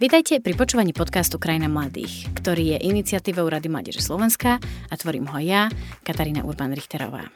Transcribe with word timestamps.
Vítajte 0.00 0.40
pri 0.40 0.56
počúvaní 0.56 0.96
podcastu 0.96 1.36
Krajina 1.36 1.68
mladých, 1.68 2.24
ktorý 2.40 2.72
je 2.72 2.88
iniciatívou 2.88 3.44
Rady 3.44 3.68
Mládeže 3.68 4.00
Slovenska 4.00 4.56
a 4.88 4.94
tvorím 4.96 5.28
ho 5.28 5.36
ja, 5.44 5.68
Katarína 6.00 6.40
Urban-Richterová. 6.40 7.28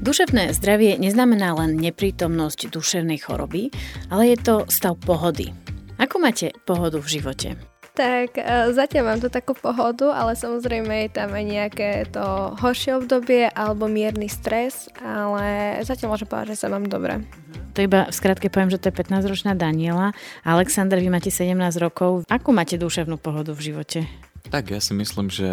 Duševné 0.00 0.48
zdravie 0.56 0.96
neznamená 0.96 1.52
len 1.60 1.76
neprítomnosť 1.76 2.72
duševnej 2.72 3.20
choroby, 3.20 3.68
ale 4.08 4.32
je 4.32 4.40
to 4.40 4.64
stav 4.72 4.96
pohody. 5.04 5.52
Ako 6.00 6.16
máte 6.16 6.56
pohodu 6.64 6.96
v 6.96 7.20
živote? 7.20 7.48
Tak 7.92 8.40
uh, 8.40 8.72
zatiaľ 8.72 9.12
mám 9.12 9.20
tu 9.20 9.28
takú 9.28 9.52
pohodu, 9.52 10.08
ale 10.08 10.32
samozrejme 10.32 11.04
je 11.04 11.10
tam 11.12 11.36
aj 11.36 11.44
nejaké 11.44 11.90
to 12.16 12.56
horšie 12.64 12.96
obdobie 12.96 13.52
alebo 13.52 13.92
mierny 13.92 14.32
stres, 14.32 14.88
ale 15.04 15.76
zatiaľ 15.84 16.16
môžem 16.16 16.28
povedať, 16.32 16.56
že 16.56 16.64
sa 16.64 16.72
mám 16.72 16.88
dobre. 16.88 17.20
To 17.76 17.84
iba 17.84 18.08
v 18.08 18.16
skratke 18.16 18.48
poviem, 18.48 18.72
že 18.72 18.80
to 18.80 18.88
je 18.88 18.96
15-ročná 19.04 19.52
Daniela. 19.52 20.16
Alexander, 20.48 20.96
vy 20.96 21.12
máte 21.12 21.28
17 21.28 21.52
rokov. 21.76 22.24
Akú 22.24 22.48
máte 22.48 22.80
duševnú 22.80 23.20
pohodu 23.20 23.52
v 23.52 23.60
živote? 23.68 24.08
Tak 24.48 24.72
ja 24.72 24.80
si 24.80 24.96
myslím, 24.96 25.28
že 25.28 25.44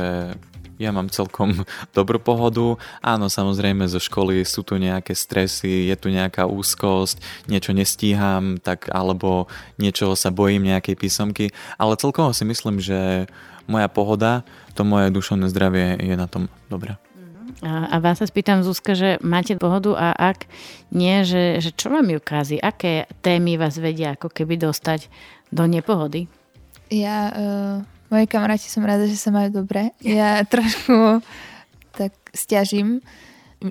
ja 0.80 0.96
mám 0.96 1.12
celkom 1.12 1.68
dobrú 1.98 2.24
pohodu. 2.24 2.80
Áno, 3.04 3.28
samozrejme 3.28 3.84
zo 3.92 4.00
školy 4.00 4.40
sú 4.48 4.64
tu 4.64 4.80
nejaké 4.80 5.12
stresy, 5.12 5.92
je 5.92 5.96
tu 6.00 6.08
nejaká 6.08 6.48
úzkosť, 6.48 7.20
niečo 7.52 7.76
nestíham, 7.76 8.56
tak 8.56 8.88
alebo 8.88 9.52
niečo 9.76 10.16
sa 10.16 10.32
bojím 10.32 10.64
nejakej 10.64 10.96
písomky, 10.96 11.52
ale 11.76 12.00
celkovo 12.00 12.32
si 12.32 12.48
myslím, 12.48 12.80
že 12.80 13.28
moja 13.68 13.92
pohoda, 13.92 14.48
to 14.80 14.88
moje 14.88 15.12
duševné 15.12 15.52
zdravie 15.52 16.00
je 16.00 16.16
na 16.16 16.32
tom 16.32 16.48
dobré. 16.72 16.96
A, 17.62 17.94
a 17.94 17.96
vás 18.02 18.18
sa 18.18 18.26
spýtam, 18.26 18.66
Zuzka, 18.66 18.98
že 18.98 19.22
máte 19.22 19.54
pohodu 19.60 19.94
a 19.94 20.16
ak 20.18 20.50
nie, 20.90 21.22
že, 21.22 21.62
že 21.62 21.70
čo 21.76 21.94
vám 21.94 22.10
ju 22.10 22.18
kazí? 22.18 22.58
Aké 22.58 23.06
témy 23.22 23.62
vás 23.62 23.78
vedia 23.78 24.18
ako 24.18 24.34
keby 24.34 24.58
dostať 24.58 25.12
do 25.54 25.70
nepohody? 25.70 26.26
Ja, 26.90 27.30
uh, 27.30 27.76
moji 28.10 28.26
kamaráti 28.26 28.70
som 28.70 28.86
rada, 28.86 29.06
že 29.06 29.18
sa 29.18 29.30
majú 29.30 29.64
dobre. 29.64 29.94
Ja 30.02 30.42
trošku 30.54 31.22
tak 31.94 32.14
stiažím. 32.34 33.06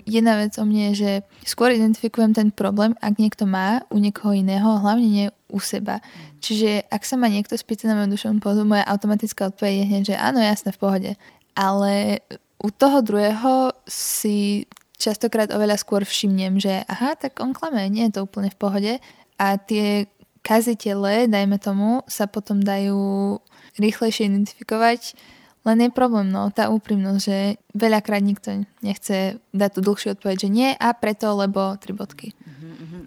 Jedna 0.09 0.41
vec 0.41 0.57
o 0.57 0.65
mne 0.65 0.95
je, 0.95 1.05
že 1.05 1.11
skôr 1.45 1.69
identifikujem 1.77 2.33
ten 2.33 2.49
problém, 2.49 2.97
ak 3.05 3.21
niekto 3.21 3.45
má 3.45 3.85
u 3.93 4.01
niekoho 4.01 4.33
iného, 4.33 4.81
hlavne 4.81 5.05
nie 5.05 5.27
u 5.53 5.61
seba. 5.61 6.01
Čiže 6.41 6.89
ak 6.89 7.05
sa 7.05 7.21
ma 7.21 7.29
niekto 7.29 7.53
spýta 7.61 7.93
na 7.93 8.01
moju 8.01 8.17
dušovnú 8.17 8.41
pohodu, 8.41 8.65
moja 8.65 8.89
automatická 8.89 9.53
odpoveď 9.53 9.85
je 9.85 9.85
hneď, 9.85 10.03
že 10.09 10.17
áno, 10.17 10.41
jasné, 10.41 10.73
v 10.73 10.81
pohode. 10.81 11.11
Ale 11.53 12.25
u 12.63 12.69
toho 12.71 13.03
druhého 13.03 13.75
si 13.85 14.71
častokrát 14.95 15.51
oveľa 15.51 15.83
skôr 15.83 16.07
všimnem, 16.07 16.63
že 16.63 16.87
aha, 16.87 17.19
tak 17.19 17.43
on 17.43 17.51
klame, 17.51 17.91
nie 17.91 18.07
je 18.07 18.23
to 18.23 18.25
úplne 18.25 18.55
v 18.55 18.61
pohode. 18.61 18.93
A 19.35 19.47
tie 19.59 20.07
kazitele, 20.47 21.27
dajme 21.27 21.59
tomu, 21.59 22.07
sa 22.07 22.31
potom 22.31 22.63
dajú 22.63 23.43
rýchlejšie 23.83 24.31
identifikovať. 24.31 25.19
Len 25.63 25.79
je 25.79 25.91
problém, 25.95 26.31
no, 26.31 26.51
tá 26.51 26.71
úprimnosť, 26.71 27.23
že 27.23 27.39
veľakrát 27.75 28.23
nikto 28.23 28.67
nechce 28.83 29.39
dať 29.55 29.71
tú 29.79 29.81
dlhšiu 29.83 30.19
odpoveď, 30.19 30.47
že 30.47 30.49
nie 30.51 30.71
a 30.75 30.91
preto, 30.95 31.35
lebo 31.39 31.79
tri 31.79 31.95
bodky. 31.95 32.35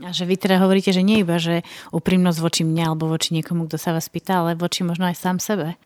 A 0.06 0.14
že 0.14 0.30
vy 0.30 0.38
teda 0.38 0.62
hovoríte, 0.62 0.94
že 0.94 1.02
nie 1.02 1.26
iba, 1.26 1.42
že 1.42 1.66
úprimnosť 1.90 2.38
voči 2.38 2.62
mne 2.62 2.94
alebo 2.94 3.10
voči 3.10 3.34
niekomu, 3.34 3.66
kto 3.66 3.82
sa 3.82 3.90
vás 3.90 4.06
pýta, 4.06 4.46
ale 4.46 4.54
voči 4.54 4.86
možno 4.86 5.10
aj 5.10 5.18
sám 5.18 5.42
sebe. 5.42 5.74
E, 5.74 5.78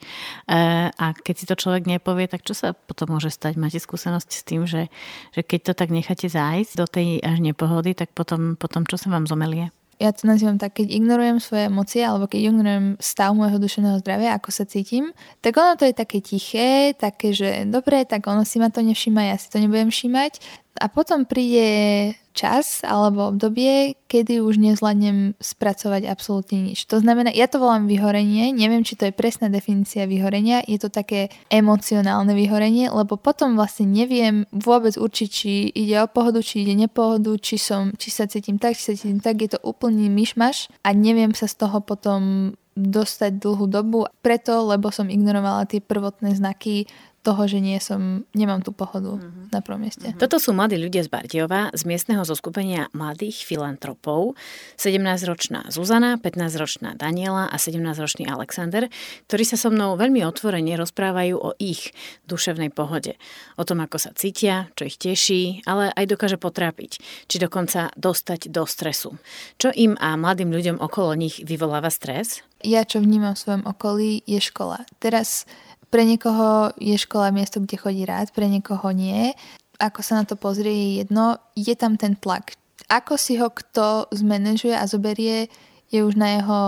a 0.92 1.06
keď 1.16 1.36
si 1.40 1.48
to 1.48 1.56
človek 1.56 1.88
nepovie, 1.88 2.28
tak 2.28 2.44
čo 2.44 2.52
sa 2.52 2.76
potom 2.76 3.16
môže 3.16 3.32
stať? 3.32 3.56
Máte 3.56 3.80
skúsenosť 3.80 4.28
s 4.28 4.44
tým, 4.44 4.68
že, 4.68 4.92
že 5.32 5.40
keď 5.40 5.72
to 5.72 5.74
tak 5.80 5.96
necháte 5.96 6.28
zájsť 6.28 6.72
do 6.76 6.84
tej 6.84 7.24
až 7.24 7.40
nepohody, 7.40 7.96
tak 7.96 8.12
potom, 8.12 8.60
potom 8.60 8.84
čo 8.84 9.00
sa 9.00 9.08
vám 9.08 9.24
zomelie? 9.24 9.72
ja 10.00 10.16
to 10.16 10.32
nazývam 10.32 10.56
tak, 10.56 10.80
keď 10.80 10.96
ignorujem 10.96 11.44
svoje 11.44 11.68
emócie 11.68 12.00
alebo 12.08 12.24
keď 12.32 12.40
ignorujem 12.40 12.96
stav 13.04 13.36
môjho 13.36 13.60
duševného 13.60 14.00
zdravia, 14.00 14.32
ako 14.32 14.48
sa 14.48 14.64
cítim, 14.64 15.12
tak 15.44 15.60
ono 15.60 15.76
to 15.76 15.84
je 15.84 15.92
také 15.92 16.24
tiché, 16.24 16.96
také, 16.96 17.36
že 17.36 17.68
dobre, 17.68 18.08
tak 18.08 18.24
ono 18.24 18.48
si 18.48 18.64
ma 18.64 18.72
to 18.72 18.80
nevšíma, 18.80 19.28
ja 19.28 19.36
si 19.36 19.52
to 19.52 19.60
nebudem 19.60 19.92
všímať 19.92 20.40
a 20.78 20.86
potom 20.88 21.26
príde 21.26 22.14
čas 22.40 22.86
alebo 22.88 23.34
obdobie, 23.34 24.00
kedy 24.08 24.40
už 24.40 24.62
nezvládnem 24.64 25.36
spracovať 25.44 26.08
absolútne 26.08 26.72
nič. 26.72 26.88
To 26.88 27.04
znamená, 27.04 27.36
ja 27.36 27.52
to 27.52 27.60
volám 27.60 27.90
vyhorenie, 27.90 28.56
neviem, 28.56 28.86
či 28.88 28.96
to 28.96 29.10
je 29.10 29.14
presná 29.14 29.52
definícia 29.52 30.08
vyhorenia, 30.08 30.64
je 30.64 30.80
to 30.80 30.88
také 30.88 31.28
emocionálne 31.52 32.32
vyhorenie, 32.32 32.88
lebo 32.88 33.20
potom 33.20 33.60
vlastne 33.60 33.92
neviem 33.92 34.48
vôbec 34.56 34.96
určiť, 34.96 35.28
či 35.28 35.68
ide 35.74 36.00
o 36.00 36.08
pohodu, 36.08 36.40
či 36.40 36.64
ide 36.64 36.80
nepohodu, 36.80 37.36
či, 37.42 37.60
som, 37.60 37.92
či 38.00 38.08
sa 38.08 38.30
cítim 38.30 38.56
tak, 38.56 38.80
či 38.80 38.84
sa 38.88 38.94
cítim 38.96 39.20
tak, 39.20 39.44
je 39.44 39.58
to 39.58 39.60
úplný 39.66 40.08
myšmaš 40.08 40.72
a 40.88 40.96
neviem 40.96 41.36
sa 41.36 41.50
z 41.50 41.60
toho 41.60 41.84
potom 41.84 42.54
dostať 42.80 43.44
dlhú 43.44 43.68
dobu, 43.68 44.08
preto, 44.24 44.64
lebo 44.64 44.88
som 44.88 45.12
ignorovala 45.12 45.68
tie 45.68 45.84
prvotné 45.84 46.32
znaky 46.32 46.88
toho, 47.20 47.46
že 47.52 47.60
nie 47.60 47.78
som, 47.84 48.24
nemám 48.32 48.64
tú 48.64 48.72
pohodu 48.72 49.20
mm-hmm. 49.20 49.52
na 49.52 49.60
prvom 49.60 49.84
mieste. 49.84 50.08
Mm-hmm. 50.08 50.22
Toto 50.22 50.40
sú 50.40 50.56
mladí 50.56 50.80
ľudia 50.80 51.04
z 51.04 51.12
Bardiova, 51.12 51.70
z 51.76 51.84
miestneho 51.84 52.24
zoskupenia 52.24 52.88
mladých 52.96 53.44
filantropov, 53.44 54.40
17-ročná 54.80 55.68
Zuzana, 55.68 56.16
15-ročná 56.16 56.96
Daniela 56.96 57.52
a 57.52 57.56
17-ročný 57.60 58.28
Alexander, 58.32 58.88
ktorí 59.28 59.44
sa 59.44 59.60
so 59.60 59.68
mnou 59.68 60.00
veľmi 60.00 60.24
otvorene 60.24 60.80
rozprávajú 60.80 61.36
o 61.36 61.50
ich 61.60 61.92
duševnej 62.32 62.72
pohode. 62.72 63.20
O 63.60 63.68
tom, 63.68 63.84
ako 63.84 64.00
sa 64.00 64.16
cítia, 64.16 64.72
čo 64.80 64.88
ich 64.88 64.96
teší, 64.96 65.68
ale 65.68 65.92
aj 65.92 66.06
dokáže 66.08 66.40
potrápiť, 66.40 67.04
či 67.28 67.36
dokonca 67.36 67.92
dostať 68.00 68.48
do 68.48 68.64
stresu. 68.64 69.20
Čo 69.60 69.76
im 69.76 70.00
a 70.00 70.16
mladým 70.16 70.56
ľuďom 70.56 70.78
okolo 70.80 71.20
nich 71.20 71.44
vyvoláva 71.44 71.92
stres? 71.92 72.48
Ja, 72.60 72.84
čo 72.84 73.00
vnímam 73.00 73.40
v 73.40 73.44
svojom 73.44 73.64
okolí, 73.64 74.20
je 74.28 74.44
škola. 74.44 74.84
Teraz 75.00 75.48
pre 75.90 76.06
niekoho 76.06 76.74
je 76.78 76.96
škola 76.96 77.34
miesto, 77.34 77.60
kde 77.60 77.76
chodí 77.78 78.06
rád, 78.06 78.30
pre 78.32 78.46
niekoho 78.46 78.94
nie. 78.94 79.34
Ako 79.82 80.06
sa 80.06 80.22
na 80.22 80.24
to 80.24 80.38
pozrie, 80.38 80.72
je 80.72 80.90
jedno. 81.04 81.42
Je 81.58 81.74
tam 81.74 81.98
ten 81.98 82.14
tlak. 82.16 82.54
Ako 82.90 83.18
si 83.18 83.38
ho 83.38 83.50
kto 83.50 84.10
zmanéžuje 84.14 84.74
a 84.74 84.86
zoberie, 84.90 85.50
je 85.90 86.06
už 86.06 86.16
na 86.18 86.40
jeho 86.40 86.62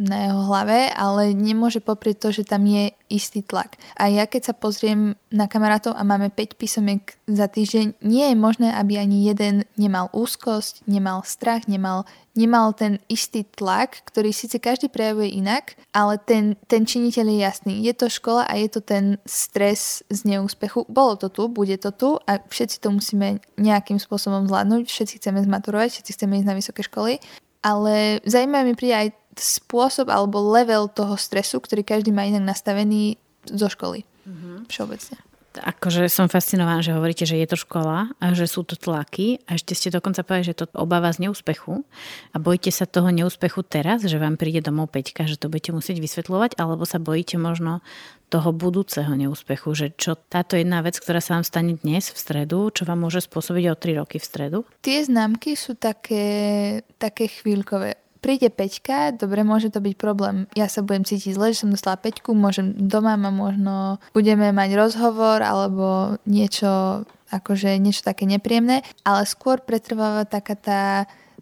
na 0.00 0.16
jeho 0.24 0.40
hlave, 0.48 0.88
ale 0.96 1.36
nemôže 1.36 1.84
poprieť 1.84 2.16
to, 2.24 2.28
že 2.40 2.48
tam 2.48 2.64
je 2.64 2.88
istý 3.12 3.44
tlak. 3.44 3.76
A 4.00 4.08
ja 4.08 4.24
keď 4.24 4.50
sa 4.50 4.54
pozriem 4.56 5.12
na 5.28 5.44
kamarátov 5.44 5.92
a 5.92 6.00
máme 6.08 6.32
5 6.32 6.56
písomiek 6.56 7.04
za 7.28 7.52
týždeň, 7.52 8.00
nie 8.00 8.24
je 8.32 8.36
možné, 8.38 8.72
aby 8.72 8.96
ani 8.96 9.28
jeden 9.28 9.68
nemal 9.76 10.08
úzkosť, 10.16 10.88
nemal 10.88 11.20
strach, 11.28 11.68
nemal, 11.68 12.08
nemal 12.40 12.72
ten 12.72 12.96
istý 13.12 13.44
tlak, 13.44 14.00
ktorý 14.08 14.32
síce 14.32 14.56
každý 14.56 14.88
prejavuje 14.88 15.36
inak, 15.36 15.76
ale 15.92 16.16
ten, 16.16 16.56
ten 16.64 16.88
činiteľ 16.88 17.26
je 17.28 17.38
jasný. 17.44 17.74
Je 17.84 17.92
to 17.92 18.08
škola 18.08 18.48
a 18.48 18.56
je 18.56 18.68
to 18.72 18.80
ten 18.80 19.20
stres 19.28 20.00
z 20.08 20.20
neúspechu. 20.24 20.88
Bolo 20.88 21.20
to 21.20 21.28
tu, 21.28 21.52
bude 21.52 21.76
to 21.76 21.92
tu 21.92 22.16
a 22.24 22.40
všetci 22.40 22.80
to 22.80 22.88
musíme 22.88 23.44
nejakým 23.60 24.00
spôsobom 24.00 24.48
zvládnuť, 24.48 24.88
všetci 24.88 25.20
chceme 25.20 25.44
zmaturovať, 25.44 25.88
všetci 25.92 26.12
chceme 26.16 26.40
ísť 26.40 26.48
na 26.48 26.56
vysoké 26.56 26.80
školy 26.80 27.20
ale 27.60 28.24
zaujímavé 28.24 28.72
mi 28.72 28.74
príde 28.76 28.96
aj 28.96 29.08
spôsob 29.36 30.08
alebo 30.08 30.40
level 30.40 30.88
toho 30.88 31.16
stresu, 31.16 31.60
ktorý 31.60 31.84
každý 31.84 32.10
má 32.12 32.24
inak 32.24 32.44
nastavený 32.44 33.20
zo 33.48 33.68
školy. 33.68 34.04
Mm-hmm. 34.24 34.56
Všeobecne. 34.68 35.16
Akože 35.50 36.06
som 36.06 36.30
fascinovaná, 36.30 36.78
že 36.78 36.94
hovoríte, 36.94 37.26
že 37.26 37.34
je 37.34 37.48
to 37.50 37.58
škola 37.58 38.14
a 38.22 38.26
že 38.38 38.46
sú 38.46 38.62
to 38.62 38.78
tlaky 38.78 39.42
a 39.50 39.58
ešte 39.58 39.74
ste 39.74 39.90
dokonca 39.90 40.22
povedali, 40.22 40.46
že 40.46 40.58
to 40.62 40.70
obáva 40.78 41.10
z 41.10 41.26
neúspechu 41.26 41.82
a 42.30 42.36
bojíte 42.38 42.70
sa 42.70 42.86
toho 42.86 43.10
neúspechu 43.10 43.66
teraz, 43.66 44.06
že 44.06 44.14
vám 44.22 44.38
príde 44.38 44.62
domov 44.62 44.94
Peťka, 44.94 45.26
že 45.26 45.34
to 45.34 45.50
budete 45.50 45.74
musieť 45.74 45.98
vysvetľovať, 45.98 46.54
alebo 46.54 46.86
sa 46.86 47.02
bojíte 47.02 47.34
možno 47.34 47.82
toho 48.30 48.54
budúceho 48.54 49.10
neúspechu, 49.18 49.74
že 49.74 49.86
čo 49.98 50.14
táto 50.14 50.54
jedna 50.54 50.86
vec, 50.86 50.94
ktorá 51.02 51.18
sa 51.18 51.34
vám 51.34 51.44
stane 51.44 51.74
dnes 51.74 52.14
v 52.14 52.16
stredu, 52.16 52.70
čo 52.70 52.86
vám 52.86 53.02
môže 53.02 53.18
spôsobiť 53.26 53.64
o 53.68 53.74
3 53.74 53.98
roky 53.98 54.22
v 54.22 54.24
stredu? 54.24 54.58
Tie 54.86 55.02
známky 55.02 55.58
sú 55.58 55.74
také, 55.74 56.86
také 57.02 57.26
chvíľkové 57.26 57.98
príde 58.20 58.52
peťka, 58.52 59.16
dobre, 59.16 59.42
môže 59.42 59.72
to 59.72 59.80
byť 59.80 59.94
problém. 59.96 60.44
Ja 60.54 60.68
sa 60.68 60.84
budem 60.84 61.08
cítiť 61.08 61.34
zle, 61.34 61.56
že 61.56 61.64
som 61.64 61.72
dostala 61.72 61.96
peťku, 61.96 62.36
môžem 62.36 62.76
doma 62.76 63.16
ma 63.16 63.32
možno 63.32 63.98
budeme 64.12 64.52
mať 64.52 64.76
rozhovor 64.76 65.40
alebo 65.40 66.16
niečo 66.28 67.02
akože 67.30 67.78
niečo 67.80 68.02
také 68.02 68.26
nepríjemné, 68.26 68.82
ale 69.06 69.22
skôr 69.24 69.62
pretrváva 69.62 70.26
taká 70.26 70.54
tá 70.58 70.82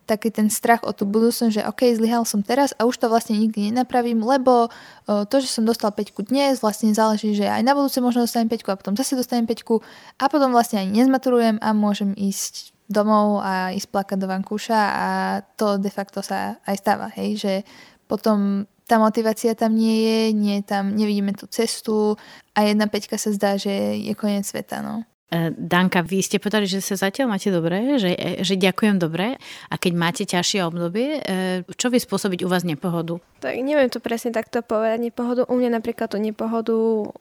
taký 0.08 0.32
ten 0.32 0.48
strach 0.48 0.88
o 0.88 0.96
tú 0.96 1.04
budúcnosť, 1.04 1.52
že 1.52 1.68
OK, 1.68 1.84
zlyhal 1.92 2.24
som 2.24 2.40
teraz 2.40 2.72
a 2.80 2.88
už 2.88 2.96
to 2.96 3.12
vlastne 3.12 3.36
nikdy 3.36 3.68
nenapravím, 3.68 4.24
lebo 4.24 4.72
to, 5.04 5.36
že 5.36 5.52
som 5.52 5.68
dostal 5.68 5.92
peťku 5.92 6.24
dnes, 6.24 6.64
vlastne 6.64 6.96
záleží, 6.96 7.36
že 7.36 7.44
aj 7.44 7.60
na 7.60 7.76
budúce 7.76 8.00
možno 8.00 8.24
dostanem 8.24 8.48
peťku 8.48 8.72
a 8.72 8.80
potom 8.80 8.96
zase 8.96 9.20
dostanem 9.20 9.44
peťku 9.44 9.84
a 10.16 10.24
potom 10.32 10.48
vlastne 10.48 10.80
ani 10.80 11.04
nezmaturujem 11.04 11.60
a 11.60 11.76
môžem 11.76 12.16
ísť 12.16 12.72
domov 12.88 13.44
a 13.44 13.70
ísť 13.76 13.88
plakať 13.92 14.18
do 14.18 14.26
vankúša 14.26 14.80
a 14.80 15.08
to 15.60 15.76
de 15.76 15.92
facto 15.92 16.24
sa 16.24 16.56
aj 16.64 16.76
stáva, 16.80 17.12
hej, 17.12 17.36
že 17.36 17.54
potom 18.08 18.64
tá 18.88 18.96
motivácia 18.96 19.52
tam 19.52 19.76
nie 19.76 20.00
je, 20.00 20.20
nie 20.32 20.64
tam, 20.64 20.96
nevidíme 20.96 21.36
tú 21.36 21.44
cestu 21.44 22.16
a 22.56 22.64
jedna 22.64 22.88
peťka 22.88 23.20
sa 23.20 23.28
zdá, 23.28 23.60
že 23.60 24.00
je 24.00 24.16
koniec 24.16 24.48
sveta, 24.48 24.80
no. 24.80 25.04
E, 25.28 25.52
Danka, 25.52 26.00
vy 26.00 26.24
ste 26.24 26.40
povedali, 26.40 26.64
že 26.64 26.80
sa 26.80 26.96
zatiaľ 26.96 27.36
máte 27.36 27.52
dobre, 27.52 28.00
že, 28.00 28.16
e, 28.16 28.40
že 28.40 28.56
ďakujem 28.56 28.96
dobre 28.96 29.36
a 29.68 29.74
keď 29.76 29.92
máte 29.92 30.24
ťažšie 30.24 30.64
obdobie, 30.64 31.20
e, 31.20 31.68
čo 31.76 31.92
vie 31.92 32.00
spôsobiť 32.00 32.40
u 32.44 32.48
vás 32.48 32.64
nepohodu? 32.64 33.20
Tak 33.44 33.52
neviem 33.60 33.92
to 33.92 34.00
presne 34.00 34.32
takto 34.32 34.64
povedať 34.64 35.04
nepohodu. 35.04 35.44
U 35.52 35.60
mňa 35.60 35.76
napríklad 35.76 36.08
tú 36.08 36.16
nepohodu 36.16 36.72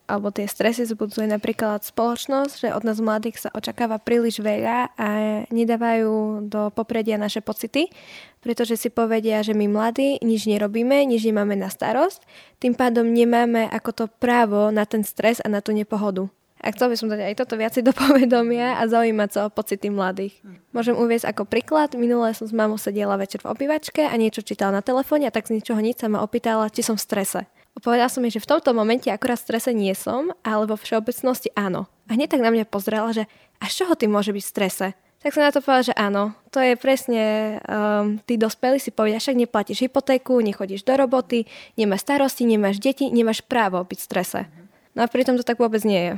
alebo 0.07 0.31
tie 0.31 0.47
stresy 0.47 0.87
zbudzuje 0.87 1.27
napríklad 1.27 1.83
spoločnosť, 1.83 2.53
že 2.63 2.69
od 2.71 2.87
nás 2.87 3.03
mladých 3.03 3.43
sa 3.43 3.49
očakáva 3.51 3.99
príliš 3.99 4.39
veľa 4.39 4.95
a 4.95 5.07
nedávajú 5.51 6.47
do 6.47 6.71
popredia 6.71 7.19
naše 7.19 7.43
pocity, 7.43 7.91
pretože 8.39 8.79
si 8.79 8.87
povedia, 8.87 9.43
že 9.43 9.51
my 9.51 9.67
mladí 9.67 10.15
nič 10.23 10.47
nerobíme, 10.47 11.03
nič 11.03 11.27
nemáme 11.27 11.59
na 11.59 11.67
starosť, 11.67 12.23
tým 12.63 12.71
pádom 12.71 13.03
nemáme 13.03 13.67
ako 13.67 13.91
to 13.91 14.05
právo 14.07 14.71
na 14.71 14.87
ten 14.87 15.03
stres 15.03 15.43
a 15.43 15.51
na 15.51 15.59
tú 15.59 15.75
nepohodu. 15.75 16.31
A 16.57 16.73
chcel 16.73 16.89
by 16.89 16.95
som 16.97 17.07
dať 17.07 17.21
aj 17.21 17.35
toto 17.37 17.53
viacej 17.53 17.85
do 17.85 17.93
povedomia 17.93 18.81
a 18.81 18.89
zaujímať 18.89 19.29
sa 19.29 19.39
o 19.45 19.53
pocity 19.53 19.93
mladých. 19.93 20.41
Môžem 20.73 20.97
uvieť 20.97 21.29
ako 21.29 21.45
príklad. 21.45 21.93
Minulé 21.93 22.33
som 22.33 22.49
s 22.49 22.53
mamou 22.55 22.81
sedela 22.81 23.13
večer 23.13 23.45
v 23.45 23.53
obývačke 23.53 24.01
a 24.01 24.13
niečo 24.17 24.41
čítala 24.41 24.81
na 24.81 24.81
telefóne 24.81 25.29
a 25.29 25.33
tak 25.33 25.45
z 25.45 25.61
ničoho 25.61 25.77
nič 25.77 26.01
sa 26.01 26.09
ma 26.09 26.25
opýtala, 26.25 26.73
či 26.73 26.81
som 26.81 26.97
v 26.97 27.05
strese. 27.05 27.39
A 27.47 27.77
povedala 27.77 28.09
som 28.09 28.25
jej, 28.25 28.41
že 28.41 28.41
v 28.41 28.57
tomto 28.57 28.73
momente 28.73 29.05
akorát 29.13 29.37
v 29.37 29.53
strese 29.53 29.69
nie 29.69 29.93
som, 29.93 30.33
ale 30.41 30.65
vo 30.65 30.73
všeobecnosti 30.73 31.53
áno. 31.53 31.85
A 32.09 32.17
hneď 32.17 32.33
tak 32.33 32.41
na 32.41 32.49
mňa 32.49 32.65
pozrela, 32.65 33.13
že 33.13 33.29
a 33.61 33.69
z 33.69 33.85
čoho 33.85 33.93
ty 33.93 34.09
môže 34.09 34.33
byť 34.33 34.43
v 34.43 34.53
strese? 34.53 34.87
Tak 35.21 35.33
som 35.33 35.45
na 35.45 35.53
to 35.53 35.61
povedala, 35.61 35.85
že 35.85 35.93
áno. 35.97 36.33
To 36.53 36.61
je 36.61 36.73
presne, 36.77 37.57
um, 37.65 38.21
tí 38.25 38.37
dospelí 38.37 38.77
si 38.77 38.93
povedia, 38.93 39.17
však 39.21 39.37
neplatíš 39.37 39.89
hypotéku, 39.89 40.41
nechodíš 40.41 40.85
do 40.85 40.93
roboty, 40.93 41.49
nemáš 41.73 42.05
starosti, 42.05 42.45
nemáš 42.45 42.77
deti, 42.77 43.09
nemáš 43.09 43.41
právo 43.41 43.81
byť 43.81 43.97
v 43.97 44.07
strese. 44.09 44.39
No 44.93 45.05
a 45.05 45.09
pritom 45.09 45.37
to 45.37 45.45
tak 45.45 45.61
vôbec 45.61 45.81
nie 45.85 46.01
je. 46.01 46.13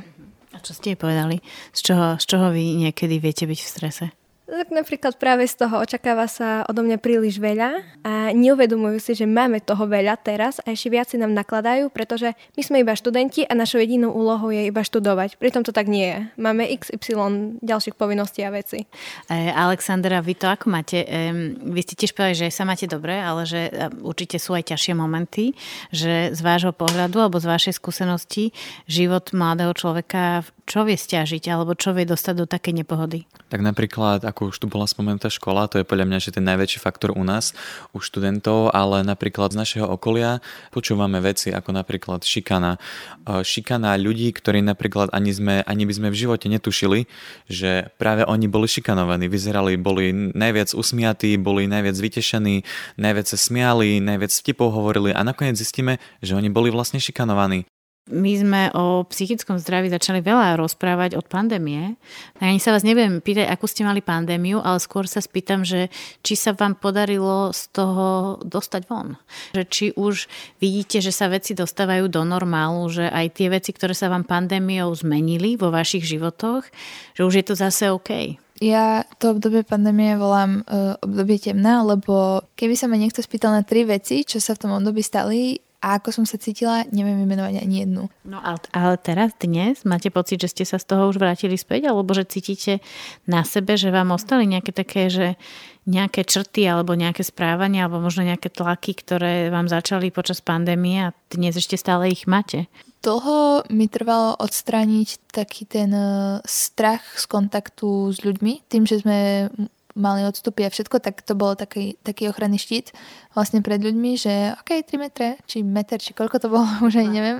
Čo 0.60 0.72
ste 0.76 0.92
jej 0.92 0.98
povedali? 1.00 1.40
Z 1.72 1.80
čoho, 1.92 2.06
z 2.20 2.24
čoho 2.28 2.52
vy 2.52 2.76
niekedy 2.76 3.16
viete 3.16 3.48
byť 3.48 3.58
v 3.58 3.68
strese? 3.68 4.04
Tak 4.50 4.74
napríklad 4.74 5.14
práve 5.14 5.46
z 5.46 5.62
toho 5.62 5.78
očakáva 5.78 6.26
sa 6.26 6.66
odo 6.66 6.82
mňa 6.82 6.98
príliš 6.98 7.38
veľa 7.38 7.86
a 8.02 8.34
neuvedomujú 8.34 8.98
si, 8.98 9.14
že 9.14 9.22
máme 9.22 9.62
toho 9.62 9.86
veľa 9.86 10.18
teraz 10.18 10.58
a 10.66 10.74
ešte 10.74 10.90
viac 10.90 11.06
si 11.06 11.22
nám 11.22 11.30
nakladajú, 11.30 11.86
pretože 11.94 12.34
my 12.58 12.62
sme 12.66 12.82
iba 12.82 12.90
študenti 12.98 13.46
a 13.46 13.54
našou 13.54 13.78
jedinou 13.78 14.10
úlohou 14.10 14.50
je 14.50 14.66
iba 14.66 14.82
študovať. 14.82 15.38
Pritom 15.38 15.62
to 15.62 15.70
tak 15.70 15.86
nie 15.86 16.02
je. 16.02 16.18
Máme 16.34 16.66
XY 16.66 17.62
ďalších 17.62 17.94
povinností 17.94 18.42
a 18.42 18.50
veci. 18.50 18.90
E, 19.30 19.54
Alexandra, 19.54 20.18
vy 20.18 20.34
to 20.34 20.50
ako 20.50 20.66
máte? 20.66 20.98
E, 21.06 21.30
vy 21.70 21.80
ste 21.86 21.94
tiež 21.94 22.10
povedali, 22.10 22.50
že 22.50 22.50
sa 22.50 22.66
máte 22.66 22.90
dobre, 22.90 23.22
ale 23.22 23.46
že 23.46 23.70
e, 23.70 23.86
určite 24.02 24.42
sú 24.42 24.58
aj 24.58 24.74
ťažšie 24.74 24.98
momenty, 24.98 25.54
že 25.94 26.34
z 26.34 26.40
vášho 26.42 26.74
pohľadu 26.74 27.22
alebo 27.22 27.38
z 27.38 27.46
vašej 27.46 27.78
skúsenosti 27.78 28.50
život 28.90 29.30
mladého 29.30 29.70
človeka 29.78 30.42
čo 30.70 30.86
vie 30.86 30.94
stiažiť 30.94 31.50
alebo 31.50 31.74
čo 31.74 31.90
vie 31.90 32.06
dostať 32.06 32.34
do 32.38 32.46
takej 32.46 32.86
nepohody? 32.86 33.26
Tak 33.50 33.58
napríklad, 33.58 34.22
ako 34.22 34.39
už 34.48 34.56
tu 34.56 34.66
bola 34.70 34.88
spomenutá 34.88 35.28
škola, 35.28 35.68
to 35.68 35.82
je 35.82 35.84
podľa 35.84 36.08
mňa 36.08 36.18
že 36.24 36.32
ten 36.32 36.44
najväčší 36.48 36.80
faktor 36.80 37.12
u 37.12 37.20
nás, 37.20 37.52
u 37.92 38.00
študentov, 38.00 38.72
ale 38.72 39.04
napríklad 39.04 39.52
z 39.52 39.60
našeho 39.60 39.86
okolia 39.90 40.40
počúvame 40.72 41.20
veci 41.20 41.52
ako 41.52 41.76
napríklad 41.76 42.24
šikana. 42.24 42.80
E, 43.26 43.44
šikana 43.44 43.98
ľudí, 43.98 44.30
ktorí 44.30 44.62
napríklad 44.62 45.10
ani, 45.10 45.34
sme, 45.34 45.54
ani 45.66 45.84
by 45.84 45.92
sme 45.96 46.08
v 46.08 46.20
živote 46.20 46.46
netušili, 46.48 47.10
že 47.50 47.90
práve 47.98 48.24
oni 48.24 48.46
boli 48.46 48.70
šikanovaní. 48.70 49.26
Vyzerali, 49.26 49.74
boli 49.80 50.12
najviac 50.14 50.72
usmiatí, 50.72 51.36
boli 51.36 51.66
najviac 51.66 51.96
vytešení, 51.98 52.62
najviac 52.96 53.26
sa 53.26 53.38
smiali, 53.38 53.98
najviac 53.98 54.30
vtipov 54.30 54.70
hovorili 54.70 55.10
a 55.10 55.20
nakoniec 55.26 55.58
zistíme, 55.58 55.98
že 56.22 56.38
oni 56.38 56.52
boli 56.52 56.70
vlastne 56.70 57.02
šikanovaní. 57.02 57.66
My 58.10 58.32
sme 58.34 58.62
o 58.74 59.06
psychickom 59.06 59.62
zdraví 59.62 59.86
začali 59.86 60.18
veľa 60.18 60.58
rozprávať 60.58 61.14
od 61.14 61.30
pandémie. 61.30 61.94
Ani 62.42 62.58
sa 62.58 62.74
vás 62.74 62.82
neviem 62.82 63.22
pýtať, 63.22 63.46
akú 63.46 63.70
ste 63.70 63.86
mali 63.86 64.02
pandémiu, 64.02 64.58
ale 64.58 64.82
skôr 64.82 65.06
sa 65.06 65.22
spýtam, 65.22 65.62
že 65.62 65.94
či 66.26 66.34
sa 66.34 66.50
vám 66.50 66.74
podarilo 66.74 67.54
z 67.54 67.70
toho 67.70 68.36
dostať 68.42 68.82
von. 68.90 69.14
Že 69.54 69.62
či 69.70 69.86
už 69.94 70.26
vidíte, 70.58 70.98
že 70.98 71.14
sa 71.14 71.30
veci 71.30 71.54
dostávajú 71.54 72.10
do 72.10 72.26
normálu, 72.26 72.90
že 72.90 73.06
aj 73.06 73.26
tie 73.38 73.46
veci, 73.46 73.70
ktoré 73.70 73.94
sa 73.94 74.10
vám 74.10 74.26
pandémiou 74.26 74.90
zmenili 74.90 75.54
vo 75.54 75.70
vašich 75.70 76.02
životoch, 76.02 76.66
že 77.14 77.22
už 77.22 77.34
je 77.38 77.44
to 77.46 77.54
zase 77.54 77.94
OK. 77.94 78.36
Ja 78.60 79.08
to 79.16 79.32
obdobie 79.32 79.64
pandémie 79.64 80.20
volám 80.20 80.60
uh, 80.68 80.92
obdobie 81.00 81.40
temná, 81.40 81.80
lebo 81.80 82.44
keby 82.60 82.76
sa 82.76 82.92
ma 82.92 83.00
niekto 83.00 83.24
spýtal 83.24 83.56
na 83.56 83.64
tri 83.64 83.88
veci, 83.88 84.20
čo 84.20 84.36
sa 84.36 84.52
v 84.52 84.68
tom 84.68 84.76
období 84.76 85.00
stali, 85.00 85.56
a 85.80 85.96
ako 85.96 86.12
som 86.12 86.24
sa 86.28 86.36
cítila, 86.36 86.84
neviem 86.92 87.16
vymenovať 87.24 87.64
ani 87.64 87.88
jednu. 87.88 88.12
No 88.28 88.36
ale, 88.44 88.60
ale 88.76 89.00
teraz, 89.00 89.32
dnes, 89.40 89.88
máte 89.88 90.12
pocit, 90.12 90.36
že 90.36 90.52
ste 90.52 90.64
sa 90.68 90.76
z 90.76 90.92
toho 90.92 91.08
už 91.08 91.16
vrátili 91.16 91.56
späť, 91.56 91.88
alebo 91.88 92.12
že 92.12 92.28
cítite 92.28 92.84
na 93.24 93.48
sebe, 93.48 93.80
že 93.80 93.88
vám 93.88 94.12
ostali 94.12 94.44
nejaké 94.44 94.76
také, 94.76 95.08
že 95.08 95.40
nejaké 95.88 96.28
črty 96.28 96.68
alebo 96.68 96.92
nejaké 96.92 97.24
správania 97.24 97.88
alebo 97.88 98.04
možno 98.04 98.28
nejaké 98.28 98.52
tlaky, 98.52 98.92
ktoré 98.92 99.48
vám 99.48 99.72
začali 99.72 100.12
počas 100.12 100.44
pandémie 100.44 101.08
a 101.08 101.16
dnes 101.32 101.56
ešte 101.56 101.80
stále 101.80 102.12
ich 102.12 102.28
máte? 102.28 102.68
Dlho 103.00 103.64
mi 103.72 103.88
trvalo 103.88 104.36
odstrániť 104.36 105.32
taký 105.32 105.64
ten 105.64 105.88
eh, 105.96 106.44
strach 106.44 107.00
z 107.16 107.24
kontaktu 107.24 108.12
s 108.12 108.20
ľuďmi, 108.20 108.68
tým, 108.68 108.84
že 108.84 109.00
sme 109.00 109.48
mali 109.94 110.22
odstupy 110.22 110.66
a 110.66 110.70
všetko, 110.70 111.02
tak 111.02 111.22
to 111.22 111.34
bolo 111.34 111.58
taký, 111.58 111.98
taký 112.02 112.30
ochranný 112.30 112.58
štít 112.62 112.94
vlastne 113.34 113.62
pred 113.62 113.78
ľuďmi, 113.78 114.10
že 114.18 114.54
OK, 114.58 114.82
3 114.86 114.98
metre, 114.98 115.28
či 115.46 115.62
meter, 115.62 115.98
či 116.02 116.14
koľko 116.14 116.36
to 116.42 116.48
bolo, 116.50 116.66
už 116.86 116.98
aj 116.98 117.08
neviem, 117.10 117.38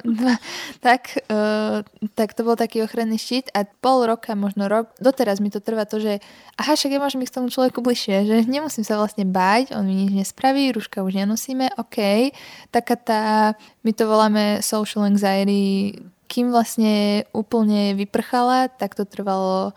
tak, 0.84 1.18
uh, 1.30 1.82
tak 2.14 2.34
to 2.34 2.42
bol 2.46 2.54
taký 2.54 2.82
ochranný 2.82 3.18
štít 3.18 3.50
a 3.54 3.66
pol 3.66 4.06
roka, 4.06 4.34
možno 4.38 4.66
rok, 4.70 4.90
doteraz 5.02 5.42
mi 5.42 5.50
to 5.50 5.58
trvá 5.58 5.86
to, 5.86 5.98
že 5.98 6.22
aha, 6.58 6.74
však 6.74 6.94
ja 6.94 7.02
môžem 7.02 7.22
ísť 7.22 7.32
k 7.34 7.38
tomu 7.42 7.48
človeku 7.50 7.78
bližšie, 7.82 8.16
že 8.26 8.36
nemusím 8.46 8.86
sa 8.86 8.98
vlastne 8.98 9.26
báť, 9.26 9.74
on 9.74 9.86
mi 9.86 9.94
nič 10.06 10.10
nespraví, 10.14 10.70
rúška 10.70 11.02
už 11.02 11.18
nenosíme, 11.26 11.74
OK, 11.78 12.30
taká 12.70 12.94
tá, 12.98 13.22
my 13.82 13.90
to 13.94 14.06
voláme 14.06 14.62
social 14.62 15.06
anxiety, 15.06 15.98
kým 16.30 16.54
vlastne 16.54 17.26
úplne 17.34 17.98
vyprchala, 17.98 18.70
tak 18.70 18.94
to 18.94 19.02
trvalo 19.02 19.74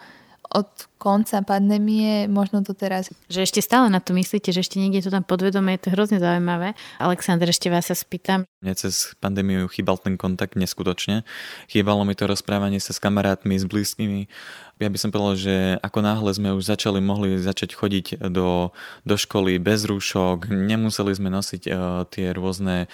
od 0.51 0.69
konca 0.99 1.43
pandémie, 1.43 2.31
možno 2.31 2.63
to 2.63 2.71
teraz. 2.71 3.11
Že 3.27 3.43
ešte 3.43 3.59
stále 3.59 3.91
na 3.91 3.99
to 3.99 4.15
myslíte, 4.15 4.55
že 4.55 4.63
ešte 4.63 4.79
niekde 4.79 5.03
to 5.03 5.11
tam 5.11 5.27
podvedome, 5.27 5.75
je 5.75 5.87
to 5.87 5.89
hrozne 5.91 6.23
zaujímavé. 6.23 6.79
Alexander, 6.99 7.47
ešte 7.51 7.67
vás 7.67 7.91
sa 7.91 7.95
spýtam. 7.95 8.47
Mne 8.63 8.73
cez 8.79 9.11
pandémiu 9.19 9.67
chýbal 9.67 9.99
ten 9.99 10.15
kontakt 10.15 10.55
neskutočne. 10.55 11.27
Chýbalo 11.67 12.07
mi 12.07 12.15
to 12.15 12.23
rozprávanie 12.31 12.79
sa 12.79 12.95
s 12.95 13.03
kamarátmi, 13.03 13.59
s 13.59 13.67
blízkymi. 13.67 14.31
Ja 14.79 14.89
by 14.89 14.97
som 14.97 15.11
povedal, 15.11 15.35
že 15.37 15.55
ako 15.83 15.99
náhle 16.01 16.31
sme 16.33 16.49
už 16.55 16.63
začali, 16.65 17.03
mohli 17.03 17.35
začať 17.37 17.75
chodiť 17.75 18.31
do, 18.31 18.71
do 19.03 19.15
školy 19.15 19.59
bez 19.59 19.85
rúšok, 19.85 20.49
nemuseli 20.49 21.13
sme 21.13 21.29
nosiť 21.29 21.63
uh, 21.67 22.03
tie 22.09 22.33
rôzne 22.33 22.89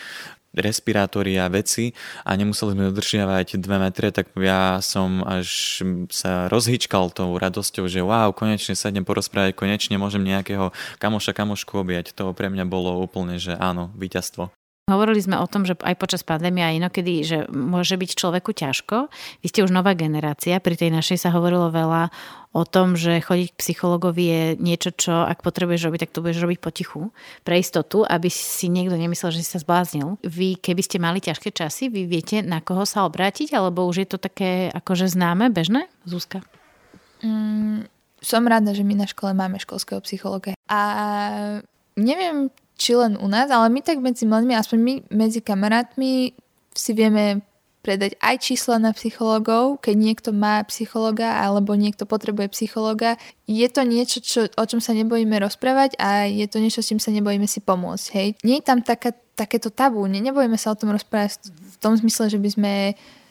respirátory 0.54 1.38
a 1.38 1.48
veci 1.48 1.94
a 2.26 2.34
nemuseli 2.34 2.74
sme 2.76 2.90
dodržiavať 2.92 3.62
2 3.62 3.86
metre, 3.86 4.10
tak 4.10 4.34
ja 4.36 4.82
som 4.82 5.22
až 5.24 5.82
sa 6.10 6.50
rozhýčkal 6.50 7.14
tou 7.14 7.38
radosťou, 7.38 7.86
že 7.88 8.02
wow, 8.02 8.34
konečne 8.34 8.74
sa 8.74 8.90
idem 8.90 9.06
porozprávať, 9.06 9.56
konečne 9.56 9.96
môžem 10.02 10.26
nejakého 10.26 10.74
kamoša, 10.98 11.38
kamošku 11.38 11.80
objať. 11.80 12.12
To 12.18 12.34
pre 12.34 12.50
mňa 12.50 12.66
bolo 12.66 12.98
úplne, 13.00 13.38
že 13.38 13.56
áno, 13.56 13.94
víťazstvo. 13.96 14.59
Hovorili 14.90 15.22
sme 15.22 15.38
o 15.38 15.46
tom, 15.46 15.70
že 15.70 15.78
aj 15.78 15.96
počas 16.02 16.26
pandémie 16.26 16.66
a 16.66 16.74
inokedy, 16.74 17.22
že 17.22 17.38
môže 17.54 17.94
byť 17.94 18.10
človeku 18.18 18.58
ťažko. 18.58 19.14
Vy 19.46 19.48
ste 19.48 19.62
už 19.62 19.70
nová 19.70 19.94
generácia, 19.94 20.58
pri 20.58 20.74
tej 20.74 20.90
našej 20.90 21.22
sa 21.22 21.30
hovorilo 21.30 21.70
veľa 21.70 22.10
o 22.50 22.66
tom, 22.66 22.98
že 22.98 23.22
chodiť 23.22 23.54
k 23.54 23.60
psychologovi 23.62 24.24
je 24.26 24.44
niečo, 24.58 24.90
čo 24.90 25.14
ak 25.22 25.46
potrebuješ 25.46 25.86
robiť, 25.86 26.10
tak 26.10 26.14
to 26.18 26.26
budeš 26.26 26.42
robiť 26.42 26.58
potichu, 26.58 27.14
pre 27.46 27.62
istotu, 27.62 28.02
aby 28.02 28.26
si 28.34 28.74
niekto 28.74 28.98
nemyslel, 28.98 29.30
že 29.30 29.46
si 29.46 29.54
sa 29.54 29.62
zbláznil. 29.62 30.18
Vy, 30.26 30.58
keby 30.58 30.82
ste 30.82 30.98
mali 30.98 31.22
ťažké 31.22 31.54
časy, 31.54 31.94
vy 31.94 32.10
viete, 32.10 32.42
na 32.42 32.58
koho 32.58 32.90
sa 32.90 33.06
obrátiť, 33.06 33.54
alebo 33.54 33.86
už 33.86 34.02
je 34.02 34.08
to 34.10 34.18
také 34.18 34.74
akože 34.74 35.14
známe, 35.14 35.54
bežné? 35.54 35.86
Zúska? 36.10 36.42
Mm, 37.22 37.86
som 38.18 38.44
rada, 38.50 38.74
že 38.74 38.82
my 38.82 38.98
na 38.98 39.06
škole 39.06 39.38
máme 39.38 39.62
školského 39.62 40.02
psychologa. 40.02 40.58
A 40.66 40.82
neviem, 41.94 42.50
či 42.80 42.96
len 42.96 43.20
u 43.20 43.28
nás, 43.28 43.52
ale 43.52 43.68
my 43.68 43.84
tak 43.84 44.00
medzi 44.00 44.24
mladými, 44.24 44.56
aspoň 44.56 44.78
my 44.80 44.94
medzi 45.12 45.44
kamarátmi 45.44 46.32
si 46.72 46.92
vieme 46.96 47.44
predať 47.80 48.16
aj 48.20 48.36
čísla 48.44 48.76
na 48.80 48.92
psychológov, 48.92 49.80
keď 49.80 49.96
niekto 49.96 50.30
má 50.36 50.64
psychologa 50.68 51.40
alebo 51.40 51.76
niekto 51.76 52.04
potrebuje 52.04 52.52
psychologa. 52.52 53.16
Je 53.48 53.64
to 53.72 53.88
niečo, 53.88 54.20
čo, 54.20 54.42
o 54.52 54.64
čom 54.68 54.84
sa 54.84 54.92
nebojíme 54.92 55.36
rozprávať 55.40 55.96
a 55.96 56.28
je 56.28 56.44
to 56.48 56.60
niečo, 56.60 56.84
s 56.84 56.92
čím 56.92 57.00
sa 57.00 57.12
nebojíme 57.12 57.48
si 57.48 57.64
pomôcť. 57.64 58.08
Hej. 58.16 58.28
Nie 58.44 58.60
je 58.60 58.68
tam 58.68 58.84
taká, 58.84 59.16
takéto 59.36 59.72
tabu, 59.72 60.04
ne, 60.12 60.20
nebojíme 60.20 60.60
sa 60.60 60.76
o 60.76 60.80
tom 60.80 60.92
rozprávať 60.92 61.52
v 61.52 61.76
tom 61.80 61.96
zmysle, 61.96 62.28
že 62.28 62.40
by 62.40 62.50
sme 62.52 62.74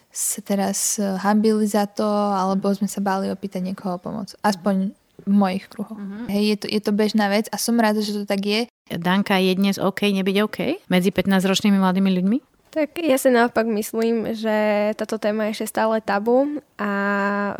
sa 0.08 0.40
teraz 0.40 0.96
hambili 0.96 1.68
za 1.68 1.84
to 1.84 2.08
alebo 2.32 2.72
sme 2.72 2.88
sa 2.88 3.04
báli 3.04 3.28
opýtať 3.28 3.60
niekoho 3.60 4.00
o 4.00 4.02
pomoc. 4.02 4.32
Aspoň 4.40 4.96
v 5.28 5.32
mojich 5.34 5.66
kruhoch. 5.66 5.98
Uh-huh. 5.98 6.24
Hej, 6.30 6.44
je 6.46 6.56
to, 6.56 6.66
je 6.70 6.80
to 6.80 6.92
bežná 6.94 7.26
vec 7.28 7.50
a 7.50 7.56
som 7.58 7.74
rada, 7.76 7.98
že 7.98 8.14
to 8.14 8.24
tak 8.24 8.40
je. 8.46 8.60
Danka, 8.88 9.36
je 9.36 9.52
dnes 9.52 9.76
OK 9.76 10.08
nebyť 10.08 10.36
OK 10.44 10.58
medzi 10.88 11.10
15-ročnými 11.12 11.76
mladými 11.76 12.10
ľuďmi? 12.20 12.38
Tak 12.68 13.00
ja 13.00 13.16
si 13.16 13.32
naopak 13.32 13.64
myslím, 13.64 14.36
že 14.36 14.92
táto 14.96 15.16
téma 15.16 15.48
je 15.48 15.56
ešte 15.56 15.72
stále 15.72 16.04
tabu 16.04 16.60
a 16.76 16.92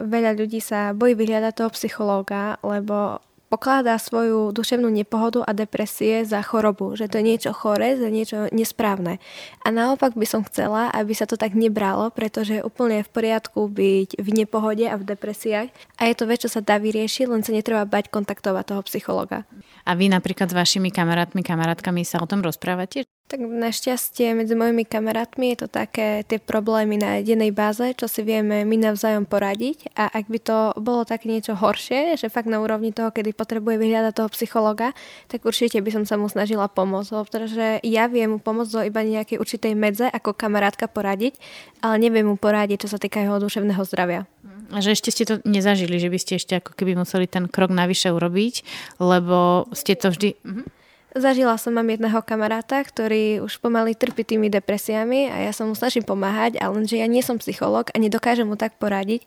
veľa 0.04 0.36
ľudí 0.36 0.60
sa 0.60 0.92
bojí 0.92 1.16
vyhľadať 1.16 1.52
toho 1.56 1.70
psychológa, 1.72 2.60
lebo 2.60 3.24
pokladá 3.48 3.96
svoju 3.96 4.52
duševnú 4.52 4.92
nepohodu 4.92 5.42
a 5.42 5.56
depresie 5.56 6.22
za 6.22 6.44
chorobu, 6.44 6.94
že 6.94 7.08
to 7.08 7.18
je 7.18 7.24
niečo 7.24 7.50
chore, 7.56 7.96
za 7.96 8.08
niečo 8.12 8.52
nesprávne. 8.52 9.18
A 9.64 9.72
naopak 9.72 10.14
by 10.14 10.26
som 10.28 10.44
chcela, 10.44 10.92
aby 10.92 11.16
sa 11.16 11.24
to 11.24 11.40
tak 11.40 11.56
nebralo, 11.56 12.12
pretože 12.12 12.60
je 12.60 12.66
úplne 12.66 13.00
v 13.00 13.10
poriadku 13.10 13.66
byť 13.66 14.20
v 14.20 14.28
nepohode 14.30 14.84
a 14.84 14.94
v 15.00 15.08
depresiách 15.08 15.68
a 15.98 16.02
je 16.06 16.14
to 16.14 16.24
vec, 16.28 16.44
čo 16.44 16.52
sa 16.52 16.60
dá 16.60 16.76
vyriešiť, 16.76 17.26
len 17.26 17.42
sa 17.42 17.56
netreba 17.56 17.88
bať 17.88 18.12
kontaktovať 18.12 18.64
toho 18.68 18.82
psychologa. 18.86 19.48
A 19.88 19.96
vy 19.96 20.12
napríklad 20.12 20.52
s 20.52 20.56
vašimi 20.56 20.92
kamarátmi, 20.92 21.40
kamarátkami 21.40 22.04
sa 22.04 22.20
o 22.20 22.28
tom 22.28 22.44
rozprávate? 22.44 23.08
Tak 23.28 23.44
našťastie 23.44 24.32
medzi 24.32 24.56
mojimi 24.56 24.88
kamarátmi 24.88 25.52
je 25.52 25.60
to 25.60 25.68
také 25.68 26.24
tie 26.24 26.40
problémy 26.40 26.96
na 26.96 27.20
jednej 27.20 27.52
báze, 27.52 27.92
čo 27.92 28.08
si 28.08 28.24
vieme 28.24 28.64
my 28.64 28.76
navzájom 28.80 29.28
poradiť 29.28 29.92
a 30.00 30.08
ak 30.08 30.32
by 30.32 30.40
to 30.40 30.72
bolo 30.80 31.04
také 31.04 31.28
niečo 31.28 31.52
horšie, 31.52 32.16
že 32.16 32.32
fakt 32.32 32.48
na 32.48 32.56
úrovni 32.56 32.88
toho, 32.88 33.12
kedy 33.12 33.36
potrebuje 33.36 33.76
vyhľadať 33.84 34.12
toho 34.16 34.32
psychologa, 34.32 34.96
tak 35.28 35.44
určite 35.44 35.76
by 35.76 35.90
som 35.92 36.04
sa 36.08 36.16
mu 36.16 36.24
snažila 36.32 36.72
pomôcť, 36.72 37.28
pretože 37.28 37.84
ja 37.84 38.08
viem 38.08 38.32
mu 38.32 38.38
pomôcť 38.40 38.72
do 38.72 38.80
iba 38.88 39.04
nejakej 39.04 39.36
určitej 39.36 39.76
medze 39.76 40.08
ako 40.08 40.32
kamarátka 40.32 40.88
poradiť, 40.88 41.36
ale 41.84 42.00
neviem 42.00 42.24
mu 42.24 42.40
poradiť, 42.40 42.88
čo 42.88 42.96
sa 42.96 42.96
týka 42.96 43.20
jeho 43.20 43.36
duševného 43.36 43.84
zdravia. 43.84 44.24
A 44.72 44.80
že 44.80 44.96
ešte 44.96 45.12
ste 45.12 45.28
to 45.28 45.44
nezažili, 45.44 46.00
že 46.00 46.08
by 46.08 46.16
ste 46.16 46.40
ešte 46.40 46.64
ako 46.64 46.72
keby 46.72 46.96
museli 46.96 47.28
ten 47.28 47.44
krok 47.44 47.68
navyše 47.68 48.08
urobiť, 48.08 48.64
lebo 49.04 49.68
ste 49.76 50.00
to 50.00 50.16
vždy... 50.16 50.32
Mhm. 50.48 50.77
Zažila 51.16 51.56
som 51.56 51.72
mám 51.72 51.88
jedného 51.88 52.20
kamaráta, 52.20 52.84
ktorý 52.84 53.40
už 53.40 53.64
pomaly 53.64 53.96
trpí 53.96 54.28
tými 54.28 54.52
depresiami 54.52 55.32
a 55.32 55.48
ja 55.48 55.52
sa 55.56 55.64
mu 55.64 55.72
snažím 55.72 56.04
pomáhať, 56.04 56.60
ale 56.60 56.84
lenže 56.84 57.00
ja 57.00 57.08
nie 57.08 57.24
som 57.24 57.40
psychológ 57.40 57.88
a 57.92 57.96
nedokážem 57.96 58.44
mu 58.44 58.60
tak 58.60 58.76
poradiť. 58.76 59.24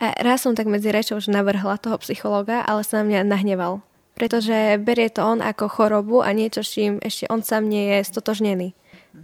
A 0.00 0.16
raz 0.24 0.46
som 0.46 0.56
tak 0.56 0.70
medzi 0.70 0.88
rečou 0.88 1.20
už 1.20 1.28
navrhla 1.28 1.76
toho 1.76 2.00
psychologa, 2.00 2.64
ale 2.64 2.80
sa 2.80 3.02
na 3.02 3.04
mňa 3.04 3.20
nahneval. 3.28 3.84
Pretože 4.16 4.80
berie 4.80 5.12
to 5.12 5.20
on 5.20 5.44
ako 5.44 5.68
chorobu 5.68 6.24
a 6.24 6.32
niečo, 6.32 6.64
s 6.64 6.74
čím 6.74 6.96
ešte 7.04 7.28
on 7.28 7.44
sám 7.44 7.68
nie 7.68 7.98
je 7.98 8.08
stotožnený. 8.08 8.72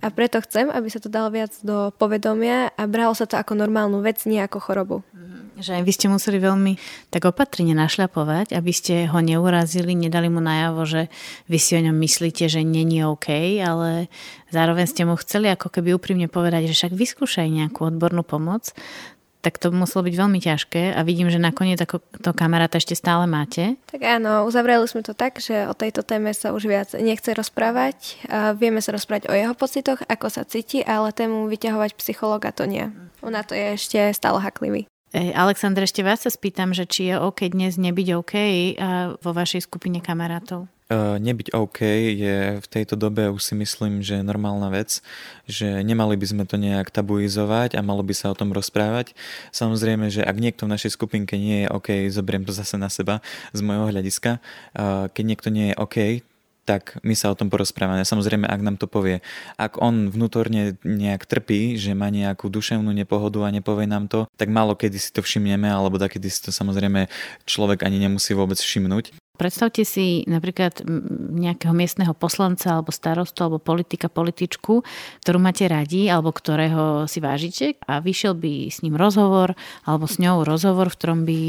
A 0.00 0.08
preto 0.10 0.40
chcem, 0.42 0.70
aby 0.72 0.88
sa 0.90 0.98
to 0.98 1.12
dalo 1.12 1.30
viac 1.30 1.52
do 1.62 1.92
povedomia 1.94 2.72
a 2.74 2.82
bralo 2.88 3.14
sa 3.14 3.28
to 3.28 3.38
ako 3.38 3.54
normálnu 3.54 4.00
vec, 4.00 4.22
nie 4.26 4.40
ako 4.40 4.58
chorobu. 4.58 4.96
Že 5.54 5.78
aj 5.78 5.82
vy 5.86 5.92
ste 5.94 6.06
museli 6.10 6.42
veľmi 6.42 6.72
tak 7.14 7.30
opatrne 7.30 7.78
našľapovať, 7.78 8.58
aby 8.58 8.72
ste 8.74 9.06
ho 9.06 9.18
neurazili, 9.22 9.94
nedali 9.94 10.26
mu 10.26 10.42
najavo, 10.42 10.82
že 10.82 11.06
vy 11.46 11.58
si 11.62 11.78
o 11.78 11.84
ňom 11.84 11.94
myslíte, 11.94 12.50
že 12.50 12.66
není 12.66 13.06
OK, 13.06 13.30
ale 13.62 14.10
zároveň 14.50 14.90
ste 14.90 15.06
mu 15.06 15.14
chceli 15.14 15.46
ako 15.54 15.70
keby 15.70 15.94
úprimne 15.94 16.26
povedať, 16.26 16.74
že 16.74 16.74
však 16.74 16.98
vyskúšaj 16.98 17.46
nejakú 17.46 17.86
odbornú 17.86 18.26
pomoc, 18.26 18.74
tak 19.44 19.60
to 19.60 19.68
muselo 19.68 20.08
byť 20.08 20.14
veľmi 20.16 20.40
ťažké 20.40 20.96
a 20.96 21.04
vidím, 21.04 21.28
že 21.28 21.36
nakoniec 21.36 21.76
ako 21.76 22.00
to 22.24 22.32
kamaráta 22.32 22.80
ešte 22.80 22.96
stále 22.96 23.28
máte. 23.28 23.76
Tak 23.92 24.00
áno, 24.00 24.48
uzavreli 24.48 24.88
sme 24.88 25.04
to 25.04 25.12
tak, 25.12 25.36
že 25.36 25.68
o 25.68 25.76
tejto 25.76 26.00
téme 26.00 26.32
sa 26.32 26.56
už 26.56 26.64
viac 26.64 26.88
nechce 26.96 27.28
rozprávať. 27.36 28.24
A 28.32 28.56
vieme 28.56 28.80
sa 28.80 28.96
rozprávať 28.96 29.28
o 29.28 29.36
jeho 29.36 29.52
pocitoch, 29.52 30.00
ako 30.08 30.32
sa 30.32 30.48
cíti, 30.48 30.80
ale 30.80 31.12
tému 31.12 31.44
vyťahovať 31.52 32.00
psychologa 32.00 32.48
to 32.56 32.64
nie. 32.64 32.88
Ona 33.20 33.44
to 33.44 33.52
je 33.52 33.76
ešte 33.76 34.00
stále 34.16 34.40
haklivý. 34.40 34.88
Aleksandr, 35.14 35.86
ešte 35.86 36.02
vás 36.02 36.26
sa 36.26 36.30
spýtam, 36.32 36.74
že 36.74 36.90
či 36.90 37.12
je 37.12 37.20
OK 37.20 37.46
dnes 37.46 37.78
nebyť 37.78 38.08
OK 38.18 38.34
vo 39.22 39.30
vašej 39.30 39.62
skupine 39.62 40.02
kamarátov? 40.02 40.66
Uh, 40.84 41.16
nebyť 41.16 41.56
OK 41.56 41.80
je 42.12 42.60
v 42.60 42.66
tejto 42.68 43.00
dobe 43.00 43.32
už 43.32 43.40
si 43.40 43.56
myslím, 43.56 44.04
že 44.04 44.20
normálna 44.20 44.68
vec, 44.68 45.00
že 45.48 45.80
nemali 45.80 46.12
by 46.12 46.26
sme 46.28 46.44
to 46.44 46.60
nejak 46.60 46.92
tabuizovať 46.92 47.72
a 47.72 47.80
malo 47.80 48.04
by 48.04 48.12
sa 48.12 48.28
o 48.28 48.36
tom 48.36 48.52
rozprávať. 48.52 49.16
Samozrejme, 49.48 50.12
že 50.12 50.20
ak 50.20 50.36
niekto 50.36 50.68
v 50.68 50.76
našej 50.76 50.92
skupinke 50.92 51.40
nie 51.40 51.64
je 51.64 51.72
OK, 51.72 51.88
zoberiem 52.12 52.44
to 52.44 52.52
zase 52.52 52.76
na 52.76 52.92
seba 52.92 53.24
z 53.56 53.64
môjho 53.64 53.96
hľadiska, 53.96 54.44
uh, 54.76 55.08
keď 55.08 55.24
niekto 55.24 55.48
nie 55.48 55.72
je 55.72 55.74
OK, 55.80 55.96
tak 56.64 56.96
my 57.04 57.12
sa 57.12 57.30
o 57.30 57.38
tom 57.38 57.52
porozprávame. 57.52 58.02
Samozrejme, 58.02 58.48
ak 58.48 58.60
nám 58.64 58.76
to 58.80 58.88
povie. 58.88 59.20
Ak 59.60 59.76
on 59.78 60.08
vnútorne 60.08 60.80
nejak 60.82 61.28
trpí, 61.28 61.76
že 61.76 61.92
má 61.92 62.08
nejakú 62.08 62.48
duševnú 62.48 62.90
nepohodu 62.90 63.44
a 63.44 63.54
nepovie 63.54 63.84
nám 63.84 64.08
to, 64.08 64.24
tak 64.40 64.48
málo 64.48 64.72
kedy 64.74 64.96
si 64.96 65.12
to 65.12 65.20
všimneme, 65.20 65.68
alebo 65.68 66.00
takedy 66.00 66.32
si 66.32 66.40
to 66.40 66.50
samozrejme 66.50 67.06
človek 67.44 67.84
ani 67.84 68.00
nemusí 68.00 68.32
vôbec 68.32 68.56
všimnúť. 68.56 69.12
Predstavte 69.34 69.82
si 69.82 70.22
napríklad 70.30 70.86
nejakého 71.34 71.74
miestneho 71.74 72.14
poslanca 72.14 72.78
alebo 72.78 72.94
starostu 72.94 73.42
alebo 73.42 73.58
politika, 73.58 74.06
političku, 74.06 74.86
ktorú 75.26 75.38
máte 75.42 75.66
radi 75.66 76.06
alebo 76.06 76.30
ktorého 76.30 77.10
si 77.10 77.18
vážite 77.18 77.74
a 77.82 77.98
vyšiel 77.98 78.38
by 78.38 78.70
s 78.70 78.86
ním 78.86 78.94
rozhovor 78.94 79.58
alebo 79.82 80.06
s 80.06 80.22
ňou 80.22 80.46
rozhovor, 80.46 80.86
v 80.86 80.98
ktorom 81.02 81.20
by 81.26 81.40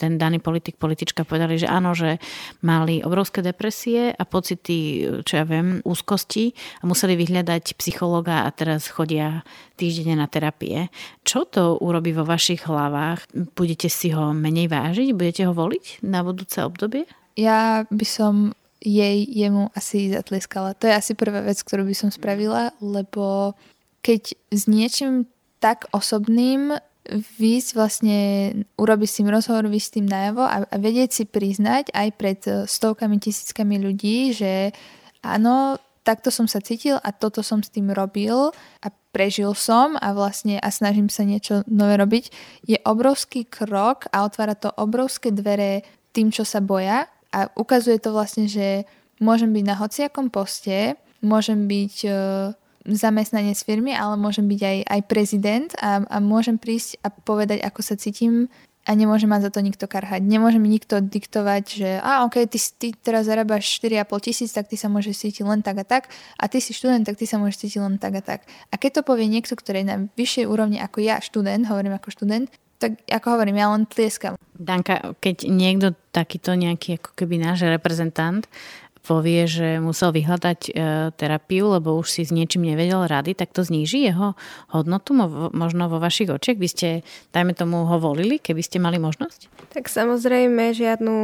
ten 0.00 0.16
daný 0.16 0.40
politik, 0.40 0.80
politička 0.80 1.28
povedali, 1.28 1.60
že 1.60 1.68
áno, 1.68 1.92
že 1.92 2.16
mali 2.64 3.04
obrovské 3.04 3.44
depresie 3.44 4.16
a 4.16 4.24
pocity, 4.24 5.04
čo 5.20 5.32
ja 5.36 5.44
viem, 5.44 5.84
úzkosti 5.84 6.56
a 6.80 6.88
museli 6.88 7.20
vyhľadať 7.20 7.76
psychologa 7.76 8.48
a 8.48 8.50
teraz 8.50 8.88
chodia 8.88 9.44
týždenne 9.76 10.16
na 10.16 10.24
terapie. 10.24 10.88
Čo 11.28 11.44
to 11.44 11.76
urobí 11.76 12.16
vo 12.16 12.24
vašich 12.24 12.64
hlavách? 12.64 13.28
Budete 13.52 13.92
si 13.92 14.16
ho 14.16 14.32
menej 14.32 14.72
vážiť? 14.72 15.12
Budete 15.12 15.44
ho 15.44 15.52
voliť 15.52 16.00
na 16.00 16.24
budúce 16.24 16.64
obdobie? 16.64 17.04
Ja 17.36 17.84
by 17.92 18.06
som 18.08 18.56
jej, 18.80 19.28
jemu 19.28 19.68
asi 19.76 20.08
zatlieskala. 20.08 20.72
To 20.80 20.88
je 20.88 20.96
asi 20.96 21.12
prvá 21.12 21.44
vec, 21.44 21.60
ktorú 21.60 21.84
by 21.84 21.94
som 21.94 22.08
spravila, 22.08 22.72
lebo 22.80 23.52
keď 24.00 24.32
s 24.48 24.64
niečím 24.64 25.28
tak 25.60 25.84
osobným 25.92 26.80
výsť 27.18 27.70
vlastne, 27.74 28.18
urobiť 28.78 29.08
s 29.10 29.16
tým 29.18 29.28
rozhovor, 29.28 29.66
výsť 29.66 29.88
s 29.90 29.94
tým 29.98 30.06
najavo 30.06 30.44
a, 30.46 30.56
a 30.62 30.76
vedieť 30.78 31.10
si 31.10 31.24
priznať 31.26 31.90
aj 31.90 32.08
pred 32.14 32.40
e, 32.46 32.50
stovkami, 32.70 33.18
tisíckami 33.18 33.82
ľudí, 33.82 34.30
že 34.30 34.70
áno, 35.26 35.76
takto 36.06 36.30
som 36.30 36.46
sa 36.46 36.62
cítil 36.62 36.96
a 37.02 37.10
toto 37.10 37.42
som 37.42 37.60
s 37.60 37.68
tým 37.70 37.90
robil 37.90 38.54
a 38.80 38.88
prežil 39.10 39.52
som 39.58 39.98
a 39.98 40.14
vlastne 40.14 40.62
a 40.62 40.68
snažím 40.70 41.10
sa 41.10 41.26
niečo 41.26 41.66
nové 41.66 41.98
robiť, 41.98 42.30
je 42.62 42.78
obrovský 42.86 43.44
krok 43.44 44.06
a 44.14 44.22
otvára 44.22 44.54
to 44.54 44.70
obrovské 44.78 45.34
dvere 45.34 45.82
tým, 46.14 46.30
čo 46.30 46.46
sa 46.46 46.62
boja 46.62 47.10
a 47.34 47.50
ukazuje 47.58 47.98
to 47.98 48.14
vlastne, 48.14 48.46
že 48.46 48.86
môžem 49.22 49.50
byť 49.50 49.64
na 49.66 49.76
hociakom 49.78 50.30
poste, 50.30 50.98
môžem 51.22 51.68
byť 51.68 51.94
uh, 52.06 52.14
zamestnanec 52.88 53.60
firmy, 53.60 53.92
ale 53.92 54.16
môžem 54.16 54.48
byť 54.48 54.60
aj, 54.60 54.78
aj 54.88 55.00
prezident 55.04 55.70
a, 55.76 56.00
a 56.04 56.16
môžem 56.18 56.56
prísť 56.56 57.00
a 57.04 57.12
povedať, 57.12 57.60
ako 57.60 57.80
sa 57.84 57.94
cítim 58.00 58.48
a 58.88 58.96
nemôže 58.96 59.28
ma 59.28 59.36
za 59.38 59.52
to 59.52 59.60
nikto 59.60 59.84
karhať. 59.84 60.24
Nemôže 60.24 60.56
mi 60.56 60.72
nikto 60.72 61.04
diktovať, 61.04 61.64
že 61.68 61.90
a 62.00 62.24
ok, 62.24 62.48
ty, 62.48 62.58
ty 62.58 62.88
teraz 62.96 63.28
zarábaš 63.28 63.68
4,5 63.84 64.24
tisíc, 64.24 64.50
tak 64.56 64.72
ty 64.72 64.80
sa 64.80 64.88
môžeš 64.88 65.28
cítiť 65.28 65.44
len 65.44 65.60
tak 65.60 65.84
a 65.84 65.84
tak 65.84 66.08
a 66.40 66.44
ty 66.48 66.64
si 66.64 66.72
študent, 66.72 67.04
tak 67.04 67.20
ty 67.20 67.28
sa 67.28 67.36
môžeš 67.36 67.68
cítiť 67.68 67.80
len 67.84 68.00
tak 68.00 68.16
a 68.16 68.22
tak. 68.24 68.48
A 68.72 68.80
keď 68.80 69.00
to 69.00 69.02
povie 69.04 69.28
niekto, 69.28 69.52
ktorý 69.52 69.84
je 69.84 69.86
na 69.86 69.96
vyššej 70.16 70.44
úrovni 70.48 70.80
ako 70.80 71.04
ja, 71.04 71.20
študent, 71.20 71.68
hovorím 71.68 72.00
ako 72.00 72.08
študent, 72.08 72.48
tak 72.80 72.96
ako 73.12 73.36
hovorím, 73.36 73.60
ja 73.60 73.68
len 73.68 73.84
tlieskam. 73.84 74.40
Danka, 74.56 75.12
keď 75.20 75.44
niekto 75.52 75.92
takýto 76.16 76.56
nejaký 76.56 76.96
ako 76.96 77.12
keby 77.12 77.36
náš 77.36 77.68
reprezentant 77.68 78.48
povie, 79.00 79.48
že 79.48 79.80
musel 79.80 80.12
vyhľadať 80.12 80.60
e, 80.68 80.70
terapiu, 81.16 81.72
lebo 81.72 81.96
už 81.96 82.06
si 82.12 82.22
s 82.28 82.30
niečím 82.30 82.68
nevedel 82.68 83.08
rady, 83.08 83.32
tak 83.32 83.50
to 83.56 83.64
zníži 83.64 84.12
jeho 84.12 84.36
hodnotu 84.68 85.16
možno 85.50 85.88
vo 85.88 85.98
vašich 85.98 86.28
očiach? 86.28 86.60
By 86.60 86.68
ste, 86.68 86.88
dajme 87.32 87.56
tomu, 87.56 87.88
ho 87.88 87.96
volili, 87.96 88.36
keby 88.36 88.60
ste 88.60 88.76
mali 88.76 89.00
možnosť? 89.00 89.72
Tak 89.72 89.86
samozrejme, 89.88 90.76
žiadnu 90.76 91.14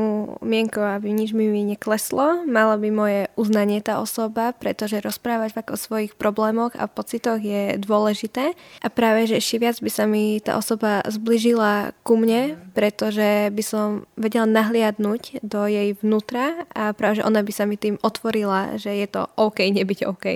mienko, 0.40 0.78
aby 0.78 1.10
nič 1.10 1.34
mi 1.34 1.50
nekleslo. 1.66 2.46
Mala 2.46 2.78
by 2.78 2.88
moje 2.94 3.20
uznanie 3.34 3.82
tá 3.82 3.98
osoba, 3.98 4.54
pretože 4.54 5.02
rozprávať 5.02 5.66
o 5.66 5.76
svojich 5.76 6.14
problémoch 6.14 6.72
a 6.78 6.86
pocitoch 6.86 7.42
je 7.42 7.74
dôležité. 7.76 8.54
A 8.80 8.88
práve, 8.88 9.26
že 9.26 9.42
ešte 9.42 9.58
viac 9.60 9.76
by 9.82 9.90
sa 9.90 10.04
mi 10.06 10.38
tá 10.38 10.56
osoba 10.56 11.02
zbližila 11.10 11.92
ku 12.06 12.14
mne, 12.14 12.54
pretože 12.72 13.50
by 13.50 13.62
som 13.66 14.06
vedela 14.14 14.46
nahliadnúť 14.46 15.42
do 15.42 15.66
jej 15.66 15.98
vnútra 15.98 16.70
a 16.70 16.94
práve, 16.94 17.18
že 17.18 17.26
ona 17.26 17.42
by 17.42 17.52
sa 17.52 17.65
mi 17.66 17.76
tým 17.76 17.98
otvorila, 18.00 18.78
že 18.78 18.94
je 18.94 19.06
to 19.10 19.26
OK 19.36 19.66
nebyť 19.66 20.00
OK. 20.06 20.26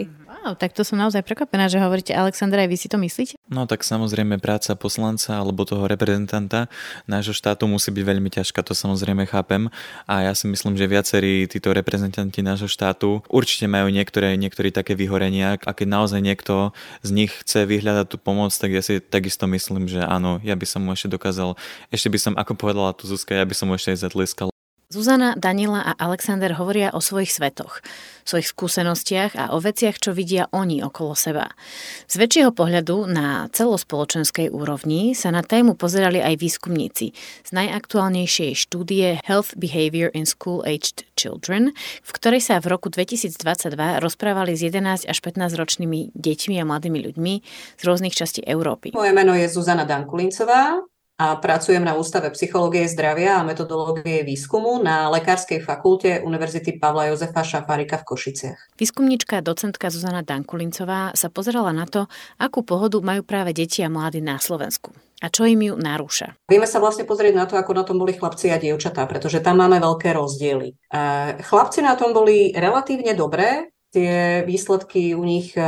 Wow, 0.40 0.56
tak 0.56 0.72
to 0.72 0.86
som 0.88 0.96
naozaj 0.96 1.20
prekvapená, 1.20 1.68
že 1.68 1.76
hovoríte, 1.76 2.16
Aleksandra, 2.16 2.64
aj 2.64 2.70
vy 2.72 2.76
si 2.80 2.88
to 2.88 2.96
myslíte? 2.96 3.36
No 3.52 3.68
tak 3.68 3.84
samozrejme 3.84 4.40
práca 4.40 4.72
poslanca 4.72 5.36
alebo 5.36 5.68
toho 5.68 5.84
reprezentanta 5.84 6.72
nášho 7.04 7.36
štátu 7.36 7.68
musí 7.68 7.92
byť 7.92 8.04
veľmi 8.08 8.30
ťažká, 8.32 8.64
to 8.64 8.72
samozrejme 8.72 9.28
chápem. 9.28 9.68
A 10.08 10.24
ja 10.24 10.32
si 10.32 10.48
myslím, 10.48 10.80
že 10.80 10.88
viacerí 10.88 11.44
títo 11.44 11.76
reprezentanti 11.76 12.40
nášho 12.40 12.72
štátu 12.72 13.20
určite 13.28 13.68
majú 13.68 13.92
niektoré, 13.92 14.38
niektorí 14.40 14.72
také 14.72 14.96
vyhorenia 14.96 15.60
a 15.60 15.70
keď 15.76 15.86
naozaj 15.92 16.24
niekto 16.24 16.72
z 17.04 17.10
nich 17.12 17.32
chce 17.44 17.68
vyhľadať 17.68 18.06
tú 18.08 18.16
pomoc, 18.16 18.54
tak 18.56 18.72
ja 18.72 18.80
si 18.80 18.96
takisto 18.96 19.44
myslím, 19.44 19.92
že 19.92 20.00
áno, 20.00 20.40
ja 20.40 20.56
by 20.56 20.64
som 20.64 20.80
mu 20.80 20.96
ešte 20.96 21.12
dokázal, 21.12 21.52
ešte 21.92 22.08
by 22.08 22.18
som, 22.18 22.32
ako 22.38 22.56
povedala 22.56 22.96
tu 22.96 23.04
Zuzka, 23.04 23.36
ja 23.36 23.44
by 23.44 23.52
som 23.52 23.68
mu 23.68 23.76
ešte 23.76 23.92
aj 23.92 24.08
zatlieskal 24.08 24.49
Zuzana, 24.90 25.38
Daniela 25.38 25.86
a 25.86 25.94
Alexander 26.02 26.50
hovoria 26.58 26.90
o 26.90 26.98
svojich 26.98 27.30
svetoch, 27.30 27.78
svojich 28.26 28.50
skúsenostiach 28.50 29.38
a 29.38 29.54
o 29.54 29.62
veciach, 29.62 30.02
čo 30.02 30.10
vidia 30.10 30.50
oni 30.50 30.82
okolo 30.82 31.14
seba. 31.14 31.46
Z 32.10 32.18
väčšieho 32.18 32.50
pohľadu 32.50 33.06
na 33.06 33.46
celospoločenskej 33.54 34.50
úrovni 34.50 35.14
sa 35.14 35.30
na 35.30 35.46
tému 35.46 35.78
pozerali 35.78 36.18
aj 36.18 36.42
výskumníci 36.42 37.14
z 37.14 37.50
najaktuálnejšej 37.54 38.66
štúdie 38.66 39.22
Health 39.22 39.54
Behavior 39.54 40.10
in 40.10 40.26
School-Aged 40.26 41.06
Children, 41.14 41.70
v 42.02 42.10
ktorej 42.10 42.42
sa 42.42 42.58
v 42.58 42.74
roku 42.74 42.90
2022 42.90 43.38
rozprávali 44.02 44.58
s 44.58 44.66
11 44.66 45.06
až 45.06 45.18
15 45.22 45.54
ročnými 45.54 46.10
deťmi 46.18 46.58
a 46.58 46.66
mladými 46.66 46.98
ľuďmi 46.98 47.34
z 47.78 47.82
rôznych 47.86 48.18
častí 48.18 48.42
Európy. 48.42 48.90
Moje 48.98 49.14
meno 49.14 49.38
je 49.38 49.46
Zuzana 49.46 49.86
Dankulincová, 49.86 50.82
a 51.20 51.36
pracujem 51.36 51.84
na 51.84 52.00
Ústave 52.00 52.32
psychológie 52.32 52.88
zdravia 52.88 53.36
a 53.36 53.44
metodológie 53.44 54.24
výskumu 54.24 54.80
na 54.80 55.12
Lekárskej 55.12 55.60
fakulte 55.60 56.24
Univerzity 56.24 56.80
Pavla 56.80 57.12
Jozefa 57.12 57.44
Šafárika 57.44 58.00
v 58.00 58.08
Košiciach. 58.08 58.58
Výskumníčka 58.80 59.44
docentka 59.44 59.92
Zuzana 59.92 60.24
Dankulincová 60.24 61.12
sa 61.12 61.28
pozerala 61.28 61.76
na 61.76 61.84
to, 61.84 62.08
akú 62.40 62.64
pohodu 62.64 62.96
majú 63.04 63.20
práve 63.20 63.52
deti 63.52 63.84
a 63.84 63.92
mladí 63.92 64.24
na 64.24 64.40
Slovensku. 64.40 64.96
A 65.20 65.28
čo 65.28 65.44
im 65.44 65.60
ju 65.60 65.76
narúša? 65.76 66.40
Vieme 66.48 66.64
sa 66.64 66.80
vlastne 66.80 67.04
pozrieť 67.04 67.36
na 67.36 67.44
to, 67.44 67.60
ako 67.60 67.76
na 67.76 67.84
tom 67.84 68.00
boli 68.00 68.16
chlapci 68.16 68.48
a 68.48 68.56
dievčatá, 68.56 69.04
pretože 69.04 69.44
tam 69.44 69.60
máme 69.60 69.76
veľké 69.76 70.16
rozdiely. 70.16 70.72
Chlapci 71.44 71.84
na 71.84 72.00
tom 72.00 72.16
boli 72.16 72.56
relatívne 72.56 73.12
dobré, 73.12 73.68
tie 73.90 74.46
výsledky 74.46 75.18
u 75.18 75.26
nich 75.26 75.52
e, 75.58 75.62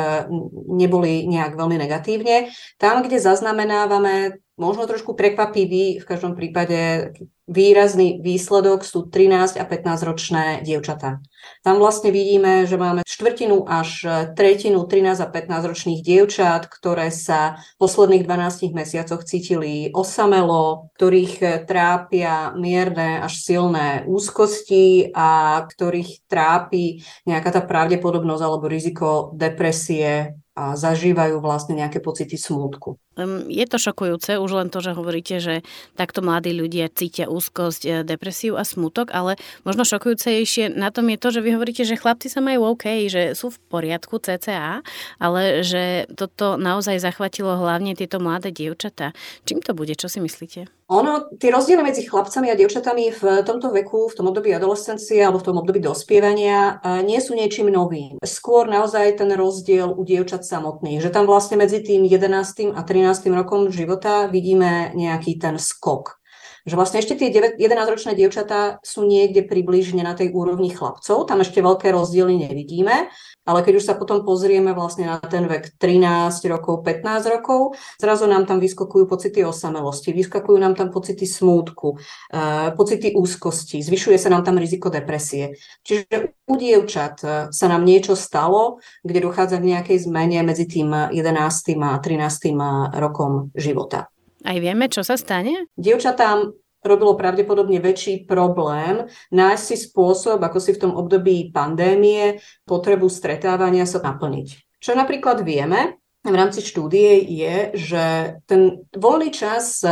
neboli 0.70 1.26
nejak 1.26 1.58
veľmi 1.58 1.74
negatívne. 1.74 2.54
Tam, 2.78 3.02
kde 3.02 3.18
zaznamenávame 3.18 4.38
možno 4.62 4.86
trošku 4.86 5.18
prekvapivý, 5.18 5.98
v 5.98 6.06
každom 6.06 6.38
prípade 6.38 7.10
výrazný 7.50 8.22
výsledok 8.22 8.86
sú 8.86 9.10
13 9.10 9.58
a 9.58 9.64
15 9.66 10.08
ročné 10.08 10.44
dievčatá. 10.62 11.18
Tam 11.66 11.82
vlastne 11.82 12.14
vidíme, 12.14 12.70
že 12.70 12.78
máme 12.78 13.02
štvrtinu 13.02 13.66
až 13.66 14.06
tretinu 14.38 14.86
13 14.86 15.18
a 15.18 15.26
15 15.26 15.70
ročných 15.74 16.00
dievčat, 16.06 16.70
ktoré 16.70 17.10
sa 17.10 17.58
v 17.76 17.82
posledných 17.82 18.22
12 18.22 18.70
mesiacoch 18.70 19.26
cítili 19.26 19.90
osamelo, 19.90 20.94
ktorých 20.94 21.66
trápia 21.66 22.54
mierne 22.54 23.18
až 23.26 23.42
silné 23.42 24.06
úzkosti 24.06 25.10
a 25.10 25.60
ktorých 25.66 26.30
trápi 26.30 27.02
nejaká 27.26 27.58
tá 27.58 27.62
pravdepodobnosť 27.66 28.42
alebo 28.46 28.70
riziko 28.70 29.34
depresie 29.34 30.38
a 30.52 30.76
zažívajú 30.76 31.40
vlastne 31.40 31.72
nejaké 31.80 32.04
pocity 32.04 32.36
smútku. 32.36 33.00
Je 33.48 33.64
to 33.68 33.76
šokujúce, 33.76 34.36
už 34.40 34.50
len 34.52 34.68
to, 34.72 34.84
že 34.84 34.96
hovoríte, 34.96 35.36
že 35.40 35.64
takto 35.96 36.24
mladí 36.24 36.52
ľudia 36.52 36.92
cítia 36.92 37.28
úzkosť, 37.28 37.82
e, 37.84 37.90
depresiu 38.04 38.56
a 38.56 38.64
smutok, 38.64 39.12
ale 39.12 39.36
možno 39.68 39.84
šokujúcejšie 39.84 40.72
na 40.72 40.88
tom 40.88 41.08
je 41.12 41.20
to, 41.20 41.28
že 41.28 41.44
vy 41.44 41.56
hovoríte, 41.56 41.84
že 41.84 42.00
chlapci 42.00 42.32
sa 42.32 42.44
majú 42.44 42.72
OK, 42.76 43.08
že 43.08 43.36
sú 43.36 43.52
v 43.52 43.60
poriadku 43.68 44.16
CCA, 44.16 44.80
ale 45.20 45.60
že 45.64 46.08
toto 46.16 46.60
naozaj 46.60 47.00
zachvatilo 47.00 47.56
hlavne 47.56 47.96
tieto 47.96 48.20
mladé 48.20 48.52
dievčatá. 48.52 49.16
Čím 49.44 49.60
to 49.60 49.72
bude? 49.76 49.92
Čo 49.96 50.08
si 50.08 50.20
myslíte? 50.20 50.81
Ono, 50.92 51.32
tie 51.40 51.48
rozdiely 51.48 51.80
medzi 51.80 52.04
chlapcami 52.04 52.52
a 52.52 52.58
dievčatami 52.58 53.16
v 53.16 53.22
tomto 53.48 53.72
veku, 53.72 54.12
v 54.12 54.16
tom 54.20 54.28
období 54.28 54.52
adolescencie 54.52 55.24
alebo 55.24 55.40
v 55.40 55.46
tom 55.48 55.56
období 55.56 55.80
dospievania 55.80 56.84
e, 56.84 57.00
nie 57.00 57.16
sú 57.16 57.32
niečím 57.32 57.72
novým. 57.72 58.20
Skôr 58.20 58.68
naozaj 58.68 59.16
ten 59.16 59.32
rozdiel 59.32 59.88
u 59.88 60.04
dievčat 60.04 60.44
samotných, 60.44 61.00
že 61.00 61.08
tam 61.08 61.24
vlastne 61.24 61.56
medzi 61.56 61.80
tým 61.80 62.04
11. 62.04 62.76
a 62.76 62.80
13. 62.84 63.32
rokom 63.32 63.72
života 63.72 64.28
vidíme 64.28 64.92
nejaký 64.92 65.40
ten 65.40 65.56
skok. 65.56 66.21
Že 66.62 66.74
vlastne 66.78 66.98
ešte 67.02 67.18
tie 67.18 67.28
11-ročné 67.58 68.14
dievčatá 68.14 68.78
sú 68.86 69.02
niekde 69.02 69.42
približne 69.42 70.06
na 70.06 70.14
tej 70.14 70.30
úrovni 70.30 70.70
chlapcov, 70.70 71.26
tam 71.26 71.42
ešte 71.42 71.58
veľké 71.58 71.90
rozdiely 71.90 72.46
nevidíme, 72.46 73.10
ale 73.42 73.58
keď 73.66 73.82
už 73.82 73.84
sa 73.90 73.94
potom 73.98 74.22
pozrieme 74.22 74.70
vlastne 74.70 75.10
na 75.10 75.18
ten 75.18 75.50
vek 75.50 75.74
13 75.74 76.46
rokov, 76.46 76.86
15 76.86 77.34
rokov, 77.34 77.74
zrazu 77.98 78.30
nám 78.30 78.46
tam 78.46 78.62
vyskakujú 78.62 79.10
pocity 79.10 79.42
osamelosti, 79.42 80.14
vyskakujú 80.14 80.58
nám 80.62 80.78
tam 80.78 80.94
pocity 80.94 81.26
smútku, 81.26 81.98
eh, 82.30 82.70
pocity 82.78 83.18
úzkosti, 83.18 83.82
zvyšuje 83.82 84.14
sa 84.14 84.30
nám 84.30 84.46
tam 84.46 84.62
riziko 84.62 84.86
depresie. 84.94 85.58
Čiže 85.82 86.38
u 86.46 86.54
dievčat 86.54 87.14
eh, 87.22 87.30
sa 87.50 87.66
nám 87.66 87.82
niečo 87.82 88.14
stalo, 88.14 88.78
kde 89.02 89.26
dochádza 89.26 89.58
k 89.58 89.68
nejakej 89.74 89.98
zmene 90.06 90.46
medzi 90.46 90.70
tým 90.70 91.10
11. 91.10 91.82
a 91.82 91.98
13. 91.98 92.94
rokom 92.94 93.50
života. 93.58 94.06
Aj 94.42 94.58
vieme, 94.58 94.90
čo 94.90 95.06
sa 95.06 95.14
stane? 95.14 95.70
Dievčatám 95.78 96.61
robilo 96.82 97.14
pravdepodobne 97.14 97.78
väčší 97.78 98.26
problém 98.26 99.06
nájsť 99.30 99.64
si 99.64 99.76
spôsob, 99.88 100.42
ako 100.42 100.58
si 100.58 100.74
v 100.74 100.82
tom 100.82 100.92
období 100.98 101.54
pandémie 101.54 102.42
potrebu 102.66 103.06
stretávania 103.06 103.86
sa 103.86 104.02
naplniť. 104.02 104.78
Čo 104.82 104.98
napríklad 104.98 105.46
vieme 105.46 106.02
v 106.22 106.34
rámci 106.38 106.62
štúdie 106.62 107.22
je, 107.26 107.56
že 107.74 108.04
ten 108.46 108.86
voľný 108.94 109.34
čas 109.34 109.82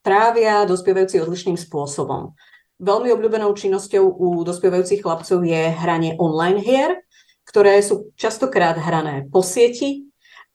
trávia 0.00 0.64
dospievajúci 0.64 1.20
odlišným 1.20 1.60
spôsobom. 1.60 2.32
Veľmi 2.80 3.12
obľúbenou 3.12 3.52
činnosťou 3.56 4.04
u 4.04 4.44
dospievajúcich 4.44 5.00
chlapcov 5.00 5.40
je 5.40 5.72
hranie 5.72 6.16
online 6.20 6.60
hier, 6.60 7.00
ktoré 7.44 7.80
sú 7.80 8.12
častokrát 8.16 8.76
hrané 8.76 9.28
po 9.28 9.40
sieti, 9.40 10.05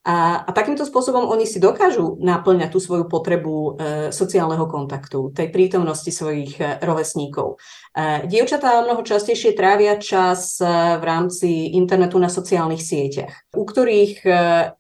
a, 0.02 0.42
a 0.42 0.50
takýmto 0.50 0.82
spôsobom 0.82 1.30
oni 1.30 1.46
si 1.46 1.62
dokážu 1.62 2.18
naplňať 2.18 2.74
tú 2.74 2.82
svoju 2.82 3.06
potrebu 3.06 3.54
e, 3.54 3.72
sociálneho 4.10 4.66
kontaktu, 4.66 5.30
tej 5.30 5.54
prítomnosti 5.54 6.10
svojich 6.10 6.58
e, 6.58 6.82
rovesníkov. 6.82 7.62
E, 7.94 8.26
dievčatá 8.26 8.82
mnoho 8.82 9.06
častejšie 9.06 9.54
trávia 9.54 10.02
čas 10.02 10.58
e, 10.58 10.66
v 10.98 11.04
rámci 11.06 11.78
internetu 11.78 12.18
na 12.18 12.34
sociálnych 12.34 12.82
sieťach, 12.82 13.54
u 13.54 13.62
ktorých 13.62 14.16
e, 14.26 14.32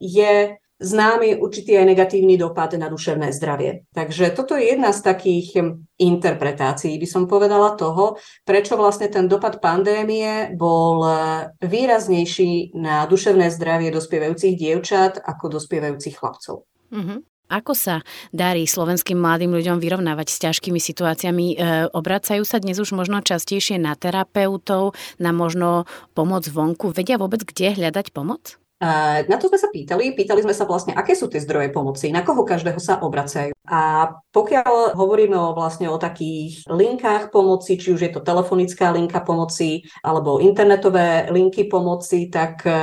je 0.02 0.58
známy 0.82 1.38
určitý 1.38 1.78
aj 1.78 1.86
negatívny 1.94 2.36
dopad 2.36 2.74
na 2.76 2.90
duševné 2.90 3.30
zdravie. 3.32 3.86
Takže 3.94 4.34
toto 4.34 4.58
je 4.58 4.74
jedna 4.74 4.90
z 4.92 5.00
takých 5.06 5.48
hm, 5.56 5.72
interpretácií, 6.02 6.98
by 6.98 7.08
som 7.08 7.30
povedala 7.30 7.78
toho, 7.78 8.18
prečo 8.42 8.74
vlastne 8.76 9.08
ten 9.08 9.30
dopad 9.30 9.62
pandémie 9.62 10.52
bol 10.58 11.06
eh, 11.06 11.14
výraznejší 11.62 12.74
na 12.76 13.06
duševné 13.06 13.54
zdravie 13.54 13.94
dospievajúcich 13.94 14.58
dievčat 14.58 15.22
ako 15.22 15.62
dospievajúcich 15.62 16.18
chlapcov. 16.18 16.66
Mm-hmm. 16.92 17.32
Ako 17.52 17.76
sa 17.76 18.00
darí 18.32 18.64
slovenským 18.64 19.20
mladým 19.20 19.52
ľuďom 19.52 19.84
vyrovnávať 19.84 20.28
s 20.32 20.38
ťažkými 20.40 20.80
situáciami? 20.80 21.46
E, 21.52 21.56
obracajú 21.92 22.48
sa 22.48 22.64
dnes 22.64 22.80
už 22.80 22.96
možno 22.96 23.20
častejšie 23.20 23.76
na 23.76 23.92
terapeutov, 24.00 24.96
na 25.20 25.36
možno 25.36 25.84
pomoc 26.16 26.48
vonku? 26.48 26.96
Vedia 26.96 27.20
vôbec, 27.20 27.44
kde 27.44 27.76
hľadať 27.76 28.16
pomoc? 28.16 28.56
Na 28.82 29.38
to 29.38 29.46
sme 29.46 29.62
sa 29.62 29.70
pýtali. 29.70 30.18
Pýtali 30.18 30.42
sme 30.42 30.58
sa 30.58 30.66
vlastne, 30.66 30.98
aké 30.98 31.14
sú 31.14 31.30
tie 31.30 31.38
zdroje 31.38 31.70
pomoci, 31.70 32.10
na 32.10 32.26
koho 32.26 32.42
každého 32.42 32.82
sa 32.82 32.98
obracajú. 33.06 33.54
A 33.70 34.10
pokiaľ 34.34 34.98
hovoríme 34.98 35.38
o, 35.38 35.54
vlastne 35.54 35.86
o 35.86 36.02
takých 36.02 36.66
linkách 36.66 37.30
pomoci, 37.30 37.78
či 37.78 37.94
už 37.94 38.02
je 38.02 38.12
to 38.12 38.26
telefonická 38.26 38.90
linka 38.90 39.22
pomoci 39.22 39.86
alebo 40.02 40.42
internetové 40.42 41.30
linky 41.30 41.70
pomoci, 41.70 42.28
tak 42.34 42.66
e, 42.66 42.74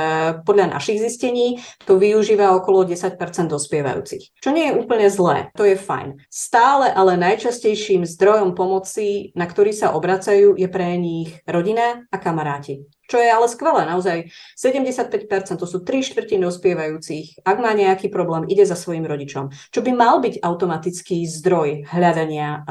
podľa 0.47 0.79
našich 0.79 1.03
zistení 1.03 1.59
to 1.83 1.99
využíva 1.99 2.55
okolo 2.55 2.87
10 2.87 3.19
dospievajúcich. 3.51 4.39
Čo 4.39 4.49
nie 4.55 4.71
je 4.71 4.77
úplne 4.79 5.11
zlé, 5.11 5.51
to 5.53 5.67
je 5.67 5.75
fajn. 5.75 6.15
Stále 6.31 6.89
ale 6.95 7.19
najčastejším 7.19 8.07
zdrojom 8.07 8.55
pomoci, 8.55 9.35
na 9.35 9.45
ktorý 9.51 9.75
sa 9.75 9.91
obracajú, 9.91 10.55
je 10.55 10.67
pre 10.71 10.95
nich 10.95 11.43
rodina 11.43 12.07
a 12.07 12.15
kamaráti. 12.17 12.87
Čo 13.09 13.17
je 13.17 13.25
ale 13.25 13.49
skvelé, 13.49 13.89
naozaj 13.89 14.29
75%, 14.53 15.57
to 15.57 15.65
sú 15.65 15.81
3 15.81 16.05
štvrtiny 16.05 16.45
dospievajúcich, 16.45 17.41
ak 17.41 17.57
má 17.57 17.73
nejaký 17.73 18.13
problém, 18.13 18.45
ide 18.45 18.69
za 18.69 18.77
svojim 18.77 19.09
rodičom. 19.09 19.49
Čo 19.73 19.81
by 19.81 19.91
mal 19.97 20.21
byť 20.21 20.45
automatický 20.45 21.25
zdroj 21.25 21.89
hľadania 21.89 22.61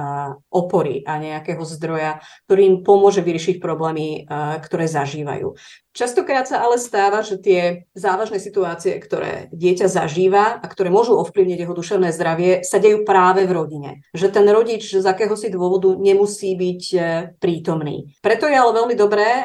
opory 0.47 1.03
a 1.03 1.19
nejakého 1.19 1.67
zdroja, 1.67 2.23
ktorý 2.47 2.63
im 2.71 2.77
pomôže 2.87 3.19
vyriešiť 3.27 3.59
problémy, 3.59 4.31
ktoré 4.63 4.87
zažívajú. 4.87 5.59
Častokrát 5.99 6.47
sa 6.47 6.63
ale 6.63 6.79
stáva, 6.79 7.27
že 7.27 7.43
tie 7.43 7.91
závažné 7.91 8.39
situácie, 8.39 9.03
ktoré 9.03 9.51
dieťa 9.51 9.91
zažíva 9.91 10.63
a 10.63 10.67
ktoré 10.71 10.95
môžu 10.95 11.19
ovplyvniť 11.19 11.67
jeho 11.67 11.75
duševné 11.75 12.15
zdravie, 12.15 12.63
sa 12.63 12.79
dejú 12.79 13.03
práve 13.03 13.43
v 13.43 13.51
rodine. 13.51 13.91
Že 14.15 14.31
ten 14.31 14.47
rodič 14.47 14.95
z 14.95 15.03
akéhosi 15.03 15.51
dôvodu 15.51 15.91
nemusí 15.99 16.55
byť 16.55 16.83
e, 16.95 16.99
prítomný. 17.43 18.15
Preto 18.23 18.47
je 18.47 18.55
ale 18.55 18.79
veľmi 18.79 18.95
dobré 18.95 19.27
e, 19.27 19.45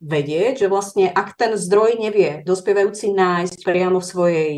vedieť, 0.00 0.64
že 0.64 0.72
vlastne 0.72 1.12
ak 1.12 1.36
ten 1.36 1.52
zdroj 1.60 2.00
nevie 2.00 2.48
dospievajúci 2.48 3.12
nájsť 3.12 3.60
priamo 3.60 4.00
v 4.00 4.08
svojej 4.08 4.52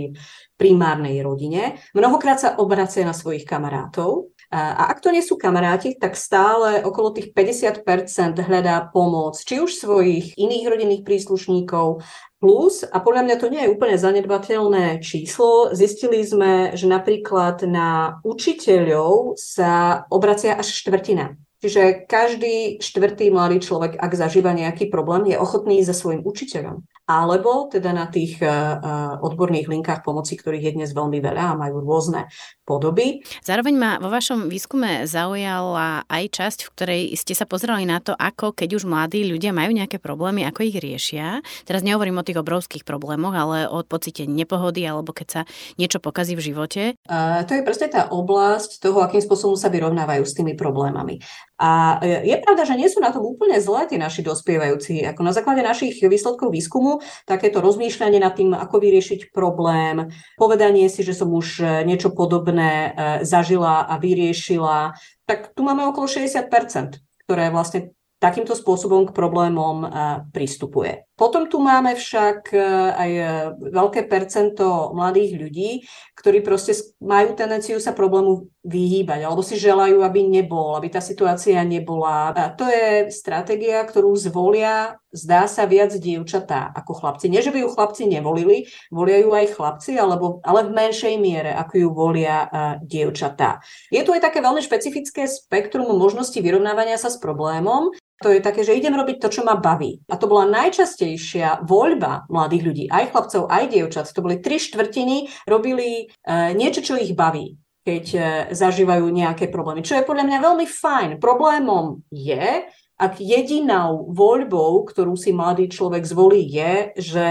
primárnej 0.62 1.26
rodine, 1.26 1.82
mnohokrát 1.90 2.38
sa 2.38 2.54
obracia 2.54 3.02
na 3.02 3.10
svojich 3.10 3.42
kamarátov, 3.42 4.30
a 4.52 4.92
ak 4.92 5.00
to 5.00 5.08
nie 5.08 5.24
sú 5.24 5.40
kamaráti, 5.40 5.96
tak 5.96 6.12
stále 6.12 6.84
okolo 6.84 7.16
tých 7.16 7.32
50% 7.32 8.36
hľadá 8.36 8.92
pomoc, 8.92 9.40
či 9.40 9.64
už 9.64 9.72
svojich 9.72 10.36
iných 10.36 10.68
rodinných 10.68 11.02
príslušníkov, 11.08 12.04
plus, 12.36 12.82
a 12.84 12.98
podľa 12.98 13.22
mňa 13.22 13.36
to 13.38 13.46
nie 13.48 13.62
je 13.64 13.72
úplne 13.72 13.96
zanedbateľné 13.96 15.00
číslo, 15.00 15.70
zistili 15.72 16.20
sme, 16.26 16.74
že 16.74 16.90
napríklad 16.90 17.64
na 17.70 18.18
učiteľov 18.26 19.38
sa 19.38 20.04
obracia 20.10 20.58
až 20.58 20.74
štvrtina 20.74 21.38
Čiže 21.62 22.10
každý 22.10 22.82
štvrtý 22.82 23.30
mladý 23.30 23.62
človek, 23.62 23.94
ak 23.94 24.18
zažíva 24.18 24.50
nejaký 24.50 24.90
problém, 24.90 25.30
je 25.30 25.38
ochotný 25.38 25.78
za 25.86 25.94
svojim 25.94 26.26
učiteľom. 26.26 26.82
Alebo 27.02 27.66
teda 27.66 27.90
na 27.90 28.06
tých 28.06 28.38
uh, 28.38 29.18
odborných 29.18 29.66
linkách 29.66 30.06
pomoci, 30.06 30.38
ktorých 30.38 30.70
je 30.70 30.76
dnes 30.78 30.90
veľmi 30.94 31.18
veľa 31.18 31.44
a 31.52 31.58
majú 31.58 31.82
rôzne 31.82 32.30
podoby. 32.62 33.26
Zároveň 33.42 33.74
ma 33.74 33.90
vo 33.98 34.06
vašom 34.06 34.46
výskume 34.46 35.02
zaujala 35.10 36.06
aj 36.06 36.24
časť, 36.30 36.58
v 36.62 36.72
ktorej 36.72 37.02
ste 37.18 37.34
sa 37.34 37.42
pozerali 37.42 37.82
na 37.82 37.98
to, 37.98 38.14
ako 38.14 38.54
keď 38.54 38.78
už 38.78 38.86
mladí 38.86 39.26
ľudia 39.26 39.50
majú 39.50 39.74
nejaké 39.74 39.98
problémy, 39.98 40.46
ako 40.46 40.62
ich 40.62 40.78
riešia. 40.78 41.42
Teraz 41.66 41.82
nehovorím 41.82 42.22
o 42.22 42.26
tých 42.26 42.38
obrovských 42.38 42.86
problémoch, 42.86 43.34
ale 43.34 43.66
o 43.66 43.82
pocite 43.82 44.22
nepohody 44.30 44.86
alebo 44.86 45.10
keď 45.10 45.26
sa 45.26 45.42
niečo 45.76 45.98
pokazí 45.98 46.38
v 46.38 46.54
živote. 46.54 46.82
Uh, 47.10 47.42
to 47.50 47.58
je 47.58 47.66
presne 47.66 47.90
tá 47.90 48.06
oblasť 48.14 48.78
toho, 48.78 49.02
akým 49.02 49.20
spôsobom 49.20 49.58
sa 49.58 49.68
vyrovnávajú 49.74 50.22
s 50.22 50.38
tými 50.38 50.54
problémami. 50.54 51.18
A 51.62 52.02
je 52.02 52.34
pravda, 52.42 52.66
že 52.66 52.74
nie 52.74 52.90
sú 52.90 52.98
na 52.98 53.14
tom 53.14 53.22
úplne 53.22 53.54
zlé 53.62 53.86
tí 53.86 53.94
naši 53.94 54.26
dospievajúci. 54.26 55.06
Ako 55.06 55.22
na 55.22 55.30
základe 55.30 55.62
našich 55.62 55.94
výsledkov 56.02 56.50
výskumu, 56.50 56.91
takéto 57.24 57.62
rozmýšľanie 57.62 58.18
nad 58.18 58.34
tým, 58.34 58.52
ako 58.52 58.82
vyriešiť 58.82 59.30
problém, 59.30 60.10
povedanie 60.36 60.90
si, 60.90 61.06
že 61.06 61.14
som 61.14 61.30
už 61.30 61.62
niečo 61.86 62.10
podobné 62.10 62.70
e, 62.72 62.88
zažila 63.22 63.86
a 63.86 63.94
vyriešila, 63.96 64.98
tak 65.24 65.54
tu 65.54 65.62
máme 65.62 65.86
okolo 65.88 66.10
60%, 66.10 67.00
ktoré 67.24 67.54
vlastne 67.54 67.94
takýmto 68.22 68.54
spôsobom 68.54 69.10
k 69.10 69.16
problémom 69.16 69.76
e, 69.82 69.88
pristupuje. 70.30 71.06
Potom 71.22 71.46
tu 71.46 71.62
máme 71.62 71.94
však 71.94 72.50
e, 72.50 72.58
aj 72.98 73.10
e, 73.14 73.24
veľké 73.70 74.10
percento 74.10 74.90
mladých 74.90 75.38
ľudí, 75.38 75.70
ktorí 76.18 76.42
proste 76.42 76.74
majú 76.98 77.38
tendenciu 77.38 77.78
sa 77.78 77.94
problému 77.94 78.50
vyhýbať, 78.66 79.22
alebo 79.22 79.38
si 79.38 79.54
želajú, 79.54 80.02
aby 80.02 80.26
nebol, 80.26 80.74
aby 80.74 80.90
tá 80.90 80.98
situácia 80.98 81.62
nebola. 81.62 82.34
A 82.34 82.50
to 82.50 82.66
je 82.66 83.06
stratégia, 83.14 83.86
ktorú 83.86 84.18
zvolia, 84.18 84.98
zdá 85.14 85.46
sa, 85.46 85.62
viac 85.62 85.94
dievčatá 85.94 86.74
ako 86.74 86.90
chlapci. 86.98 87.30
Nie, 87.30 87.38
že 87.38 87.54
by 87.54 87.62
ju 87.62 87.70
chlapci 87.70 88.02
nevolili, 88.10 88.66
volia 88.90 89.22
ju 89.22 89.30
aj 89.30 89.54
chlapci, 89.54 89.94
alebo, 90.02 90.42
ale 90.42 90.66
v 90.66 90.74
menšej 90.74 91.14
miere, 91.22 91.54
ako 91.54 91.74
ju 91.86 91.88
volia 91.94 92.38
uh, 92.50 92.50
dievčatá. 92.82 93.62
Je 93.94 94.02
tu 94.02 94.10
aj 94.10 94.26
také 94.26 94.42
veľmi 94.42 94.58
špecifické 94.58 95.30
spektrum 95.30 95.86
možností 95.94 96.42
vyrovnávania 96.42 96.98
sa 96.98 97.14
s 97.14 97.22
problémom. 97.22 97.94
To 98.22 98.30
je 98.30 98.38
také, 98.38 98.62
že 98.62 98.78
idem 98.78 98.94
robiť 98.94 99.18
to, 99.18 99.28
čo 99.28 99.42
ma 99.42 99.58
baví. 99.58 99.98
A 100.06 100.14
to 100.14 100.30
bola 100.30 100.46
najčastejšia 100.46 101.66
voľba 101.66 102.30
mladých 102.30 102.62
ľudí, 102.62 102.84
aj 102.86 103.10
chlapcov, 103.10 103.50
aj 103.50 103.64
dievčat. 103.68 104.06
To 104.14 104.22
boli 104.22 104.38
tri 104.38 104.62
štvrtiny, 104.62 105.26
robili 105.50 106.06
uh, 106.06 106.54
niečo, 106.54 106.80
čo 106.80 106.96
ich 106.96 107.12
baví 107.12 107.58
keď 107.82 108.06
uh, 108.14 108.24
zažívajú 108.54 109.10
nejaké 109.10 109.50
problémy. 109.50 109.82
Čo 109.82 109.98
je 109.98 110.06
podľa 110.06 110.30
mňa 110.30 110.38
veľmi 110.38 110.66
fajn. 110.70 111.10
Problémom 111.18 112.06
je, 112.14 112.62
ak 112.94 113.18
jedinou 113.18 114.06
voľbou, 114.14 114.86
ktorú 114.86 115.18
si 115.18 115.34
mladý 115.34 115.66
človek 115.66 116.06
zvolí, 116.06 116.46
je, 116.46 116.94
že 116.94 117.28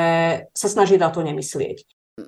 sa 0.52 0.68
snaží 0.68 1.00
na 1.00 1.08
to 1.08 1.24
nemyslieť. 1.24 1.88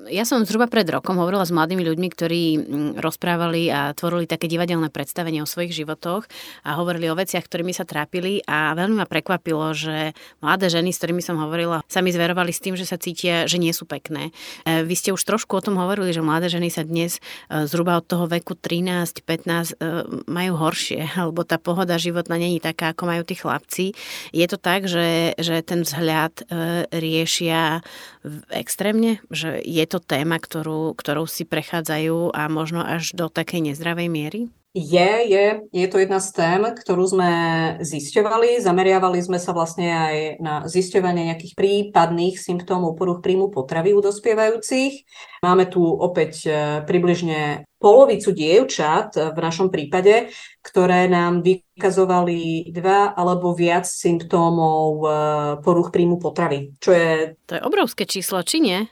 Ja 0.10 0.28
som 0.28 0.44
zhruba 0.44 0.68
pred 0.68 0.88
rokom 0.90 1.16
hovorila 1.20 1.46
s 1.46 1.54
mladými 1.54 1.84
ľuďmi, 1.84 2.08
ktorí 2.12 2.44
mm, 2.58 2.92
rozprávali 3.00 3.70
a 3.72 3.94
tvorili 3.96 4.28
také 4.28 4.50
divadelné 4.50 4.90
predstavenie 4.90 5.42
o 5.44 5.50
svojich 5.50 5.84
životoch 5.84 6.26
a 6.68 6.76
hovorili 6.78 7.08
o 7.10 7.18
veciach, 7.18 7.46
ktorými 7.46 7.72
sa 7.72 7.88
trápili 7.88 8.44
a 8.46 8.74
veľmi 8.74 9.00
ma 9.00 9.08
prekvapilo, 9.08 9.72
že 9.72 10.18
mladé 10.40 10.74
ženy, 10.74 10.92
s 10.92 11.00
ktorými 11.00 11.24
som 11.24 11.40
hovorila, 11.40 11.86
sa 11.88 12.02
mi 12.02 12.10
zverovali 12.10 12.52
s 12.52 12.64
tým, 12.64 12.76
že 12.76 12.88
sa 12.88 12.98
cítia, 12.98 13.46
že 13.46 13.62
nie 13.62 13.72
sú 13.72 13.86
pekné. 13.86 14.34
E, 14.66 14.82
vy 14.84 14.96
ste 14.98 15.14
už 15.14 15.22
trošku 15.22 15.60
o 15.60 15.64
tom 15.64 15.78
hovorili, 15.78 16.10
že 16.12 16.26
mladé 16.26 16.50
ženy 16.50 16.74
sa 16.74 16.82
dnes 16.82 17.20
e, 17.48 17.66
zhruba 17.70 18.00
od 18.00 18.06
toho 18.08 18.26
veku 18.26 18.58
13-15 18.58 19.20
e, 19.20 19.92
majú 20.28 20.54
horšie, 20.58 21.12
alebo 21.20 21.46
tá 21.46 21.60
pohoda 21.60 22.00
životná 22.00 22.40
není 22.40 22.58
taká, 22.58 22.92
ako 22.92 23.04
majú 23.06 23.24
tí 23.28 23.36
chlapci. 23.38 23.86
Je 24.34 24.46
to 24.50 24.58
tak, 24.58 24.90
že, 24.90 25.38
že 25.38 25.62
ten 25.62 25.86
vzhľad 25.86 26.46
riešia 26.92 27.84
extrémne, 28.52 29.20
že 29.28 29.60
je 29.64 29.83
to 29.88 30.00
téma, 30.00 30.40
ktorú, 30.40 30.94
ktorou 30.96 31.26
si 31.26 31.48
prechádzajú 31.48 32.36
a 32.36 32.48
možno 32.52 32.84
až 32.84 33.14
do 33.16 33.28
takej 33.28 33.74
nezdravej 33.74 34.10
miery? 34.10 34.42
Je, 34.74 35.12
je, 35.30 35.70
je 35.70 35.86
to 35.86 36.02
jedna 36.02 36.18
z 36.18 36.34
tém, 36.34 36.66
ktorú 36.66 37.06
sme 37.06 37.32
zisťovali. 37.86 38.58
Zameriavali 38.58 39.22
sme 39.22 39.38
sa 39.38 39.54
vlastne 39.54 39.86
aj 39.86 40.16
na 40.42 40.66
zisťovanie 40.66 41.30
nejakých 41.30 41.54
prípadných 41.54 42.42
symptómov 42.42 42.98
poruch 42.98 43.22
príjmu 43.22 43.54
potravy 43.54 43.94
u 43.94 44.02
dospievajúcich. 44.02 45.06
Máme 45.46 45.70
tu 45.70 45.86
opäť 45.86 46.50
e, 46.50 46.82
približne 46.90 47.70
polovicu 47.78 48.34
dievčat 48.34 49.14
v 49.14 49.38
našom 49.38 49.70
prípade, 49.70 50.34
ktoré 50.66 51.06
nám 51.06 51.46
vykazovali 51.46 52.74
dva 52.74 53.14
alebo 53.14 53.54
viac 53.54 53.86
symptómov 53.86 55.06
e, 55.06 55.08
poruch 55.62 55.94
príjmu 55.94 56.18
potravy. 56.18 56.74
Čo 56.82 56.98
je... 56.98 57.38
To 57.46 57.62
je 57.62 57.62
obrovské 57.62 58.10
číslo, 58.10 58.42
či 58.42 58.58
nie? 58.58 58.90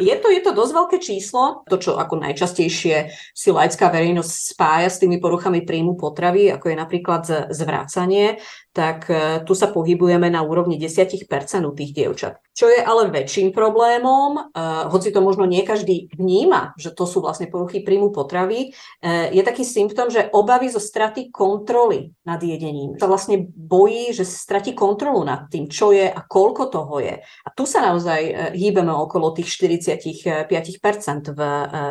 Je 0.00 0.16
to, 0.16 0.32
je 0.32 0.40
to 0.40 0.56
dosť 0.56 0.72
veľké 0.72 0.98
číslo, 1.04 1.68
to, 1.68 1.76
čo 1.76 2.00
ako 2.00 2.24
najčastejšie 2.24 3.12
si 3.36 3.48
laická 3.52 3.92
verejnosť 3.92 4.32
spája 4.56 4.88
s 4.88 4.96
tými 4.96 5.20
poruchami 5.20 5.68
príjmu 5.68 6.00
potravy, 6.00 6.48
ako 6.48 6.72
je 6.72 6.76
napríklad 6.80 7.22
zvrácanie, 7.52 8.40
tak 8.72 9.12
e, 9.12 9.44
tu 9.44 9.52
sa 9.52 9.68
pohybujeme 9.68 10.32
na 10.32 10.40
úrovni 10.40 10.80
10% 10.80 11.28
u 11.68 11.72
tých 11.76 11.92
dievčat. 11.92 12.40
Čo 12.52 12.68
je 12.68 12.80
ale 12.84 13.08
väčším 13.08 13.56
problémom, 13.56 14.52
uh, 14.52 14.84
hoci 14.92 15.08
to 15.08 15.24
možno 15.24 15.48
nie 15.48 15.64
každý 15.64 16.12
vníma, 16.12 16.76
že 16.76 16.92
to 16.92 17.08
sú 17.08 17.24
vlastne 17.24 17.48
poruchy 17.48 17.80
príjmu 17.80 18.12
potravy, 18.12 18.76
uh, 18.76 19.32
je 19.32 19.40
taký 19.40 19.64
symptom, 19.64 20.12
že 20.12 20.28
obavy 20.36 20.68
zo 20.68 20.76
straty 20.76 21.32
kontroly 21.32 22.12
nad 22.28 22.44
jedením. 22.44 23.00
Sa 23.00 23.08
vlastne 23.08 23.40
bojí, 23.48 24.12
že 24.12 24.28
stratí 24.28 24.76
kontrolu 24.76 25.24
nad 25.24 25.48
tým, 25.48 25.72
čo 25.72 25.96
je 25.96 26.04
a 26.04 26.20
koľko 26.20 26.68
toho 26.68 27.00
je. 27.00 27.24
A 27.24 27.48
tu 27.56 27.64
sa 27.64 27.80
naozaj 27.88 28.52
hýbeme 28.52 28.92
okolo 28.92 29.32
tých 29.32 29.48
45% 29.48 31.32
v 31.32 31.40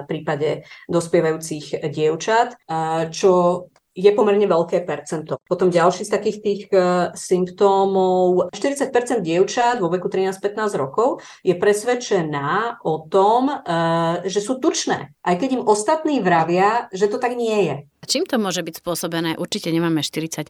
prípade 0.05 0.61
dospievajúcich 0.85 1.89
dievčat, 1.89 2.53
čo 3.09 3.31
je 3.91 4.11
pomerne 4.15 4.47
veľké 4.47 4.87
percento. 4.87 5.43
Potom 5.43 5.67
ďalší 5.67 6.07
z 6.07 6.11
takých 6.11 6.37
tých 6.39 6.61
uh, 6.71 7.11
symptómov, 7.11 8.51
40% 8.55 9.19
dievčat 9.19 9.83
vo 9.83 9.91
veku 9.91 10.07
13-15 10.07 10.79
rokov 10.79 11.19
je 11.43 11.55
presvedčená 11.55 12.81
o 12.87 13.03
tom, 13.11 13.51
uh, 13.51 14.23
že 14.23 14.39
sú 14.39 14.63
tučné, 14.63 15.11
aj 15.27 15.35
keď 15.39 15.49
im 15.59 15.63
ostatní 15.67 16.23
vravia, 16.23 16.87
že 16.95 17.11
to 17.11 17.19
tak 17.19 17.35
nie 17.35 17.67
je. 17.67 17.77
A 18.01 18.09
čím 18.09 18.25
to 18.25 18.41
môže 18.41 18.65
byť 18.65 18.81
spôsobené? 18.81 19.37
Určite 19.37 19.69
nemáme 19.69 20.01
40% 20.01 20.49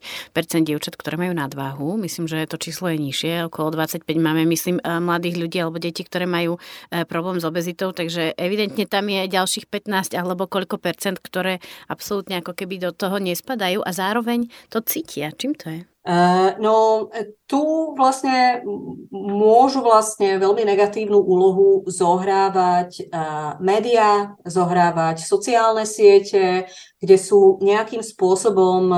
dievčat, 0.63 0.95
ktoré 0.95 1.19
majú 1.19 1.35
nadváhu. 1.35 1.99
Myslím, 1.99 2.23
že 2.23 2.47
to 2.47 2.55
číslo 2.55 2.87
je 2.87 3.03
nižšie. 3.03 3.51
Okolo 3.51 3.75
25 3.75 4.07
máme, 4.07 4.47
myslím, 4.47 4.79
eh, 4.79 5.03
mladých 5.03 5.35
ľudí 5.35 5.57
alebo 5.59 5.75
deti, 5.75 6.07
ktoré 6.07 6.23
majú 6.23 6.63
problém 7.11 7.43
s 7.43 7.45
obezitou. 7.47 7.91
Takže 7.91 8.39
evidentne 8.39 8.87
tam 8.87 9.11
je 9.11 9.27
ďalších 9.27 9.67
15 9.67 10.15
alebo 10.15 10.47
koľko 10.47 10.79
percent, 10.79 11.19
ktoré 11.19 11.59
absolútne 11.91 12.39
ako 12.39 12.55
keby 12.55 12.79
do 12.79 12.91
toho 12.95 13.19
nespadajú 13.31 13.79
a 13.81 13.91
zároveň 13.95 14.51
to 14.67 14.83
cítia. 14.83 15.31
Čím 15.31 15.55
to 15.55 15.71
je? 15.71 15.79
Uh, 16.01 16.57
no, 16.57 17.07
tu 17.45 17.93
vlastne 17.93 18.65
môžu 19.13 19.85
vlastne 19.85 20.41
veľmi 20.41 20.65
negatívnu 20.65 21.19
úlohu 21.19 21.85
zohrávať 21.85 23.05
uh, 23.05 23.61
médiá, 23.61 24.33
zohrávať 24.41 25.21
sociálne 25.21 25.85
siete, 25.85 26.65
kde 27.01 27.17
sú 27.17 27.57
nejakým 27.65 28.05
spôsobom 28.05 28.93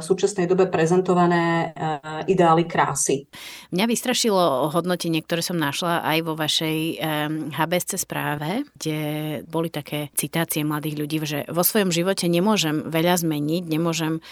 súčasnej 0.00 0.48
dobe 0.48 0.72
prezentované 0.72 1.68
ideály 2.24 2.64
krásy. 2.64 3.28
Mňa 3.76 3.84
vystrašilo 3.92 4.72
hodnotenie, 4.72 5.20
ktoré 5.20 5.44
som 5.44 5.60
našla 5.60 6.00
aj 6.00 6.18
vo 6.24 6.32
vašej 6.32 6.96
HBSC 7.52 8.00
správe, 8.00 8.64
kde 8.80 8.98
boli 9.44 9.68
také 9.68 10.08
citácie 10.16 10.64
mladých 10.64 10.96
ľudí, 10.96 11.16
že 11.28 11.44
vo 11.52 11.60
svojom 11.60 11.92
živote 11.92 12.24
nemôžem 12.24 12.88
veľa 12.88 13.20
zmeniť, 13.20 13.62
nemôžem 13.68 14.24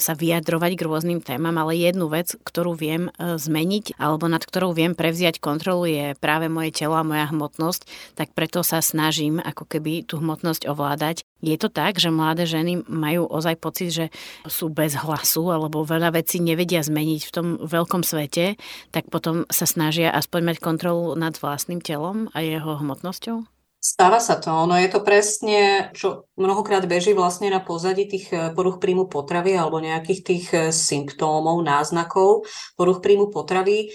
sa 0.00 0.12
vyjadrovať 0.16 0.80
k 0.80 0.84
rôznym 0.88 1.13
témam, 1.20 1.54
ale 1.58 1.78
jednu 1.78 2.10
vec, 2.10 2.34
ktorú 2.40 2.74
viem 2.78 3.10
e, 3.14 3.38
zmeniť 3.38 3.98
alebo 3.98 4.26
nad 4.26 4.42
ktorou 4.42 4.74
viem 4.74 4.96
prevziať 4.96 5.38
kontrolu 5.38 5.86
je 5.86 6.14
práve 6.18 6.50
moje 6.50 6.74
telo 6.74 6.98
a 6.98 7.06
moja 7.06 7.30
hmotnosť, 7.30 7.86
tak 8.18 8.34
preto 8.34 8.62
sa 8.66 8.82
snažím 8.82 9.38
ako 9.38 9.68
keby 9.68 10.06
tú 10.06 10.18
hmotnosť 10.18 10.66
ovládať. 10.66 11.22
Je 11.44 11.54
to 11.60 11.68
tak, 11.68 12.00
že 12.00 12.08
mladé 12.08 12.48
ženy 12.48 12.82
majú 12.88 13.28
ozaj 13.28 13.60
pocit, 13.60 13.90
že 13.92 14.06
sú 14.48 14.72
bez 14.72 14.96
hlasu 14.96 15.52
alebo 15.52 15.84
veľa 15.84 16.16
vecí 16.16 16.40
nevedia 16.40 16.80
zmeniť 16.80 17.20
v 17.28 17.34
tom 17.34 17.46
veľkom 17.60 18.00
svete, 18.00 18.56
tak 18.90 19.12
potom 19.12 19.44
sa 19.52 19.68
snažia 19.68 20.08
aspoň 20.10 20.54
mať 20.54 20.56
kontrolu 20.64 21.12
nad 21.14 21.36
vlastným 21.36 21.84
telom 21.84 22.32
a 22.32 22.40
jeho 22.40 22.80
hmotnosťou? 22.80 23.53
Stáva 23.84 24.16
sa 24.16 24.40
to. 24.40 24.64
No 24.64 24.80
je 24.80 24.88
to 24.88 25.04
presne, 25.04 25.92
čo 25.92 26.24
mnohokrát 26.40 26.88
beží 26.88 27.12
vlastne 27.12 27.52
na 27.52 27.60
pozadí 27.60 28.08
tých 28.08 28.32
eh, 28.32 28.48
poruch 28.56 28.80
príjmu 28.80 29.12
potravy 29.12 29.60
alebo 29.60 29.76
nejakých 29.76 30.20
tých 30.24 30.46
eh, 30.56 30.60
symptómov, 30.72 31.60
náznakov 31.60 32.48
poruch 32.80 33.04
príjmu 33.04 33.28
potravy 33.28 33.92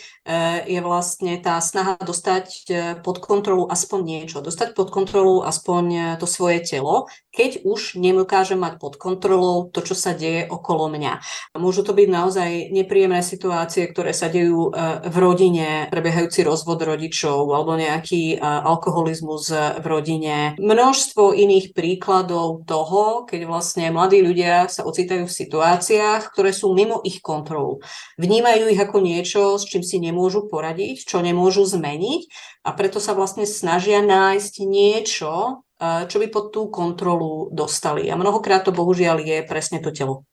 je 0.70 0.78
vlastne 0.86 1.42
tá 1.42 1.58
snaha 1.58 1.98
dostať 1.98 2.70
pod 3.02 3.18
kontrolu 3.18 3.66
aspoň 3.66 4.00
niečo. 4.06 4.46
Dostať 4.46 4.78
pod 4.78 4.94
kontrolu 4.94 5.42
aspoň 5.42 6.16
to 6.22 6.30
svoje 6.30 6.62
telo, 6.62 7.10
keď 7.34 7.66
už 7.66 7.98
nedokáže 7.98 8.54
mať 8.54 8.78
pod 8.78 9.02
kontrolou 9.02 9.74
to, 9.74 9.82
čo 9.82 9.98
sa 9.98 10.14
deje 10.14 10.46
okolo 10.46 10.94
mňa. 10.94 11.26
Môžu 11.58 11.82
to 11.82 11.98
byť 11.98 12.08
naozaj 12.14 12.70
nepríjemné 12.70 13.26
situácie, 13.26 13.90
ktoré 13.90 14.14
sa 14.14 14.30
dejú 14.30 14.70
v 15.02 15.16
rodine, 15.18 15.90
prebiehajúci 15.90 16.46
rozvod 16.46 16.86
rodičov 16.86 17.50
alebo 17.50 17.74
nejaký 17.74 18.38
alkoholizmus 18.38 19.50
v 19.82 19.86
rodine. 19.90 20.54
Množstvo 20.62 21.34
iných 21.34 21.74
príkladov 21.74 22.70
toho, 22.70 23.26
keď 23.26 23.50
vlastne 23.50 23.90
mladí 23.90 24.22
ľudia 24.22 24.70
sa 24.70 24.86
ocitajú 24.86 25.26
v 25.26 25.38
situáciách, 25.42 26.30
ktoré 26.30 26.54
sú 26.54 26.78
mimo 26.78 27.02
ich 27.02 27.18
kontrolu. 27.26 27.82
Vnímajú 28.22 28.70
ich 28.70 28.78
ako 28.78 29.02
niečo, 29.02 29.42
s 29.58 29.66
čím 29.66 29.82
si 29.82 29.98
nemôžu 29.98 30.18
poradiť, 30.52 31.08
čo 31.08 31.24
nemôžu 31.24 31.64
zmeniť 31.64 32.28
a 32.68 32.76
preto 32.76 33.00
sa 33.00 33.16
vlastne 33.16 33.48
snažia 33.48 34.04
nájsť 34.04 34.54
niečo, 34.68 35.64
eh, 35.80 36.04
čo 36.12 36.20
by 36.20 36.28
pod 36.28 36.52
tú 36.52 36.68
kontrolu 36.68 37.48
dostali. 37.56 38.12
A 38.12 38.20
mnohokrát 38.20 38.68
to 38.68 38.76
bohužiaľ 38.76 39.24
je 39.24 39.38
presne 39.48 39.80
to 39.80 39.96
telo. 39.96 40.28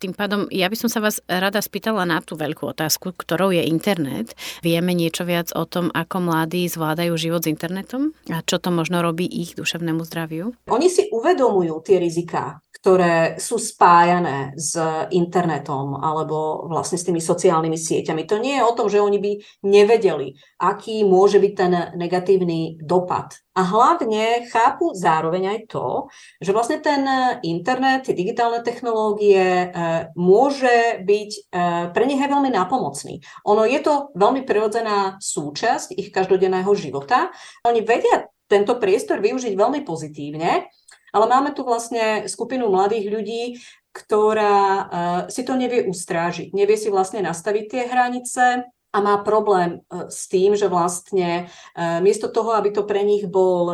Tým 0.00 0.16
pádom 0.16 0.48
ja 0.48 0.64
by 0.72 0.76
som 0.80 0.88
sa 0.88 1.04
vás 1.04 1.20
rada 1.28 1.60
spýtala 1.60 2.08
na 2.08 2.24
tú 2.24 2.32
veľkú 2.32 2.72
otázku, 2.72 3.12
ktorou 3.12 3.52
je 3.52 3.68
internet. 3.68 4.32
Vieme 4.64 4.96
niečo 4.96 5.28
viac 5.28 5.52
o 5.52 5.68
tom, 5.68 5.92
ako 5.92 6.24
mladí 6.24 6.64
zvládajú 6.72 7.12
život 7.20 7.44
s 7.44 7.52
internetom 7.52 8.16
a 8.32 8.40
čo 8.40 8.56
to 8.56 8.72
možno 8.72 9.04
robí 9.04 9.28
ich 9.28 9.52
duševnému 9.60 10.00
zdraviu? 10.08 10.56
Oni 10.72 10.88
si 10.88 11.04
uvedomujú 11.12 11.84
tie 11.84 12.00
riziká, 12.00 12.64
ktoré 12.80 13.36
sú 13.36 13.60
spájané 13.60 14.56
s 14.56 14.72
internetom 15.12 16.00
alebo 16.00 16.64
vlastne 16.64 16.96
s 16.96 17.04
tými 17.04 17.20
sociálnymi 17.20 17.76
sieťami. 17.76 18.24
To 18.24 18.40
nie 18.40 18.56
je 18.56 18.64
o 18.64 18.72
tom, 18.72 18.88
že 18.88 19.04
oni 19.04 19.20
by 19.20 19.32
nevedeli, 19.68 20.32
aký 20.56 21.04
môže 21.04 21.36
byť 21.36 21.52
ten 21.52 21.72
negatívny 22.00 22.80
dopad. 22.80 23.36
A 23.52 23.68
hlavne 23.68 24.48
chápu 24.48 24.96
zároveň 24.96 25.52
aj 25.52 25.58
to, 25.68 26.08
že 26.40 26.56
vlastne 26.56 26.80
ten 26.80 27.04
internet, 27.44 28.08
tie 28.08 28.16
digitálne 28.16 28.64
technológie 28.64 29.36
e, 29.36 29.66
môže 30.16 31.04
byť 31.04 31.30
e, 31.36 31.40
pre 31.92 32.04
nich 32.08 32.22
aj 32.22 32.32
veľmi 32.32 32.48
nápomocný. 32.48 33.20
Ono 33.44 33.68
je 33.68 33.80
to 33.84 34.16
veľmi 34.16 34.48
prirodzená 34.48 35.20
súčasť 35.20 35.92
ich 36.00 36.08
každodenného 36.08 36.72
života. 36.72 37.28
Oni 37.68 37.84
vedia 37.84 38.30
tento 38.50 38.80
priestor 38.82 39.22
využiť 39.22 39.54
veľmi 39.54 39.86
pozitívne 39.86 40.66
ale 41.14 41.26
máme 41.30 41.50
tu 41.54 41.62
vlastne 41.62 42.26
skupinu 42.26 42.70
mladých 42.70 43.06
ľudí, 43.10 43.42
ktorá 43.90 44.58
uh, 44.58 44.86
si 45.30 45.42
to 45.46 45.58
nevie 45.58 45.86
ustrážiť, 45.86 46.54
nevie 46.54 46.78
si 46.78 46.90
vlastne 46.90 47.22
nastaviť 47.26 47.64
tie 47.66 47.82
hranice 47.90 48.66
a 48.66 48.98
má 48.98 49.22
problém 49.22 49.82
uh, 49.86 50.10
s 50.10 50.26
tým, 50.26 50.58
že 50.58 50.66
vlastne 50.66 51.46
uh, 51.46 52.02
miesto 52.02 52.30
toho, 52.30 52.54
aby 52.58 52.74
to 52.74 52.82
pre 52.86 53.06
nich 53.06 53.26
bol 53.30 53.70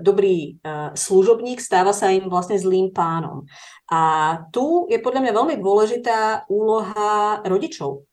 dobrý 0.00 0.56
služobník, 0.96 1.60
stáva 1.60 1.92
sa 1.92 2.08
im 2.08 2.32
vlastne 2.32 2.56
zlým 2.56 2.92
pánom. 2.92 3.44
A 3.88 4.36
tu 4.52 4.88
je 4.88 5.00
podľa 5.00 5.24
mňa 5.24 5.32
veľmi 5.36 5.56
dôležitá 5.60 6.48
úloha 6.48 7.40
rodičov, 7.44 8.07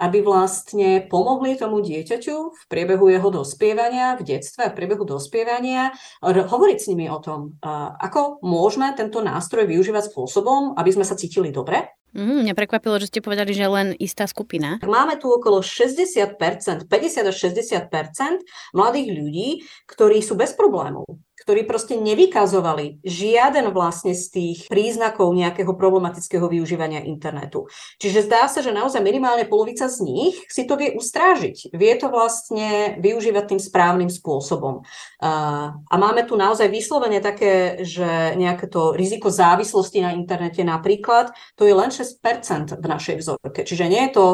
aby 0.00 0.24
vlastne 0.24 1.04
pomohli 1.04 1.60
tomu 1.60 1.84
dieťaťu 1.84 2.36
v 2.56 2.62
priebehu 2.72 3.12
jeho 3.12 3.28
dospievania, 3.28 4.16
v 4.16 4.24
detstve, 4.24 4.72
v 4.72 4.76
priebehu 4.76 5.04
dospievania, 5.04 5.92
hovoriť 6.24 6.78
s 6.80 6.88
nimi 6.88 7.12
o 7.12 7.20
tom, 7.20 7.60
ako 8.00 8.40
môžeme 8.40 8.88
tento 8.96 9.20
nástroj 9.20 9.68
využívať 9.68 10.08
spôsobom, 10.08 10.74
aby 10.80 10.90
sme 10.90 11.04
sa 11.04 11.14
cítili 11.14 11.52
dobre, 11.52 11.84
Mm, 12.10 12.42
mňa 12.42 12.58
prekvapilo, 12.58 12.98
že 12.98 13.06
ste 13.06 13.22
povedali, 13.22 13.54
že 13.54 13.70
len 13.70 13.94
istá 14.02 14.26
skupina. 14.26 14.82
Máme 14.82 15.14
tu 15.22 15.30
okolo 15.30 15.62
60%, 15.62 16.90
50 16.90 17.30
až 17.30 17.36
60% 17.38 18.42
mladých 18.74 19.08
ľudí, 19.14 19.48
ktorí 19.86 20.18
sú 20.18 20.34
bez 20.34 20.50
problémov 20.58 21.06
ktorí 21.42 21.64
proste 21.64 21.96
nevykazovali 21.96 23.00
žiaden 23.00 23.72
vlastne 23.72 24.12
z 24.12 24.24
tých 24.30 24.58
príznakov 24.68 25.32
nejakého 25.32 25.72
problematického 25.72 26.46
využívania 26.46 27.02
internetu. 27.04 27.66
Čiže 27.96 28.28
zdá 28.28 28.46
sa, 28.46 28.60
že 28.60 28.74
naozaj 28.74 29.00
minimálne 29.00 29.48
polovica 29.48 29.88
z 29.88 30.04
nich 30.04 30.34
si 30.46 30.68
to 30.68 30.76
vie 30.76 30.92
ustrážiť. 30.94 31.72
Vie 31.72 31.92
to 31.96 32.12
vlastne 32.12 33.00
využívať 33.00 33.56
tým 33.56 33.60
správnym 33.60 34.10
spôsobom. 34.12 34.84
A 35.20 35.94
máme 35.96 36.28
tu 36.28 36.36
naozaj 36.36 36.68
vyslovene 36.68 37.24
také, 37.24 37.82
že 37.84 38.36
nejaké 38.36 38.68
to 38.68 38.92
riziko 38.92 39.32
závislosti 39.32 40.04
na 40.04 40.12
internete 40.12 40.60
napríklad, 40.60 41.32
to 41.56 41.64
je 41.64 41.74
len 41.74 41.88
6% 41.88 42.76
v 42.76 42.86
našej 42.86 43.16
vzorke. 43.20 43.64
Čiže 43.64 43.84
nie, 43.88 44.08
je 44.08 44.12
to, 44.12 44.26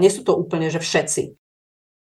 nie 0.00 0.10
sú 0.12 0.26
to 0.26 0.36
úplne, 0.36 0.68
že 0.68 0.82
všetci. 0.82 1.43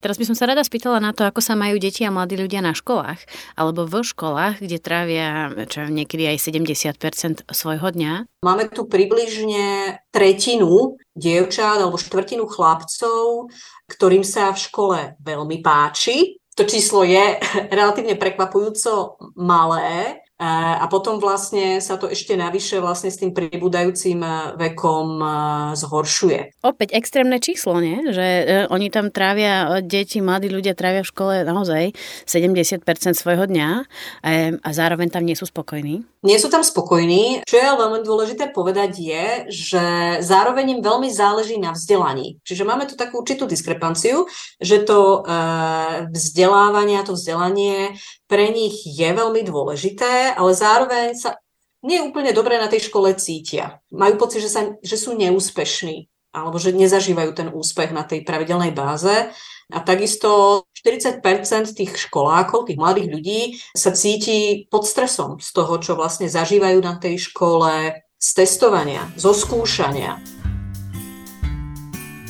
Teraz 0.03 0.19
by 0.19 0.27
som 0.27 0.35
sa 0.35 0.51
rada 0.51 0.67
spýtala 0.67 0.99
na 0.99 1.15
to, 1.15 1.23
ako 1.23 1.39
sa 1.39 1.55
majú 1.55 1.79
deti 1.79 2.03
a 2.03 2.11
mladí 2.11 2.35
ľudia 2.35 2.59
na 2.59 2.75
školách, 2.75 3.23
alebo 3.55 3.87
v 3.87 4.03
školách, 4.03 4.59
kde 4.59 4.83
trávia 4.83 5.55
čo 5.71 5.87
niekedy 5.87 6.27
aj 6.27 6.43
70% 6.43 7.47
svojho 7.47 7.89
dňa. 7.95 8.43
Máme 8.43 8.67
tu 8.75 8.91
približne 8.91 10.03
tretinu 10.11 10.99
dievčat 11.15 11.79
alebo 11.79 12.03
štvrtinu 12.03 12.51
chlapcov, 12.51 13.55
ktorým 13.87 14.27
sa 14.27 14.51
v 14.51 14.59
škole 14.59 14.99
veľmi 15.23 15.63
páči. 15.63 16.43
To 16.59 16.67
číslo 16.67 17.07
je 17.07 17.39
relatívne 17.79 18.19
prekvapujúco 18.19 19.23
malé, 19.39 20.22
a 20.43 20.85
potom 20.91 21.23
vlastne 21.23 21.79
sa 21.79 21.95
to 21.95 22.11
ešte 22.11 22.35
navyše 22.35 22.83
vlastne 22.83 23.15
s 23.15 23.23
tým 23.23 23.31
pribúdajúcim 23.31 24.19
e, 24.19 24.31
vekom 24.59 25.23
e, 25.23 25.27
zhoršuje. 25.79 26.59
Opäť 26.67 26.99
extrémne 26.99 27.39
číslo, 27.39 27.79
nie? 27.79 28.11
Že 28.11 28.27
e, 28.27 28.45
oni 28.67 28.91
tam 28.91 29.15
trávia, 29.15 29.79
deti, 29.87 30.19
mladí 30.19 30.51
ľudia 30.51 30.75
trávia 30.75 31.07
v 31.07 31.11
škole 31.15 31.35
naozaj 31.47 31.95
70% 32.27 32.83
svojho 33.15 33.47
dňa 33.47 33.69
a 34.59 34.69
zároveň 34.75 35.15
tam 35.15 35.23
nie 35.23 35.39
sú 35.39 35.47
spokojní. 35.47 36.03
Nie 36.23 36.39
sú 36.39 36.51
tam 36.51 36.63
spokojní. 36.63 37.47
Čo 37.47 37.57
je 37.59 37.67
veľmi 37.67 38.01
dôležité 38.03 38.51
povedať 38.51 38.91
je, 38.99 39.27
že 39.51 39.85
zároveň 40.23 40.79
im 40.79 40.81
veľmi 40.83 41.11
záleží 41.11 41.59
na 41.59 41.75
vzdelaní. 41.75 42.39
Čiže 42.47 42.63
máme 42.63 42.87
tu 42.87 42.95
takú 42.95 43.23
určitú 43.23 43.47
diskrepanciu, 43.47 44.27
že 44.63 44.87
to 44.87 45.27
vzdelávanie 46.15 47.03
a 47.03 47.07
to 47.07 47.19
vzdelanie 47.19 47.99
pre 48.33 48.49
nich 48.49 48.89
je 48.89 49.13
veľmi 49.13 49.45
dôležité, 49.45 50.33
ale 50.33 50.57
zároveň 50.57 51.13
sa 51.13 51.37
nie 51.85 52.01
úplne 52.01 52.33
dobre 52.33 52.57
na 52.57 52.73
tej 52.73 52.89
škole 52.89 53.13
cítia. 53.13 53.85
Majú 53.93 54.17
pocit, 54.17 54.41
že, 54.41 54.49
sa, 54.49 54.73
že 54.81 54.97
sú 54.97 55.13
neúspešní 55.13 56.09
alebo 56.33 56.57
že 56.57 56.73
nezažívajú 56.73 57.31
ten 57.37 57.49
úspech 57.53 57.93
na 57.93 58.09
tej 58.09 58.25
pravidelnej 58.25 58.73
báze. 58.73 59.29
A 59.69 59.79
takisto 59.85 60.65
40% 60.73 61.21
tých 61.77 61.93
školákov, 62.09 62.73
tých 62.73 62.81
mladých 62.81 63.09
ľudí 63.13 63.41
sa 63.77 63.93
cíti 63.93 64.65
pod 64.73 64.89
stresom 64.89 65.37
z 65.37 65.53
toho, 65.53 65.77
čo 65.77 65.93
vlastne 65.93 66.33
zažívajú 66.33 66.81
na 66.81 66.97
tej 66.97 67.21
škole, 67.21 68.01
z 68.17 68.29
testovania, 68.33 69.05
zo 69.21 69.37
skúšania. 69.37 70.42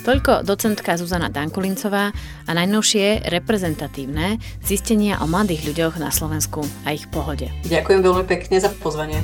Toľko 0.02 0.42
docentka 0.42 0.98
Zuzana 0.98 1.30
Dankulincová 1.30 2.10
a 2.46 2.50
najnovšie 2.50 3.22
reprezentatívne 3.30 4.42
zistenia 4.58 5.22
o 5.22 5.30
mladých 5.30 5.70
ľuďoch 5.70 6.02
na 6.02 6.10
Slovensku 6.10 6.66
a 6.82 6.90
ich 6.90 7.06
pohode. 7.06 7.46
Ďakujem 7.70 8.02
veľmi 8.02 8.26
pekne 8.26 8.58
za 8.58 8.74
pozvanie. 8.82 9.22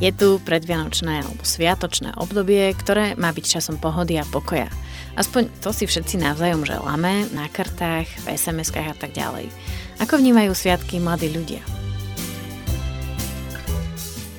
Je 0.00 0.08
tu 0.16 0.40
predvianočné 0.48 1.28
alebo 1.28 1.44
sviatočné 1.44 2.16
obdobie, 2.16 2.72
ktoré 2.72 3.12
má 3.20 3.28
byť 3.28 3.60
časom 3.60 3.76
pohody 3.76 4.16
a 4.16 4.24
pokoja. 4.24 4.72
Aspoň 5.20 5.52
to 5.60 5.76
si 5.76 5.84
všetci 5.84 6.24
navzájom 6.24 6.64
želáme 6.64 7.28
na 7.36 7.52
kartách, 7.52 8.08
v 8.24 8.26
SMS-kách 8.32 8.88
a 8.88 8.96
tak 8.96 9.12
ďalej. 9.12 9.52
Ako 10.00 10.16
vnímajú 10.16 10.56
sviatky 10.56 10.96
mladí 11.04 11.28
ľudia? 11.28 11.60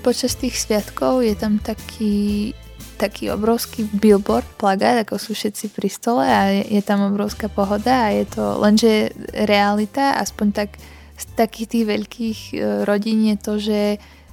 Počas 0.01 0.33
tých 0.35 0.57
sviatkov 0.57 1.21
je 1.21 1.37
tam 1.37 1.61
taký, 1.61 2.51
taký 2.97 3.29
obrovský 3.29 3.85
billboard, 3.93 4.45
plagát, 4.57 5.05
ako 5.05 5.21
sú 5.21 5.31
všetci 5.37 5.71
pri 5.71 5.89
stole 5.89 6.25
a 6.25 6.49
je, 6.49 6.75
je 6.75 6.81
tam 6.81 7.05
obrovská 7.07 7.47
pohoda 7.47 8.09
a 8.09 8.13
je 8.13 8.25
to 8.25 8.43
lenže 8.57 9.13
realita, 9.31 10.17
aspoň 10.17 10.47
tak 10.51 10.69
z 11.21 11.25
takých 11.37 11.67
tých 11.69 11.85
veľkých 11.85 12.39
e, 12.51 12.55
rodín 12.89 13.29
je 13.29 13.37
to, 13.37 13.53
že 13.61 13.81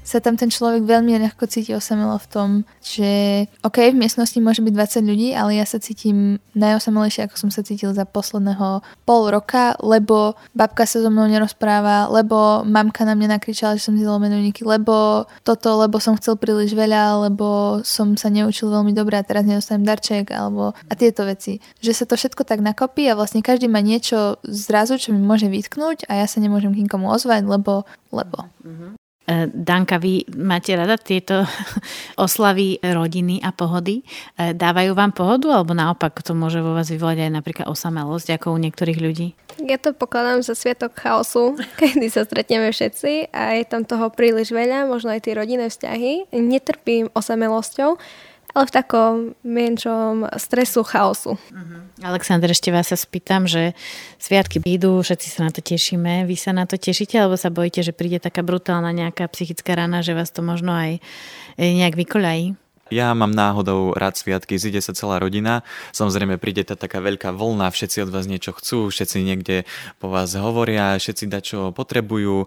sa 0.08 0.24
tam 0.24 0.40
ten 0.40 0.48
človek 0.48 0.88
veľmi 0.88 1.20
ľahko 1.20 1.44
cíti 1.44 1.76
osamelo 1.76 2.16
v 2.16 2.26
tom, 2.32 2.50
že 2.80 3.44
OK, 3.60 3.92
v 3.92 4.00
miestnosti 4.00 4.40
môže 4.40 4.64
byť 4.64 5.04
20 5.04 5.04
ľudí, 5.04 5.28
ale 5.36 5.60
ja 5.60 5.68
sa 5.68 5.76
cítim 5.76 6.40
najosamelejšie, 6.56 7.28
ako 7.28 7.36
som 7.36 7.50
sa 7.52 7.60
cítil 7.60 7.92
za 7.92 8.08
posledného 8.08 8.80
pol 9.04 9.28
roka, 9.28 9.76
lebo 9.84 10.32
babka 10.56 10.88
sa 10.88 11.04
so 11.04 11.12
mnou 11.12 11.28
nerozpráva, 11.28 12.08
lebo 12.08 12.64
mamka 12.64 13.04
na 13.04 13.12
mňa 13.12 13.36
nakričala, 13.36 13.76
že 13.76 13.84
som 13.84 14.00
zjedol 14.00 14.16
menujníky, 14.16 14.64
lebo 14.64 15.28
toto, 15.44 15.76
lebo 15.76 16.00
som 16.00 16.16
chcel 16.16 16.40
príliš 16.40 16.72
veľa, 16.72 17.28
lebo 17.28 17.80
som 17.84 18.16
sa 18.16 18.32
neučil 18.32 18.72
veľmi 18.72 18.96
dobre 18.96 19.20
a 19.20 19.26
teraz 19.28 19.44
nedostanem 19.44 19.84
darček, 19.84 20.32
alebo 20.32 20.72
a 20.72 20.92
tieto 20.96 21.28
veci. 21.28 21.60
Že 21.84 21.92
sa 21.92 22.04
to 22.08 22.16
všetko 22.16 22.48
tak 22.48 22.64
nakopí 22.64 23.04
a 23.12 23.18
vlastne 23.18 23.44
každý 23.44 23.68
má 23.68 23.84
niečo 23.84 24.40
zrazu, 24.40 24.96
čo 24.96 25.12
mi 25.12 25.20
môže 25.20 25.52
vytknúť 25.52 26.08
a 26.08 26.24
ja 26.24 26.24
sa 26.24 26.40
nemôžem 26.40 26.72
k 26.72 26.88
nikomu 26.88 27.12
ozvať, 27.12 27.44
lebo, 27.44 27.84
lebo. 28.08 28.48
E, 28.64 29.07
Danka, 29.46 30.02
vy 30.02 30.26
máte 30.34 30.74
rada 30.74 30.98
tieto 30.98 31.46
oslavy 32.24 32.82
rodiny 32.82 33.38
a 33.38 33.54
pohody? 33.54 34.02
E, 34.34 34.56
dávajú 34.56 34.96
vám 34.98 35.14
pohodu, 35.14 35.54
alebo 35.54 35.76
naopak 35.76 36.18
to 36.26 36.34
môže 36.34 36.58
vo 36.58 36.74
vás 36.74 36.90
vyvolať 36.90 37.28
aj 37.28 37.30
napríklad 37.30 37.66
osamelosť, 37.70 38.34
ako 38.34 38.56
u 38.56 38.58
niektorých 38.58 38.98
ľudí? 38.98 39.38
Ja 39.62 39.78
to 39.78 39.94
pokladám 39.94 40.42
za 40.42 40.58
sviatok 40.58 40.98
chaosu, 40.98 41.54
kedy 41.80 42.10
sa 42.10 42.26
stretneme 42.26 42.72
všetci 42.72 43.30
a 43.30 43.54
je 43.60 43.64
tam 43.68 43.86
toho 43.86 44.10
príliš 44.10 44.50
veľa, 44.50 44.90
možno 44.90 45.14
aj 45.14 45.28
tie 45.28 45.38
rodinné 45.38 45.70
vzťahy. 45.70 46.34
Netrpím 46.34 47.12
osamelosťou, 47.14 48.00
ale 48.58 48.66
v 48.66 48.74
takom 48.74 49.12
menšom 49.46 50.26
stresu, 50.34 50.82
chaosu. 50.82 51.38
Uh-huh. 51.38 51.78
Alexander, 52.02 52.50
ešte 52.50 52.74
vás 52.74 52.90
sa 52.90 52.98
spýtam, 52.98 53.46
že 53.46 53.78
sviatky 54.18 54.58
idú, 54.66 54.98
všetci 54.98 55.28
sa 55.30 55.46
na 55.46 55.54
to 55.54 55.62
tešíme. 55.62 56.26
Vy 56.26 56.34
sa 56.34 56.50
na 56.50 56.66
to 56.66 56.74
tešíte, 56.74 57.14
alebo 57.14 57.38
sa 57.38 57.54
bojíte, 57.54 57.86
že 57.86 57.94
príde 57.94 58.18
taká 58.18 58.42
brutálna 58.42 58.90
nejaká 58.90 59.30
psychická 59.30 59.78
rana, 59.78 60.02
že 60.02 60.18
vás 60.18 60.34
to 60.34 60.42
možno 60.42 60.74
aj 60.74 60.98
eh, 60.98 61.70
nejak 61.70 61.94
vykoľají? 61.94 62.67
Ja 62.88 63.12
mám 63.12 63.36
náhodou 63.36 63.92
rád 63.92 64.16
sviatky, 64.16 64.56
zide 64.56 64.80
sa 64.80 64.96
celá 64.96 65.20
rodina. 65.20 65.60
Samozrejme 65.92 66.40
príde 66.40 66.64
tá 66.64 66.72
taká 66.72 67.04
veľká 67.04 67.36
vlna, 67.36 67.68
všetci 67.68 68.08
od 68.08 68.10
vás 68.10 68.24
niečo 68.24 68.56
chcú, 68.56 68.88
všetci 68.88 69.20
niekde 69.20 69.68
po 70.00 70.08
vás 70.08 70.32
hovoria, 70.32 70.96
všetci 70.96 71.24
da 71.28 71.44
čo 71.44 71.68
potrebujú, 71.76 72.44
e, 72.44 72.46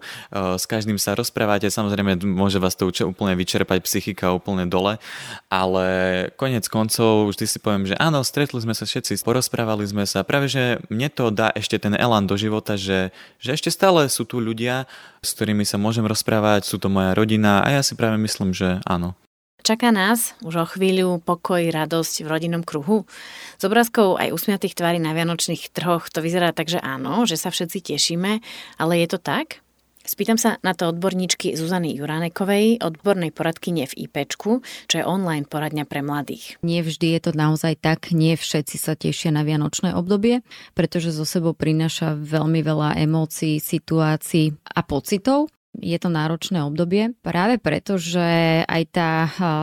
s 0.58 0.64
každým 0.66 0.98
sa 0.98 1.14
rozprávate, 1.14 1.70
samozrejme 1.70 2.18
môže 2.26 2.58
vás 2.58 2.74
to 2.74 2.90
úplne 3.06 3.38
vyčerpať 3.38 3.86
psychika 3.86 4.34
úplne 4.34 4.66
dole, 4.66 4.98
ale 5.46 5.86
konec 6.34 6.66
koncov 6.66 7.30
vždy 7.30 7.44
si 7.46 7.58
poviem, 7.62 7.86
že 7.86 7.94
áno, 8.02 8.26
stretli 8.26 8.58
sme 8.58 8.74
sa 8.74 8.82
všetci, 8.82 9.22
porozprávali 9.22 9.86
sme 9.86 10.04
sa, 10.10 10.26
práve 10.26 10.50
že 10.50 10.82
mne 10.90 11.06
to 11.06 11.30
dá 11.30 11.54
ešte 11.54 11.78
ten 11.78 11.94
elán 11.94 12.26
do 12.26 12.34
života, 12.34 12.74
že, 12.74 13.14
že 13.38 13.54
ešte 13.54 13.70
stále 13.70 14.10
sú 14.10 14.26
tu 14.26 14.42
ľudia, 14.42 14.90
s 15.22 15.38
ktorými 15.38 15.62
sa 15.62 15.78
môžem 15.78 16.02
rozprávať, 16.02 16.66
sú 16.66 16.82
to 16.82 16.90
moja 16.90 17.14
rodina 17.14 17.62
a 17.62 17.78
ja 17.78 17.82
si 17.86 17.94
práve 17.94 18.18
myslím, 18.18 18.50
že 18.50 18.82
áno. 18.82 19.14
Čaká 19.62 19.94
nás 19.94 20.34
už 20.42 20.54
o 20.58 20.66
chvíľu 20.66 21.22
pokoj, 21.22 21.62
radosť 21.62 22.26
v 22.26 22.30
rodinnom 22.34 22.66
kruhu. 22.66 23.06
S 23.54 23.62
obrázkou 23.62 24.18
aj 24.18 24.34
usmiatých 24.34 24.74
tvári 24.74 24.98
na 24.98 25.14
vianočných 25.14 25.70
trhoch 25.70 26.10
to 26.10 26.18
vyzerá 26.18 26.50
tak, 26.50 26.66
že 26.66 26.82
áno, 26.82 27.30
že 27.30 27.38
sa 27.38 27.54
všetci 27.54 27.94
tešíme, 27.94 28.42
ale 28.82 28.92
je 28.98 29.14
to 29.14 29.22
tak? 29.22 29.62
Spýtam 30.02 30.34
sa 30.34 30.58
na 30.66 30.74
to 30.74 30.90
odborníčky 30.90 31.54
Zuzany 31.54 31.94
Juránekovej, 31.94 32.82
odbornej 32.82 33.30
poradkyne 33.30 33.86
v 33.86 34.10
IPčku, 34.10 34.66
čo 34.90 34.94
je 34.98 35.06
online 35.06 35.46
poradňa 35.46 35.86
pre 35.86 36.02
mladých. 36.02 36.58
Nie 36.66 36.82
vždy 36.82 37.14
je 37.14 37.20
to 37.22 37.30
naozaj 37.30 37.78
tak, 37.78 38.10
nie 38.10 38.34
všetci 38.34 38.82
sa 38.82 38.98
tešia 38.98 39.30
na 39.30 39.46
vianočné 39.46 39.94
obdobie, 39.94 40.42
pretože 40.74 41.14
zo 41.14 41.22
sebou 41.22 41.54
prináša 41.54 42.18
veľmi 42.18 42.66
veľa 42.66 42.98
emócií, 42.98 43.62
situácií 43.62 44.58
a 44.74 44.82
pocitov 44.82 45.46
je 45.72 45.96
to 45.96 46.12
náročné 46.12 46.60
obdobie 46.60 47.16
práve 47.24 47.56
preto, 47.56 47.96
že 47.96 48.60
aj 48.68 48.82
tá 48.92 49.10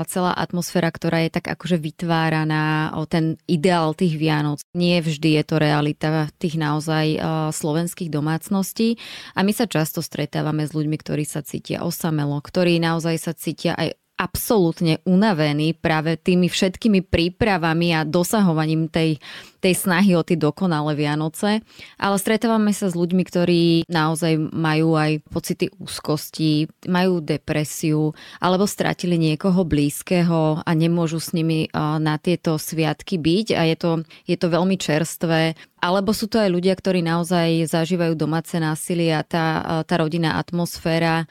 celá 0.10 0.34
atmosféra, 0.34 0.89
ktorá 0.89 1.22
je 1.28 1.38
tak 1.38 1.54
akože 1.54 1.78
vytváraná 1.78 2.98
o 2.98 3.06
ten 3.06 3.38
ideál 3.45 3.93
tých 3.93 4.17
Vianoc, 4.17 4.65
nie 4.74 4.98
vždy 5.04 5.38
je 5.38 5.43
to 5.45 5.56
realita 5.62 6.32
tých 6.41 6.58
naozaj 6.58 7.22
slovenských 7.54 8.10
domácností. 8.10 8.98
A 9.38 9.45
my 9.45 9.54
sa 9.54 9.69
často 9.69 10.02
stretávame 10.02 10.65
s 10.65 10.74
ľuďmi, 10.74 10.98
ktorí 10.98 11.28
sa 11.28 11.45
cítia 11.45 11.86
osamelo, 11.86 12.41
ktorí 12.41 12.82
naozaj 12.82 13.15
sa 13.19 13.38
cítia 13.38 13.78
aj 13.78 13.99
absolútne 14.19 14.99
unavení 15.08 15.71
práve 15.71 16.19
tými 16.19 16.51
všetkými 16.51 17.08
prípravami 17.08 17.95
a 17.95 18.03
dosahovaním 18.03 18.91
tej, 18.91 19.15
tej 19.63 19.73
snahy 19.79 20.12
o 20.19 20.27
tie 20.27 20.36
dokonalé 20.36 20.99
Vianoce. 20.99 21.63
Ale 21.95 22.15
stretávame 22.19 22.75
sa 22.75 22.91
s 22.91 22.99
ľuďmi, 22.99 23.23
ktorí 23.23 23.63
naozaj 23.88 24.36
majú 24.51 24.99
aj 24.99 25.23
pocity 25.32 25.71
úzkosti, 25.79 26.67
majú 26.91 27.23
depresiu 27.23 28.12
alebo 28.43 28.67
stratili 28.67 29.15
niekoho 29.15 29.63
blízkeho 29.63 30.67
a 30.67 30.71
nemôžu 30.75 31.23
s 31.23 31.32
nimi 31.32 31.71
na 31.79 32.19
tieto 32.19 32.60
sviatky 32.60 33.15
byť 33.15 33.47
a 33.55 33.63
je 33.71 33.75
to, 33.79 33.91
je 34.27 34.36
to 34.36 34.51
veľmi 34.51 34.75
čerstvé. 34.75 35.55
Alebo 35.79 36.12
sú 36.12 36.27
to 36.27 36.43
aj 36.43 36.51
ľudia, 36.51 36.75
ktorí 36.75 36.99
naozaj 36.99 37.71
zažívajú 37.71 38.19
domáce 38.19 38.60
násilie 38.60 39.15
a 39.15 39.23
tá, 39.23 39.47
tá 39.88 39.95
rodinná 39.95 40.36
atmosféra 40.36 41.23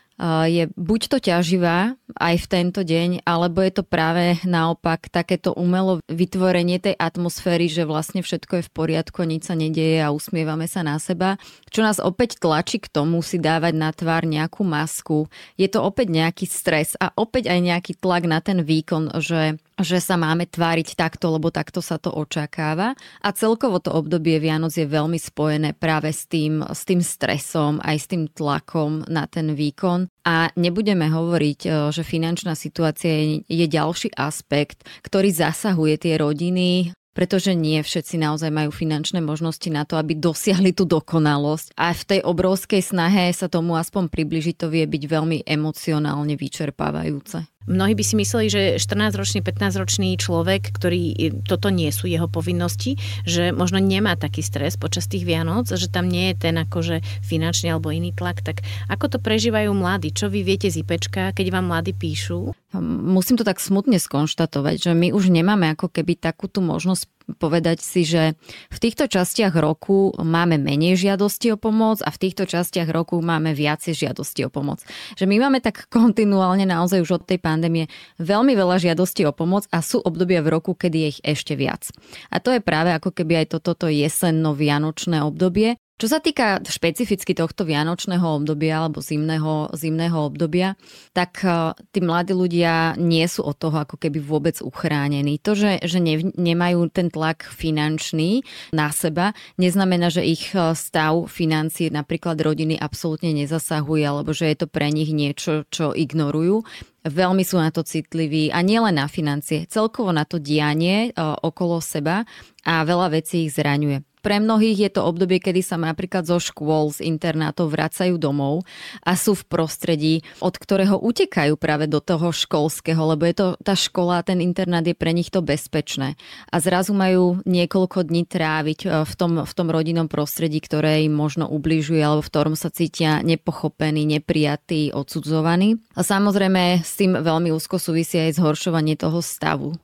je 0.50 0.66
buď 0.74 1.00
to 1.14 1.18
ťaživá 1.22 1.94
aj 2.18 2.34
v 2.42 2.46
tento 2.50 2.82
deň, 2.82 3.22
alebo 3.22 3.62
je 3.62 3.72
to 3.78 3.84
práve 3.86 4.42
naopak 4.42 5.06
takéto 5.06 5.54
umelo 5.54 6.02
vytvorenie 6.10 6.82
tej 6.82 6.98
atmosféry, 6.98 7.70
že 7.70 7.86
vlastne 7.86 8.26
všetko 8.26 8.58
je 8.58 8.66
v 8.66 8.74
poriadku, 8.74 9.22
nič 9.22 9.46
sa 9.46 9.54
nedieje 9.54 10.02
a 10.02 10.10
usmievame 10.10 10.66
sa 10.66 10.82
na 10.82 10.98
seba, 10.98 11.38
čo 11.70 11.86
nás 11.86 12.02
opäť 12.02 12.42
tlačí 12.42 12.82
k 12.82 12.90
tomu 12.90 13.22
si 13.22 13.38
dávať 13.38 13.74
na 13.78 13.94
tvár 13.94 14.26
nejakú 14.26 14.66
masku. 14.66 15.30
Je 15.54 15.70
to 15.70 15.86
opäť 15.86 16.10
nejaký 16.10 16.50
stres 16.50 16.98
a 16.98 17.14
opäť 17.14 17.54
aj 17.54 17.60
nejaký 17.62 17.92
tlak 17.94 18.26
na 18.26 18.42
ten 18.42 18.66
výkon, 18.66 19.14
že 19.22 19.62
že 19.78 20.02
sa 20.02 20.18
máme 20.18 20.50
tváriť 20.50 20.98
takto, 20.98 21.30
lebo 21.30 21.54
takto 21.54 21.78
sa 21.78 21.96
to 21.96 22.10
očakáva. 22.10 22.98
A 23.22 23.28
celkovo 23.30 23.78
to 23.78 23.94
obdobie 23.94 24.42
Vianoc 24.42 24.74
je 24.74 24.84
veľmi 24.84 25.16
spojené 25.16 25.74
práve 25.78 26.10
s 26.10 26.26
tým, 26.26 26.66
s 26.66 26.82
tým 26.82 26.98
stresom, 26.98 27.78
aj 27.82 27.96
s 27.96 28.06
tým 28.10 28.26
tlakom 28.26 29.06
na 29.06 29.30
ten 29.30 29.54
výkon. 29.54 30.10
A 30.26 30.50
nebudeme 30.58 31.08
hovoriť, 31.08 31.60
e, 31.64 31.68
že 31.94 32.02
finančná 32.04 32.52
situácia 32.58 33.40
je 33.46 33.66
ďalší 33.70 34.12
aspekt, 34.18 34.84
ktorý 35.06 35.32
zasahuje 35.32 35.94
tie 36.04 36.14
rodiny, 36.20 36.92
pretože 37.18 37.50
nie 37.50 37.82
všetci 37.82 38.14
naozaj 38.14 38.46
majú 38.54 38.70
finančné 38.70 39.18
možnosti 39.18 39.66
na 39.74 39.82
to, 39.82 39.98
aby 39.98 40.14
dosiahli 40.14 40.70
tú 40.70 40.86
dokonalosť. 40.86 41.74
A 41.74 41.90
v 41.90 42.06
tej 42.06 42.20
obrovskej 42.22 42.78
snahe 42.78 43.34
sa 43.34 43.50
tomu 43.50 43.74
aspoň 43.74 44.06
približiť, 44.06 44.54
to 44.54 44.70
vie 44.70 44.86
byť 44.86 45.02
veľmi 45.02 45.42
emocionálne 45.42 46.38
vyčerpávajúce. 46.38 47.57
Mnohí 47.68 47.92
by 47.92 48.04
si 48.04 48.14
mysleli, 48.16 48.46
že 48.48 48.62
14-ročný, 48.80 49.44
15-ročný 49.44 50.16
človek, 50.16 50.72
ktorý 50.72 51.12
toto 51.44 51.68
nie 51.68 51.92
sú 51.92 52.08
jeho 52.08 52.24
povinnosti, 52.24 52.96
že 53.28 53.52
možno 53.52 53.76
nemá 53.76 54.16
taký 54.16 54.40
stres 54.40 54.80
počas 54.80 55.04
tých 55.04 55.28
Vianoc, 55.28 55.68
že 55.68 55.92
tam 55.92 56.08
nie 56.08 56.32
je 56.32 56.48
ten 56.48 56.56
akože 56.56 57.04
finančný 57.20 57.68
alebo 57.68 57.92
iný 57.92 58.16
tlak. 58.16 58.40
Tak 58.40 58.64
ako 58.88 59.12
to 59.12 59.18
prežívajú 59.20 59.68
mladí? 59.76 60.16
Čo 60.16 60.32
vy 60.32 60.40
viete 60.40 60.72
z 60.72 60.80
IPčka, 60.80 61.36
keď 61.36 61.52
vám 61.52 61.68
mladí 61.68 61.92
píšu? 61.92 62.56
Musím 62.80 63.36
to 63.36 63.44
tak 63.44 63.60
smutne 63.60 64.00
skonštatovať, 64.00 64.88
že 64.88 64.92
my 64.96 65.12
už 65.12 65.28
nemáme 65.28 65.68
ako 65.76 65.92
keby 65.92 66.16
takúto 66.16 66.64
možnosť 66.64 67.17
povedať 67.36 67.84
si, 67.84 68.08
že 68.08 68.40
v 68.72 68.78
týchto 68.80 69.04
častiach 69.04 69.52
roku 69.52 70.16
máme 70.16 70.56
menej 70.56 70.96
žiadosti 70.96 71.52
o 71.52 71.60
pomoc 71.60 72.00
a 72.00 72.08
v 72.08 72.20
týchto 72.24 72.48
častiach 72.48 72.88
roku 72.88 73.20
máme 73.20 73.52
viacej 73.52 74.08
žiadosti 74.08 74.48
o 74.48 74.50
pomoc. 74.50 74.80
Že 75.20 75.28
my 75.28 75.36
máme 75.44 75.58
tak 75.60 75.92
kontinuálne 75.92 76.64
naozaj 76.64 77.04
už 77.04 77.20
od 77.20 77.22
tej 77.28 77.36
pandémie 77.42 77.92
veľmi 78.16 78.56
veľa 78.56 78.80
žiadostí 78.80 79.28
o 79.28 79.36
pomoc 79.36 79.68
a 79.68 79.84
sú 79.84 80.00
obdobia 80.00 80.40
v 80.40 80.56
roku, 80.56 80.72
kedy 80.72 80.96
je 80.96 81.08
ich 81.12 81.20
ešte 81.20 81.52
viac. 81.58 81.92
A 82.32 82.40
to 82.40 82.56
je 82.56 82.64
práve 82.64 82.94
ako 82.96 83.12
keby 83.12 83.44
aj 83.44 83.60
toto 83.60 83.92
jesenno-vianočné 83.92 85.20
obdobie, 85.20 85.76
čo 85.98 86.06
sa 86.06 86.22
týka 86.22 86.62
špecificky 86.62 87.34
tohto 87.34 87.66
vianočného 87.66 88.22
obdobia 88.22 88.86
alebo 88.86 89.02
zimného, 89.02 89.74
zimného 89.74 90.14
obdobia, 90.14 90.78
tak 91.10 91.42
e, 91.42 91.74
tí 91.90 91.98
mladí 91.98 92.38
ľudia 92.38 92.94
nie 92.94 93.26
sú 93.26 93.42
od 93.42 93.58
toho 93.58 93.82
ako 93.82 93.98
keby 93.98 94.22
vôbec 94.22 94.62
uchránení. 94.62 95.42
To, 95.42 95.58
že, 95.58 95.82
že 95.82 95.98
ne, 95.98 96.22
nemajú 96.38 96.86
ten 96.94 97.10
tlak 97.10 97.50
finančný 97.50 98.46
na 98.70 98.94
seba, 98.94 99.34
neznamená, 99.58 100.14
že 100.14 100.22
ich 100.22 100.54
e, 100.54 100.78
stav 100.78 101.26
financie 101.26 101.90
napríklad 101.90 102.38
rodiny 102.38 102.78
absolútne 102.78 103.34
nezasahuje 103.34 104.06
alebo 104.06 104.30
že 104.30 104.54
je 104.54 104.56
to 104.62 104.66
pre 104.70 104.94
nich 104.94 105.10
niečo, 105.10 105.66
čo 105.66 105.90
ignorujú 105.92 106.62
veľmi 107.08 107.42
sú 107.42 107.56
na 107.58 107.72
to 107.72 107.82
citliví 107.82 108.52
a 108.52 108.60
nielen 108.60 109.00
na 109.00 109.08
financie, 109.08 109.64
celkovo 109.66 110.12
na 110.12 110.28
to 110.28 110.38
dianie 110.38 111.10
e, 111.10 111.20
okolo 111.20 111.82
seba 111.82 112.22
a 112.62 112.84
veľa 112.84 113.18
vecí 113.18 113.48
ich 113.48 113.56
zraňuje. 113.56 114.07
Pre 114.20 114.42
mnohých 114.42 114.88
je 114.88 114.90
to 114.98 115.06
obdobie, 115.06 115.38
kedy 115.38 115.62
sa 115.62 115.78
napríklad 115.78 116.26
zo 116.26 116.38
škôl, 116.42 116.90
z 116.94 117.06
internátov 117.06 117.70
vracajú 117.70 118.18
domov 118.18 118.66
a 119.02 119.14
sú 119.14 119.38
v 119.38 119.46
prostredí, 119.46 120.14
od 120.42 120.54
ktorého 120.54 120.98
utekajú 120.98 121.54
práve 121.56 121.86
do 121.86 122.02
toho 122.02 122.30
školského, 122.34 123.00
lebo 123.14 123.24
je 123.24 123.34
to 123.34 123.46
tá 123.62 123.74
škola, 123.78 124.24
ten 124.26 124.42
internát 124.42 124.84
je 124.84 124.96
pre 124.96 125.12
nich 125.14 125.30
to 125.30 125.40
bezpečné. 125.44 126.18
A 126.50 126.56
zrazu 126.58 126.92
majú 126.92 127.40
niekoľko 127.44 128.08
dní 128.08 128.24
tráviť 128.28 128.78
e, 128.84 128.88
v 129.04 129.12
tom, 129.14 129.32
v 129.44 129.52
tom 129.52 129.68
rodinnom 129.70 130.08
prostredí, 130.10 130.58
ktoré 130.60 131.04
im 131.06 131.14
možno 131.14 131.48
ubližuje 131.48 132.00
alebo 132.00 132.24
v 132.24 132.30
ktorom 132.32 132.54
sa 132.54 132.72
cítia 132.72 133.20
nepochopení, 133.22 134.04
neprijatí, 134.04 134.92
odsudzovaní. 134.92 135.78
A 135.94 136.02
samozrejme 136.02 136.82
s 136.82 136.98
tým 136.98 137.18
veľmi 137.18 137.52
úzko 137.54 137.80
súvisí 137.80 138.18
aj 138.18 138.38
zhoršovanie 138.38 138.98
toho 138.98 139.20
stavu 139.22 139.74
e, 139.74 139.76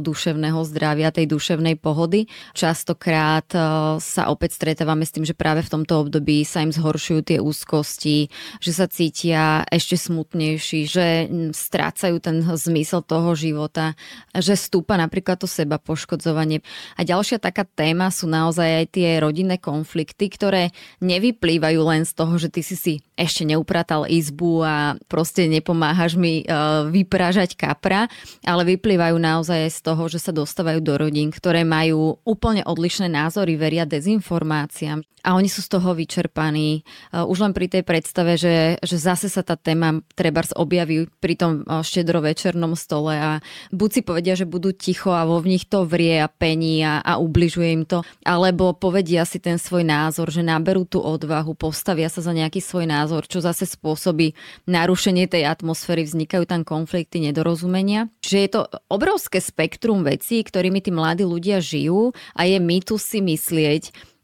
duševného 0.00 0.60
zdravia, 0.66 1.14
tej 1.14 1.26
duševnej 1.30 1.76
pohody. 1.78 2.26
Častokrát 2.54 3.48
e, 3.54 3.60
sa 3.98 4.22
opäť 4.30 4.58
stretávame 4.58 5.04
s 5.04 5.14
tým, 5.14 5.26
že 5.26 5.36
práve 5.36 5.64
v 5.64 5.72
tomto 5.72 6.06
období 6.06 6.42
sa 6.42 6.64
im 6.64 6.72
zhoršujú 6.72 7.20
tie 7.22 7.38
úzkosti, 7.38 8.30
že 8.58 8.72
sa 8.72 8.86
cítia 8.88 9.66
ešte 9.68 9.98
smutnejší, 9.98 10.80
že 10.88 11.06
strácajú 11.52 12.18
ten 12.22 12.40
zmysel 12.42 13.04
toho 13.04 13.34
života, 13.36 13.98
že 14.32 14.56
stúpa 14.56 14.96
napríklad 14.96 15.38
to 15.38 15.50
seba 15.50 15.76
poškodzovanie. 15.76 16.64
A 16.96 17.04
ďalšia 17.04 17.42
taká 17.42 17.66
téma 17.66 18.08
sú 18.08 18.30
naozaj 18.30 18.84
aj 18.84 18.86
tie 18.94 19.08
rodinné 19.20 19.60
konflikty, 19.60 20.30
ktoré 20.30 20.70
nevyplývajú 21.02 21.80
len 21.82 22.02
z 22.06 22.12
toho, 22.14 22.34
že 22.38 22.48
ty 22.48 22.62
si 22.62 22.76
si 22.78 22.94
ešte 23.18 23.42
neupratal 23.42 24.06
izbu 24.06 24.62
a 24.62 24.76
proste 25.10 25.50
nepomáhaš 25.50 26.14
mi 26.14 26.42
e, 26.42 26.44
vyprážať 26.86 27.58
kapra, 27.58 28.06
ale 28.46 28.62
vyplývajú 28.78 29.18
naozaj 29.18 29.66
aj 29.66 29.72
z 29.74 29.80
toho, 29.82 30.02
že 30.06 30.22
sa 30.22 30.30
dostávajú 30.30 30.78
do 30.78 30.94
rodín, 30.94 31.34
ktoré 31.34 31.66
majú 31.66 32.22
úplne 32.22 32.62
odlišné 32.62 33.10
názory, 33.10 33.57
veria 33.58 33.84
dezinformáciám 33.84 35.02
a 35.26 35.34
oni 35.34 35.50
sú 35.50 35.60
z 35.64 35.76
toho 35.76 35.92
vyčerpaní. 35.92 36.86
Uh, 37.10 37.26
už 37.26 37.42
len 37.42 37.52
pri 37.52 37.66
tej 37.66 37.82
predstave, 37.82 38.38
že, 38.38 38.78
že 38.80 38.96
zase 38.96 39.26
sa 39.26 39.42
tá 39.42 39.58
téma 39.58 40.00
treba 40.14 40.40
objaví 40.54 41.10
pri 41.18 41.34
tom 41.34 41.52
uh, 41.66 41.82
štedrovečernom 41.82 42.78
stole 42.78 43.18
a 43.18 43.30
buď 43.74 43.90
si 43.90 44.00
povedia, 44.06 44.34
že 44.38 44.46
budú 44.46 44.70
ticho 44.70 45.10
a 45.10 45.26
vo 45.26 45.42
v 45.42 45.58
nich 45.58 45.66
to 45.66 45.82
vrie 45.82 46.22
a 46.22 46.30
pení 46.30 46.86
a, 46.86 47.02
a 47.02 47.18
ubližuje 47.18 47.68
im 47.74 47.84
to, 47.84 48.06
alebo 48.22 48.74
povedia 48.74 49.26
si 49.26 49.42
ten 49.42 49.58
svoj 49.58 49.82
názor, 49.82 50.30
že 50.30 50.46
naberú 50.46 50.86
tú 50.86 51.02
odvahu, 51.02 51.58
postavia 51.58 52.06
sa 52.06 52.22
za 52.22 52.30
nejaký 52.30 52.62
svoj 52.62 52.86
názor, 52.86 53.26
čo 53.26 53.42
zase 53.42 53.66
spôsobí 53.66 54.38
narušenie 54.70 55.26
tej 55.26 55.50
atmosféry, 55.50 56.06
vznikajú 56.06 56.46
tam 56.46 56.62
konflikty, 56.62 57.18
nedorozumenia. 57.18 58.06
Čiže 58.22 58.38
je 58.38 58.50
to 58.50 58.60
obrovské 58.86 59.42
spektrum 59.42 60.06
vecí, 60.06 60.40
ktorými 60.40 60.78
tí 60.78 60.94
mladí 60.94 61.26
ľudia 61.26 61.58
žijú 61.58 62.14
a 62.38 62.46
je 62.46 62.58
mýtus 62.62 63.02
si 63.02 63.18
myslieť, 63.18 63.47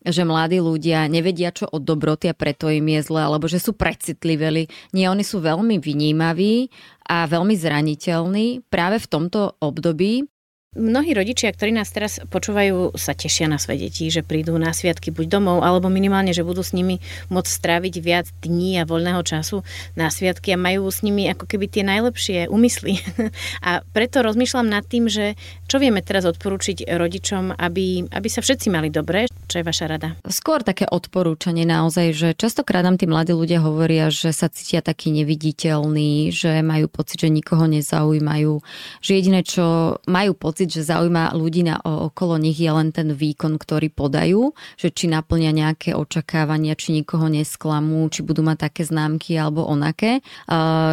že 0.05 0.22
mladí 0.22 0.61
ľudia 0.61 1.09
nevedia, 1.09 1.49
čo 1.49 1.64
od 1.64 1.81
dobroty 1.81 2.29
a 2.29 2.37
preto 2.37 2.68
im 2.68 2.85
je 2.93 3.01
zle, 3.09 3.25
alebo 3.25 3.49
že 3.49 3.57
sú 3.57 3.72
precitliveli. 3.72 4.68
Nie, 4.93 5.09
oni 5.09 5.25
sú 5.25 5.41
veľmi 5.41 5.81
vnímaví 5.81 6.68
a 7.09 7.25
veľmi 7.25 7.57
zraniteľní 7.57 8.68
práve 8.68 9.01
v 9.01 9.09
tomto 9.09 9.57
období 9.64 10.29
Mnohí 10.75 11.14
rodičia, 11.14 11.55
ktorí 11.55 11.70
nás 11.70 11.95
teraz 11.95 12.18
počúvajú, 12.35 12.99
sa 12.99 13.14
tešia 13.14 13.47
na 13.47 13.62
svoje 13.62 13.87
deti, 13.87 14.11
že 14.11 14.27
prídu 14.27 14.59
na 14.59 14.75
sviatky 14.75 15.14
buď 15.14 15.39
domov, 15.39 15.62
alebo 15.62 15.87
minimálne, 15.87 16.35
že 16.35 16.43
budú 16.43 16.66
s 16.66 16.75
nimi 16.75 16.99
môcť 17.31 17.47
stráviť 17.47 17.95
viac 18.03 18.27
dní 18.43 18.83
a 18.83 18.85
voľného 18.85 19.22
času 19.22 19.62
na 19.95 20.11
sviatky 20.11 20.51
a 20.51 20.59
majú 20.59 20.91
s 20.91 21.07
nimi 21.07 21.31
ako 21.31 21.47
keby 21.47 21.70
tie 21.70 21.87
najlepšie 21.87 22.51
úmysly. 22.51 22.99
a 23.68 23.87
preto 23.95 24.27
rozmýšľam 24.27 24.66
nad 24.66 24.83
tým, 24.83 25.07
že 25.07 25.39
čo 25.70 25.79
vieme 25.79 26.03
teraz 26.03 26.27
odporúčiť 26.27 26.91
rodičom, 26.91 27.55
aby, 27.55 28.11
aby 28.11 28.29
sa 28.29 28.43
všetci 28.43 28.66
mali 28.68 28.91
dobre. 28.91 29.31
Čo 29.47 29.62
je 29.62 29.64
vaša 29.64 29.87
rada? 29.87 30.18
Skôr 30.27 30.66
také 30.66 30.91
odporúčanie 30.91 31.62
naozaj, 31.62 32.07
že 32.12 32.29
častokrát 32.35 32.83
nám 32.83 32.99
tí 32.99 33.07
mladí 33.07 33.31
ľudia 33.31 33.62
hovoria, 33.62 34.11
že 34.11 34.35
sa 34.35 34.51
cítia 34.51 34.83
takí 34.83 35.14
neviditeľní, 35.14 36.35
že 36.35 36.66
majú 36.66 36.91
pocit, 36.91 37.22
že 37.22 37.31
nikoho 37.31 37.70
nezaujímajú, 37.70 38.59
že 39.01 39.11
jediné, 39.14 39.47
čo 39.47 39.97
majú 40.11 40.35
pocit, 40.35 40.64
pocit, 40.65 40.81
že 40.81 40.89
zaujíma 40.89 41.37
ľudí 41.37 41.62
na, 41.69 41.77
okolo 41.85 42.41
nich 42.41 42.57
je 42.57 42.73
len 42.73 42.89
ten 42.89 43.12
výkon, 43.12 43.61
ktorý 43.61 43.93
podajú, 43.93 44.57
že 44.81 44.89
či 44.89 45.12
naplnia 45.12 45.53
nejaké 45.53 45.93
očakávania, 45.93 46.73
či 46.73 46.97
nikoho 46.97 47.29
nesklamú, 47.29 48.09
či 48.09 48.25
budú 48.25 48.41
mať 48.41 48.73
také 48.73 48.89
známky 48.89 49.37
alebo 49.37 49.69
onaké. 49.69 50.25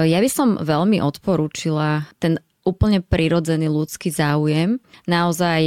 Ja 0.04 0.20
by 0.20 0.30
som 0.30 0.60
veľmi 0.60 1.00
odporúčila 1.00 2.04
ten 2.20 2.44
úplne 2.68 3.00
prirodzený 3.00 3.72
ľudský 3.72 4.12
záujem. 4.12 4.84
Naozaj 5.08 5.62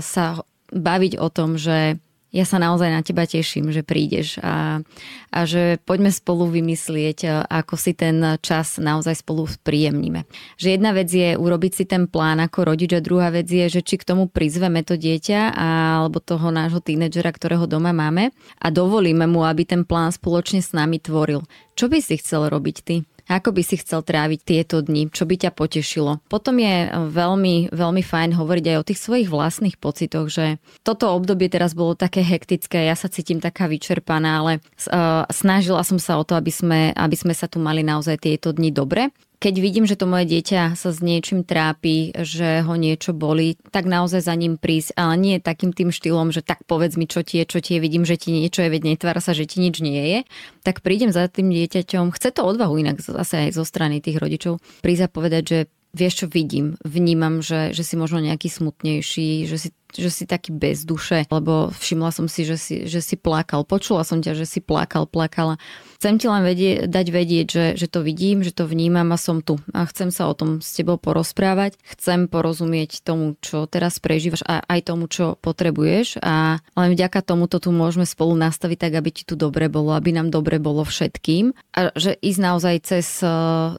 sa 0.00 0.40
baviť 0.72 1.20
o 1.20 1.28
tom, 1.28 1.60
že 1.60 2.00
ja 2.32 2.48
sa 2.48 2.56
naozaj 2.56 2.88
na 2.88 3.04
teba 3.04 3.28
teším, 3.28 3.68
že 3.76 3.84
prídeš 3.84 4.40
a, 4.40 4.80
a 5.28 5.40
že 5.44 5.76
poďme 5.84 6.08
spolu 6.08 6.48
vymyslieť, 6.48 7.44
ako 7.44 7.76
si 7.76 7.92
ten 7.92 8.40
čas 8.40 8.80
naozaj 8.80 9.20
spolu 9.20 9.44
príjemníme. 9.60 10.24
Že 10.56 10.68
jedna 10.80 10.96
vec 10.96 11.12
je 11.12 11.36
urobiť 11.36 11.72
si 11.76 11.84
ten 11.84 12.08
plán 12.08 12.40
ako 12.40 12.72
rodič 12.72 12.96
a 12.96 13.04
druhá 13.04 13.28
vec 13.28 13.52
je, 13.52 13.68
že 13.68 13.84
či 13.84 14.00
k 14.00 14.08
tomu 14.08 14.32
prizveme 14.32 14.80
to 14.80 14.96
dieťa 14.96 15.52
alebo 16.00 16.24
toho 16.24 16.48
nášho 16.48 16.80
tínedžera, 16.80 17.28
ktorého 17.36 17.68
doma 17.68 17.92
máme 17.92 18.32
a 18.56 18.66
dovolíme 18.72 19.28
mu, 19.28 19.44
aby 19.44 19.68
ten 19.68 19.84
plán 19.84 20.08
spoločne 20.08 20.64
s 20.64 20.72
nami 20.72 21.04
tvoril. 21.04 21.44
Čo 21.76 21.92
by 21.92 22.00
si 22.00 22.16
chcel 22.16 22.48
robiť 22.48 22.76
ty? 22.80 23.04
Ako 23.32 23.56
by 23.56 23.62
si 23.64 23.80
chcel 23.80 24.04
tráviť 24.04 24.40
tieto 24.44 24.84
dni? 24.84 25.08
Čo 25.08 25.24
by 25.24 25.48
ťa 25.48 25.50
potešilo? 25.56 26.20
Potom 26.28 26.60
je 26.60 26.92
veľmi, 26.92 27.72
veľmi 27.72 28.02
fajn 28.04 28.36
hovoriť 28.36 28.64
aj 28.68 28.76
o 28.76 28.86
tých 28.86 29.00
svojich 29.00 29.28
vlastných 29.32 29.80
pocitoch, 29.80 30.28
že 30.28 30.60
toto 30.84 31.08
obdobie 31.08 31.48
teraz 31.48 31.72
bolo 31.72 31.96
také 31.96 32.20
hektické, 32.20 32.84
ja 32.84 32.94
sa 32.94 33.08
cítim 33.08 33.40
taká 33.40 33.66
vyčerpaná, 33.66 34.44
ale 34.44 34.52
uh, 34.92 35.24
snažila 35.32 35.80
som 35.82 35.96
sa 35.96 36.20
o 36.20 36.24
to, 36.28 36.36
aby 36.36 36.52
sme, 36.52 36.80
aby 36.92 37.16
sme 37.16 37.32
sa 37.32 37.48
tu 37.48 37.56
mali 37.56 37.80
naozaj 37.80 38.20
tieto 38.20 38.52
dni 38.52 38.68
dobre 38.68 39.08
keď 39.42 39.54
vidím, 39.58 39.90
že 39.90 39.98
to 39.98 40.06
moje 40.06 40.30
dieťa 40.30 40.78
sa 40.78 40.94
s 40.94 41.02
niečím 41.02 41.42
trápi, 41.42 42.14
že 42.14 42.62
ho 42.62 42.78
niečo 42.78 43.10
boli, 43.10 43.58
tak 43.74 43.90
naozaj 43.90 44.22
za 44.22 44.38
ním 44.38 44.54
prísť, 44.54 44.94
ale 44.94 45.18
nie 45.18 45.42
takým 45.42 45.74
tým 45.74 45.90
štýlom, 45.90 46.30
že 46.30 46.46
tak 46.46 46.62
povedz 46.62 46.94
mi, 46.94 47.10
čo 47.10 47.26
ti 47.26 47.42
je, 47.42 47.44
čo 47.50 47.58
ti 47.58 47.74
je, 47.74 47.82
vidím, 47.82 48.06
že 48.06 48.14
ti 48.14 48.30
niečo 48.30 48.62
je, 48.62 48.70
veď 48.70 48.94
netvára 48.94 49.18
sa, 49.18 49.34
že 49.34 49.50
ti 49.50 49.58
nič 49.58 49.82
nie 49.82 49.98
je, 49.98 50.18
tak 50.62 50.86
prídem 50.86 51.10
za 51.10 51.26
tým 51.26 51.50
dieťaťom, 51.50 52.14
chce 52.14 52.30
to 52.30 52.46
odvahu 52.46 52.78
inak 52.78 53.02
zase 53.02 53.50
aj 53.50 53.58
zo 53.58 53.66
strany 53.66 53.98
tých 53.98 54.22
rodičov, 54.22 54.62
prísť 54.86 55.02
a 55.02 55.08
povedať, 55.10 55.42
že 55.42 55.58
vieš 55.92 56.24
čo 56.24 56.26
vidím, 56.30 56.80
vnímam, 56.86 57.44
že, 57.44 57.76
že 57.76 57.84
si 57.84 58.00
možno 58.00 58.22
nejaký 58.24 58.48
smutnejší, 58.48 59.44
že 59.44 59.56
si 59.60 59.68
že 59.98 60.10
si 60.10 60.24
taký 60.24 60.54
bez 60.54 60.86
duše, 60.86 61.28
lebo 61.28 61.72
všimla 61.74 62.10
som 62.14 62.26
si, 62.30 62.46
že 62.46 62.56
si, 62.56 62.74
že 62.88 63.00
si 63.04 63.18
plakal. 63.18 63.66
Počula 63.66 64.06
som 64.06 64.22
ťa, 64.22 64.38
že 64.38 64.46
si 64.48 64.60
plakal, 64.62 65.04
plakala. 65.04 65.58
Chcem 66.02 66.18
ti 66.18 66.26
len 66.26 66.42
vedie, 66.42 66.90
dať 66.90 67.06
vedieť, 67.14 67.46
že, 67.46 67.66
že 67.78 67.86
to 67.86 68.02
vidím, 68.02 68.42
že 68.42 68.50
to 68.50 68.66
vnímam 68.66 69.14
a 69.14 69.18
som 69.20 69.38
tu. 69.38 69.62
A 69.70 69.86
chcem 69.86 70.10
sa 70.10 70.26
o 70.26 70.34
tom 70.34 70.58
s 70.58 70.74
tebou 70.74 70.98
porozprávať. 70.98 71.78
Chcem 71.94 72.26
porozumieť 72.26 73.06
tomu, 73.06 73.38
čo 73.38 73.70
teraz 73.70 74.02
prežívaš 74.02 74.42
a 74.42 74.66
aj 74.66 74.80
tomu, 74.90 75.06
čo 75.06 75.38
potrebuješ. 75.38 76.18
A 76.18 76.58
len 76.74 76.90
vďaka 76.90 77.22
tomu 77.22 77.46
to 77.46 77.62
tu 77.62 77.70
môžeme 77.70 78.02
spolu 78.02 78.34
nastaviť 78.34 78.78
tak, 78.82 78.92
aby 78.98 79.10
ti 79.14 79.22
tu 79.22 79.38
dobre 79.38 79.70
bolo, 79.70 79.94
aby 79.94 80.10
nám 80.10 80.34
dobre 80.34 80.58
bolo 80.58 80.82
všetkým. 80.82 81.54
A 81.70 81.94
že 81.94 82.18
ísť 82.18 82.40
naozaj 82.42 82.76
cez 82.82 83.22
e, 83.22 83.30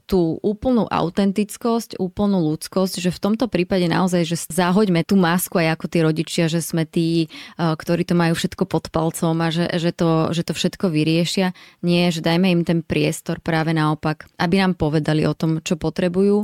tú 0.07 0.39
úplnú 0.39 0.87
autentickosť, 0.87 1.99
úplnú 1.99 2.39
ľudskosť, 2.55 3.03
že 3.03 3.11
v 3.11 3.19
tomto 3.19 3.51
prípade 3.51 3.83
naozaj, 3.91 4.23
že 4.23 4.37
zahoďme 4.47 5.03
tú 5.03 5.19
masku 5.19 5.59
aj 5.59 5.75
ako 5.75 5.85
tie 5.91 6.01
rodičia, 6.03 6.51
že 6.51 6.59
sme 6.59 6.83
tí, 6.83 7.31
ktorí 7.55 8.03
to 8.03 8.13
majú 8.13 8.35
všetko 8.35 8.67
pod 8.67 8.91
palcom 8.91 9.39
a 9.39 9.47
že, 9.47 9.71
že, 9.79 9.95
to, 9.95 10.35
že 10.35 10.43
to 10.43 10.51
všetko 10.51 10.91
vyriešia. 10.91 11.55
Nie, 11.79 12.11
že 12.11 12.19
dajme 12.19 12.51
im 12.51 12.61
ten 12.67 12.83
priestor 12.83 13.39
práve 13.39 13.71
naopak, 13.71 14.27
aby 14.35 14.59
nám 14.59 14.75
povedali 14.75 15.23
o 15.23 15.31
tom, 15.31 15.63
čo 15.63 15.79
potrebujú, 15.79 16.43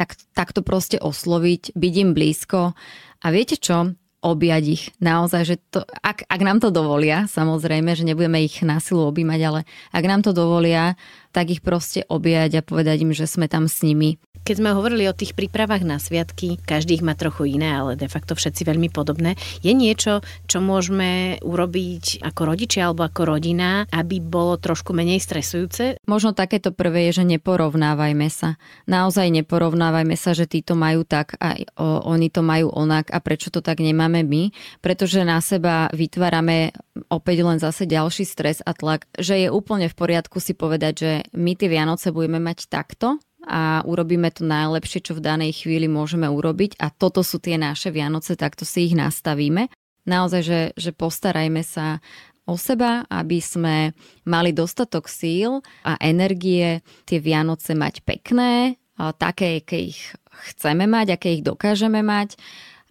tak, 0.00 0.16
tak 0.32 0.56
to 0.56 0.64
proste 0.64 0.96
osloviť, 0.96 1.76
byť 1.76 1.94
im 2.00 2.10
blízko. 2.16 2.72
A 3.20 3.26
viete 3.28 3.60
čo? 3.60 3.92
objať 4.26 4.62
ich. 4.66 4.84
Naozaj, 4.98 5.42
že 5.46 5.56
to, 5.70 5.86
ak, 6.02 6.26
ak 6.26 6.40
nám 6.42 6.58
to 6.58 6.74
dovolia, 6.74 7.30
samozrejme, 7.30 7.94
že 7.94 8.02
nebudeme 8.02 8.42
ich 8.42 8.58
na 8.66 8.82
silu 8.82 9.06
objímať, 9.06 9.40
ale 9.46 9.60
ak 9.94 10.04
nám 10.04 10.20
to 10.26 10.34
dovolia, 10.34 10.98
tak 11.36 11.52
ich 11.52 11.60
proste 11.60 12.08
objať 12.08 12.64
a 12.64 12.64
povedať 12.64 13.04
im, 13.04 13.12
že 13.12 13.28
sme 13.28 13.44
tam 13.44 13.68
s 13.68 13.84
nimi. 13.84 14.16
Keď 14.46 14.62
sme 14.62 14.78
hovorili 14.78 15.10
o 15.10 15.16
tých 15.16 15.34
prípravách 15.34 15.82
na 15.82 15.98
sviatky, 15.98 16.62
každý 16.62 16.94
ich 16.94 17.02
má 17.02 17.18
trochu 17.18 17.58
iné, 17.58 17.66
ale 17.66 17.98
de 17.98 18.06
facto 18.06 18.38
všetci 18.38 18.62
veľmi 18.62 18.94
podobné. 18.94 19.34
Je 19.58 19.74
niečo, 19.74 20.22
čo 20.46 20.62
môžeme 20.62 21.42
urobiť 21.42 22.22
ako 22.22 22.54
rodičia 22.54 22.86
alebo 22.86 23.02
ako 23.02 23.26
rodina, 23.26 23.90
aby 23.90 24.22
bolo 24.22 24.54
trošku 24.54 24.94
menej 24.94 25.18
stresujúce? 25.18 25.98
Možno 26.06 26.30
takéto 26.30 26.70
prvé 26.70 27.10
je, 27.10 27.18
že 27.18 27.24
neporovnávajme 27.26 28.30
sa. 28.30 28.54
Naozaj 28.86 29.34
neporovnávajme 29.34 30.14
sa, 30.14 30.30
že 30.30 30.46
títo 30.46 30.78
majú 30.78 31.02
tak 31.02 31.34
a 31.42 31.58
oni 31.82 32.30
to 32.30 32.46
majú 32.46 32.70
onak 32.70 33.10
a 33.10 33.18
prečo 33.18 33.50
to 33.50 33.58
tak 33.58 33.82
nemáme 33.82 34.22
my, 34.22 34.54
pretože 34.78 35.26
na 35.26 35.42
seba 35.42 35.90
vytvárame 35.90 36.70
opäť 37.10 37.42
len 37.42 37.58
zase 37.58 37.82
ďalší 37.82 38.22
stres 38.22 38.62
a 38.62 38.70
tlak, 38.78 39.10
že 39.18 39.42
je 39.42 39.48
úplne 39.50 39.90
v 39.90 39.98
poriadku 39.98 40.38
si 40.38 40.54
povedať, 40.54 40.94
že 40.94 41.12
my 41.34 41.52
tie 41.58 41.68
Vianoce 41.70 42.14
budeme 42.14 42.38
mať 42.38 42.70
takto 42.70 43.18
a 43.46 43.82
urobíme 43.86 44.30
to 44.34 44.42
najlepšie, 44.42 45.06
čo 45.06 45.14
v 45.14 45.24
danej 45.24 45.62
chvíli 45.64 45.86
môžeme 45.86 46.26
urobiť 46.26 46.82
a 46.82 46.90
toto 46.90 47.22
sú 47.22 47.38
tie 47.38 47.54
naše 47.54 47.94
Vianoce, 47.94 48.34
takto 48.34 48.66
si 48.66 48.90
ich 48.90 48.94
nastavíme. 48.98 49.70
Naozaj, 50.06 50.42
že, 50.42 50.60
že 50.78 50.90
postarajme 50.94 51.62
sa 51.66 52.02
o 52.46 52.54
seba, 52.54 53.02
aby 53.10 53.42
sme 53.42 53.90
mali 54.22 54.54
dostatok 54.54 55.10
síl 55.10 55.62
a 55.82 55.98
energie 55.98 56.82
tie 57.02 57.18
Vianoce 57.18 57.74
mať 57.74 58.06
pekné, 58.06 58.78
také, 59.18 59.62
aké 59.62 59.90
ich 59.90 60.14
chceme 60.54 60.86
mať, 60.86 61.18
aké 61.18 61.38
ich 61.38 61.42
dokážeme 61.42 62.06
mať 62.06 62.38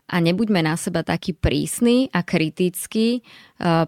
a 0.05 0.21
nebuďme 0.21 0.61
na 0.61 0.77
seba 0.77 1.01
taký 1.01 1.33
prísny 1.33 2.13
a 2.13 2.21
kritický, 2.21 3.25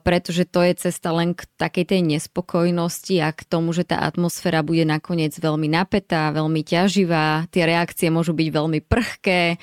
pretože 0.02 0.50
to 0.50 0.66
je 0.66 0.90
cesta 0.90 1.14
len 1.14 1.38
k 1.38 1.46
takej 1.62 1.94
tej 1.94 2.02
nespokojnosti 2.02 3.22
a 3.22 3.30
k 3.30 3.46
tomu, 3.46 3.70
že 3.70 3.86
tá 3.86 4.02
atmosféra 4.02 4.66
bude 4.66 4.82
nakoniec 4.82 5.38
veľmi 5.38 5.70
napätá, 5.70 6.34
veľmi 6.34 6.66
ťaživá, 6.66 7.46
tie 7.54 7.70
reakcie 7.70 8.10
môžu 8.10 8.34
byť 8.34 8.50
veľmi 8.50 8.80
prhké, 8.82 9.62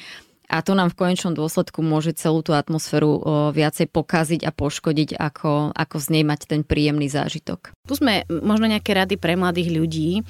a 0.54 0.62
to 0.62 0.78
nám 0.78 0.94
v 0.94 0.98
konečnom 1.02 1.34
dôsledku 1.34 1.82
môže 1.82 2.14
celú 2.14 2.46
tú 2.46 2.54
atmosféru 2.54 3.18
viacej 3.50 3.90
pokaziť 3.90 4.46
a 4.46 4.54
poškodiť, 4.54 5.18
ako, 5.18 5.74
ako 5.74 5.96
z 5.98 6.06
nej 6.14 6.22
mať 6.22 6.46
ten 6.46 6.62
príjemný 6.62 7.10
zážitok. 7.10 7.74
Tu 7.82 7.98
sme 7.98 8.22
možno 8.30 8.70
nejaké 8.70 8.94
rady 8.94 9.18
pre 9.18 9.34
mladých 9.34 9.74
ľudí. 9.74 10.22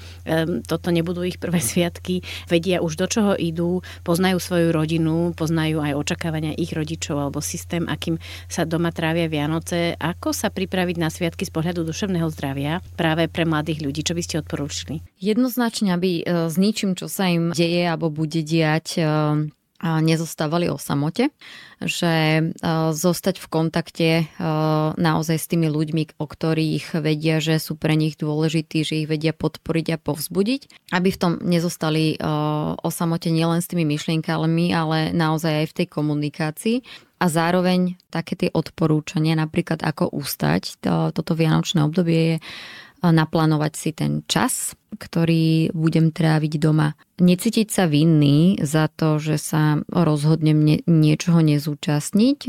Toto 0.65 0.89
nebudú 0.89 1.21
ich 1.21 1.37
prvé 1.37 1.61
sviatky. 1.69 2.25
Vedia 2.49 2.81
už 2.81 2.97
do 2.97 3.05
čoho 3.05 3.37
idú, 3.37 3.85
poznajú 4.01 4.41
svoju 4.41 4.73
rodinu, 4.73 5.37
poznajú 5.37 5.85
aj 5.85 5.93
očakávania 5.93 6.57
ich 6.57 6.73
rodičov 6.73 7.21
alebo 7.21 7.37
systém, 7.45 7.85
akým 7.85 8.17
sa 8.49 8.65
doma 8.65 8.89
trávia 8.89 9.29
Vianoce. 9.29 9.93
Ako 9.93 10.33
sa 10.33 10.49
pripraviť 10.49 10.97
na 10.97 11.13
sviatky 11.13 11.45
z 11.45 11.53
pohľadu 11.53 11.85
duševného 11.85 12.25
zdravia 12.33 12.81
práve 12.97 13.29
pre 13.29 13.45
mladých 13.45 13.85
ľudí? 13.85 14.01
Čo 14.01 14.17
by 14.17 14.21
ste 14.25 14.41
odporúčili? 14.41 15.05
Jednoznačne, 15.21 15.93
aby 15.93 16.25
e, 16.25 16.49
s 16.49 16.57
ničím, 16.57 16.97
čo 16.97 17.05
sa 17.05 17.29
im 17.29 17.53
deje 17.53 17.85
alebo 17.85 18.09
bude 18.09 18.41
diať, 18.41 18.97
nezostávali 19.85 20.67
o 20.73 20.81
samote, 20.81 21.29
že 21.83 22.41
e, 22.41 22.43
zostať 22.91 23.37
v 23.37 23.47
kontakte 23.51 24.09
e, 24.23 24.25
naozaj 24.97 25.37
s 25.37 25.49
tými 25.51 25.69
ľuďmi, 25.69 26.17
o 26.17 26.25
ktorých 26.25 26.97
vedia, 27.03 27.37
že 27.37 27.61
sú 27.61 27.77
pre 27.77 27.93
nich 27.93 28.17
dôležití, 28.17 28.81
že 28.81 29.05
ich 29.05 29.07
vedia 29.09 29.35
podporiť 29.35 29.87
a 29.93 30.01
povzbudiť, 30.01 30.91
aby 30.95 31.09
v 31.11 31.19
tom 31.19 31.33
nezostali 31.43 32.15
e, 32.15 32.17
o 32.75 32.89
samote 32.89 33.29
nielen 33.29 33.61
s 33.61 33.69
tými 33.69 33.85
myšlienkami, 33.85 34.73
ale 34.73 35.13
naozaj 35.13 35.65
aj 35.65 35.67
v 35.69 35.75
tej 35.83 35.87
komunikácii. 35.91 36.77
A 37.15 37.31
zároveň 37.31 37.95
také 38.11 38.35
tie 38.35 38.49
odporúčania, 38.51 39.39
napríklad 39.39 39.79
ako 39.87 40.11
ustať 40.11 40.63
to, 40.83 40.93
toto 41.15 41.31
vianočné 41.31 41.79
obdobie 41.79 42.35
je 42.35 42.37
naplánovať 43.11 43.73
si 43.75 43.89
ten 43.91 44.23
čas, 44.25 44.73
ktorý 44.95 45.75
budem 45.75 46.15
tráviť 46.15 46.53
doma. 46.57 46.95
Necítiť 47.19 47.67
sa 47.67 47.85
vinný 47.85 48.63
za 48.63 48.87
to, 48.87 49.19
že 49.19 49.35
sa 49.35 49.83
rozhodnem 49.91 50.57
nie, 50.63 50.77
niečoho 50.87 51.43
nezúčastniť, 51.43 52.39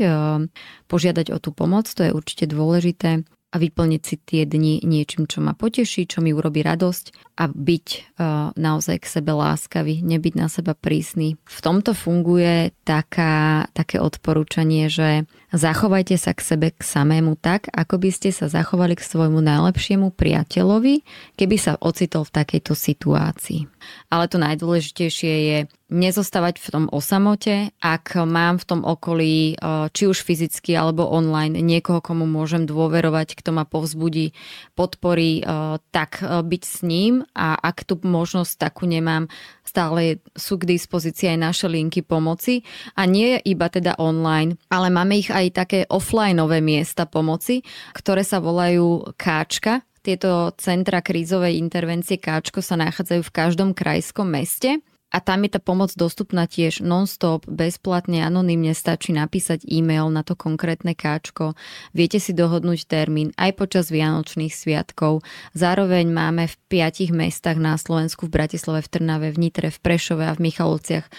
požiadať 0.87 1.27
o 1.35 1.37
tú 1.37 1.51
pomoc, 1.51 1.91
to 1.91 2.07
je 2.07 2.15
určite 2.15 2.47
dôležité 2.47 3.27
a 3.47 3.55
vyplniť 3.55 4.01
si 4.03 4.15
tie 4.19 4.43
dni 4.43 4.83
niečím, 4.83 5.23
čo 5.23 5.39
ma 5.39 5.55
poteší, 5.55 6.03
čo 6.03 6.19
mi 6.19 6.35
urobí 6.35 6.59
radosť 6.59 7.39
a 7.39 7.47
byť 7.47 7.87
uh, 7.87 8.51
naozaj 8.59 8.99
k 8.99 9.07
sebe 9.07 9.31
láskavý, 9.31 10.03
nebyť 10.03 10.33
na 10.35 10.51
seba 10.51 10.75
prísny. 10.75 11.39
V 11.47 11.59
tomto 11.63 11.95
funguje 11.95 12.75
taká, 12.83 13.71
také 13.71 14.03
odporúčanie, 14.03 14.91
že 14.91 15.23
zachovajte 15.57 16.15
sa 16.21 16.37
k 16.37 16.45
sebe 16.45 16.67
k 16.69 16.79
samému 16.85 17.33
tak, 17.41 17.67
ako 17.73 17.97
by 17.97 18.13
ste 18.13 18.29
sa 18.29 18.45
zachovali 18.45 18.93
k 18.93 19.01
svojmu 19.01 19.41
najlepšiemu 19.41 20.13
priateľovi, 20.13 21.01
keby 21.33 21.55
sa 21.57 21.75
ocitol 21.81 22.29
v 22.29 22.35
takejto 22.37 22.77
situácii. 22.77 23.65
Ale 24.13 24.29
to 24.29 24.37
najdôležitejšie 24.37 25.33
je 25.49 25.57
nezostávať 25.87 26.59
v 26.59 26.67
tom 26.67 26.85
osamote, 26.91 27.71
ak 27.79 28.19
mám 28.27 28.59
v 28.59 28.67
tom 28.67 28.83
okolí, 28.83 29.55
či 29.95 30.03
už 30.03 30.19
fyzicky 30.19 30.75
alebo 30.75 31.07
online, 31.07 31.63
niekoho, 31.63 32.03
komu 32.03 32.27
môžem 32.27 32.67
dôverovať, 32.67 33.39
kto 33.39 33.55
ma 33.55 33.63
povzbudí, 33.63 34.35
podporí, 34.75 35.47
tak 35.95 36.19
byť 36.27 36.63
s 36.67 36.83
ním 36.83 37.23
a 37.31 37.55
ak 37.55 37.87
tu 37.87 37.95
možnosť 38.03 38.59
takú 38.59 38.83
nemám, 38.83 39.31
stále 39.63 40.19
sú 40.35 40.59
k 40.59 40.75
dispozícii 40.75 41.31
aj 41.31 41.39
naše 41.39 41.67
linky 41.71 42.03
pomoci 42.03 42.67
a 42.99 43.07
nie 43.07 43.39
iba 43.47 43.71
teda 43.71 43.95
online, 43.95 44.59
ale 44.67 44.91
máme 44.91 45.15
ich 45.15 45.31
aj 45.31 45.46
také 45.51 45.83
offlineové 45.89 46.63
miesta 46.63 47.09
pomoci, 47.09 47.63
ktoré 47.93 48.23
sa 48.23 48.39
volajú 48.39 49.13
Káčka, 49.15 49.83
tieto 50.07 50.55
centra 50.55 51.03
krízovej 51.03 51.59
intervencie 51.59 52.15
Káčko 52.15 52.63
sa 52.63 52.79
nachádzajú 52.79 53.21
v 53.27 53.35
každom 53.35 53.69
krajskom 53.75 54.31
meste 54.31 54.79
a 55.07 55.23
tam 55.23 55.47
je 55.47 55.55
tá 55.55 55.61
pomoc 55.63 55.95
dostupná 55.95 56.51
tiež 56.51 56.83
non-stop, 56.83 57.47
bezplatne, 57.47 58.27
anonymne, 58.27 58.75
stačí 58.75 59.15
napísať 59.15 59.63
e-mail 59.63 60.11
na 60.11 60.19
to 60.19 60.35
konkrétne 60.35 60.91
káčko. 60.91 61.55
Viete 61.95 62.19
si 62.19 62.35
dohodnúť 62.35 62.83
termín 62.91 63.31
aj 63.39 63.55
počas 63.55 63.87
Vianočných 63.87 64.51
sviatkov. 64.51 65.23
Zároveň 65.55 66.11
máme 66.11 66.51
v 66.51 66.55
piatich 66.67 67.15
mestách 67.15 67.55
na 67.55 67.79
Slovensku, 67.79 68.27
v 68.27 68.35
Bratislave, 68.35 68.83
v 68.83 68.91
Trnave, 68.91 69.27
v 69.31 69.47
Nitre, 69.47 69.71
v 69.71 69.79
Prešove 69.79 70.27
a 70.27 70.35
v 70.35 70.43
Michalovciach 70.43 71.05
e, 71.07 71.11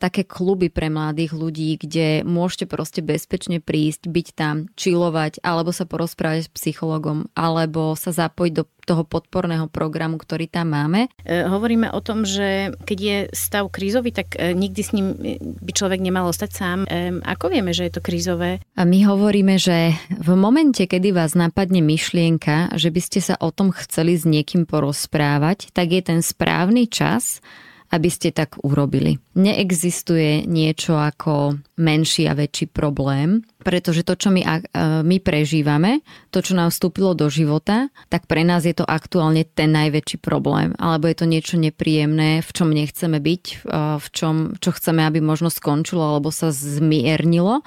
také 0.00 0.24
kluby 0.24 0.72
pre 0.72 0.88
mladých 0.88 1.36
ľudí, 1.36 1.76
kde 1.76 2.24
môžete 2.24 2.64
proste 2.64 3.04
bezpečne 3.04 3.60
prísť, 3.60 4.08
byť 4.08 4.26
tam, 4.32 4.72
čilovať, 4.80 5.44
alebo 5.44 5.76
sa 5.76 5.84
porozprávať 5.84 6.48
s 6.48 6.54
psychologom, 6.56 7.28
alebo 7.36 7.92
sa 8.00 8.16
zapojiť 8.16 8.52
do 8.56 8.64
toho 8.86 9.02
podporného 9.02 9.66
programu, 9.66 10.16
ktorý 10.16 10.46
tam 10.46 10.70
máme. 10.70 11.10
E, 11.26 11.42
hovoríme 11.42 11.90
o 11.90 11.98
tom, 11.98 12.22
že 12.22 12.70
keď 12.86 12.98
je 13.02 13.16
stav 13.34 13.66
krízový, 13.68 14.14
tak 14.14 14.38
e, 14.38 14.54
nikdy 14.54 14.80
s 14.80 14.94
ním 14.94 15.18
by 15.42 15.72
človek 15.74 15.98
nemal 15.98 16.30
ostať 16.30 16.50
sám. 16.54 16.78
E, 16.86 17.18
ako 17.26 17.50
vieme, 17.50 17.74
že 17.74 17.90
je 17.90 17.92
to 17.98 18.04
krízové? 18.06 18.62
A 18.78 18.86
my 18.86 19.02
hovoríme, 19.02 19.58
že 19.58 19.98
v 20.14 20.30
momente, 20.38 20.86
kedy 20.86 21.10
vás 21.10 21.34
napadne 21.34 21.82
myšlienka, 21.82 22.78
že 22.78 22.94
by 22.94 23.00
ste 23.02 23.18
sa 23.18 23.34
o 23.42 23.50
tom 23.50 23.74
chceli 23.74 24.14
s 24.14 24.22
niekým 24.22 24.70
porozprávať, 24.70 25.74
tak 25.74 25.90
je 25.90 26.02
ten 26.06 26.20
správny 26.22 26.86
čas, 26.86 27.42
aby 27.90 28.08
ste 28.10 28.34
tak 28.34 28.58
urobili. 28.66 29.18
Neexistuje 29.38 30.46
niečo 30.46 30.98
ako 30.98 31.58
menší 31.78 32.26
a 32.26 32.34
väčší 32.34 32.70
problém, 32.70 33.46
pretože 33.66 34.06
to, 34.06 34.14
čo 34.14 34.30
my, 34.30 34.46
my 35.02 35.16
prežívame, 35.18 36.06
to, 36.30 36.38
čo 36.38 36.54
nám 36.54 36.70
vstúpilo 36.70 37.18
do 37.18 37.26
života, 37.26 37.90
tak 38.06 38.30
pre 38.30 38.46
nás 38.46 38.62
je 38.62 38.70
to 38.78 38.86
aktuálne 38.86 39.42
ten 39.42 39.74
najväčší 39.74 40.22
problém. 40.22 40.70
Alebo 40.78 41.10
je 41.10 41.18
to 41.18 41.26
niečo 41.26 41.58
nepríjemné, 41.58 42.46
v 42.46 42.50
čom 42.54 42.70
nechceme 42.70 43.18
byť, 43.18 43.44
v 43.98 44.08
čom, 44.14 44.54
čo 44.62 44.70
chceme, 44.70 45.02
aby 45.02 45.18
možno 45.18 45.50
skončilo 45.50 46.06
alebo 46.06 46.30
sa 46.30 46.54
zmiernilo. 46.54 47.66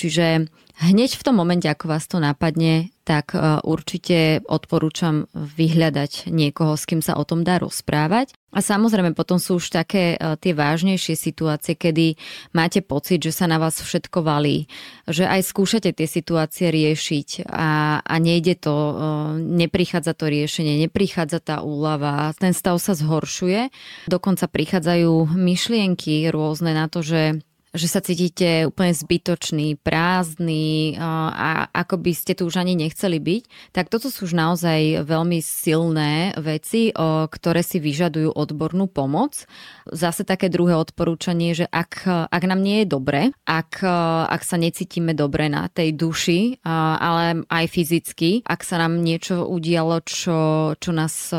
Čiže 0.00 0.48
Hneď 0.74 1.14
v 1.14 1.22
tom 1.22 1.38
momente, 1.38 1.70
ako 1.70 1.86
vás 1.86 2.10
to 2.10 2.18
napadne, 2.18 2.90
tak 3.06 3.30
e, 3.30 3.38
určite 3.62 4.42
odporúčam 4.42 5.30
vyhľadať 5.30 6.34
niekoho, 6.34 6.74
s 6.74 6.82
kým 6.82 6.98
sa 6.98 7.14
o 7.14 7.22
tom 7.22 7.46
dá 7.46 7.62
rozprávať. 7.62 8.34
A 8.50 8.58
samozrejme 8.58 9.14
potom 9.14 9.38
sú 9.38 9.62
už 9.62 9.70
také 9.70 10.18
e, 10.18 10.34
tie 10.34 10.50
vážnejšie 10.50 11.14
situácie, 11.14 11.78
kedy 11.78 12.18
máte 12.50 12.82
pocit, 12.82 13.22
že 13.22 13.30
sa 13.30 13.46
na 13.46 13.62
vás 13.62 13.78
všetko 13.78 14.26
valí, 14.26 14.66
že 15.06 15.30
aj 15.30 15.46
skúšate 15.46 15.94
tie 15.94 16.10
situácie 16.10 16.74
riešiť 16.74 17.46
a, 17.54 18.02
a 18.02 18.14
nejde 18.18 18.58
to, 18.58 18.74
e, 18.74 18.94
neprichádza 19.38 20.10
to 20.18 20.26
riešenie, 20.26 20.82
neprichádza 20.82 21.38
tá 21.38 21.56
úlava, 21.62 22.34
ten 22.34 22.50
stav 22.50 22.82
sa 22.82 22.98
zhoršuje. 22.98 23.70
Dokonca 24.10 24.50
prichádzajú 24.50 25.38
myšlienky 25.38 26.26
rôzne 26.34 26.74
na 26.74 26.90
to, 26.90 27.06
že 27.06 27.46
že 27.74 27.90
sa 27.90 27.98
cítite 27.98 28.70
úplne 28.70 28.94
zbytočný, 28.94 29.76
prázdny 29.82 30.94
a 30.96 31.66
ako 31.74 31.98
by 31.98 32.12
ste 32.14 32.38
tu 32.38 32.46
už 32.46 32.62
ani 32.62 32.78
nechceli 32.78 33.18
byť, 33.18 33.74
tak 33.74 33.90
toto 33.90 34.08
sú 34.08 34.30
už 34.30 34.38
naozaj 34.38 35.02
veľmi 35.02 35.42
silné 35.42 36.38
veci, 36.38 36.94
ktoré 36.94 37.60
si 37.66 37.82
vyžadujú 37.82 38.30
odbornú 38.30 38.86
pomoc. 38.86 39.44
Zase 39.90 40.22
také 40.22 40.46
druhé 40.48 40.78
odporúčanie, 40.78 41.52
že 41.52 41.66
ak, 41.66 42.06
ak 42.30 42.42
nám 42.46 42.62
nie 42.62 42.86
je 42.86 42.94
dobre, 42.94 43.20
ak, 43.42 43.82
ak 44.30 44.42
sa 44.46 44.56
necítime 44.56 45.12
dobre 45.12 45.50
na 45.50 45.66
tej 45.66 45.98
duši, 45.98 46.62
ale 46.64 47.42
aj 47.50 47.64
fyzicky, 47.68 48.46
ak 48.46 48.62
sa 48.62 48.78
nám 48.78 49.02
niečo 49.02 49.44
udialo, 49.50 49.98
čo, 50.06 50.72
čo, 50.78 50.90
nás, 50.94 51.34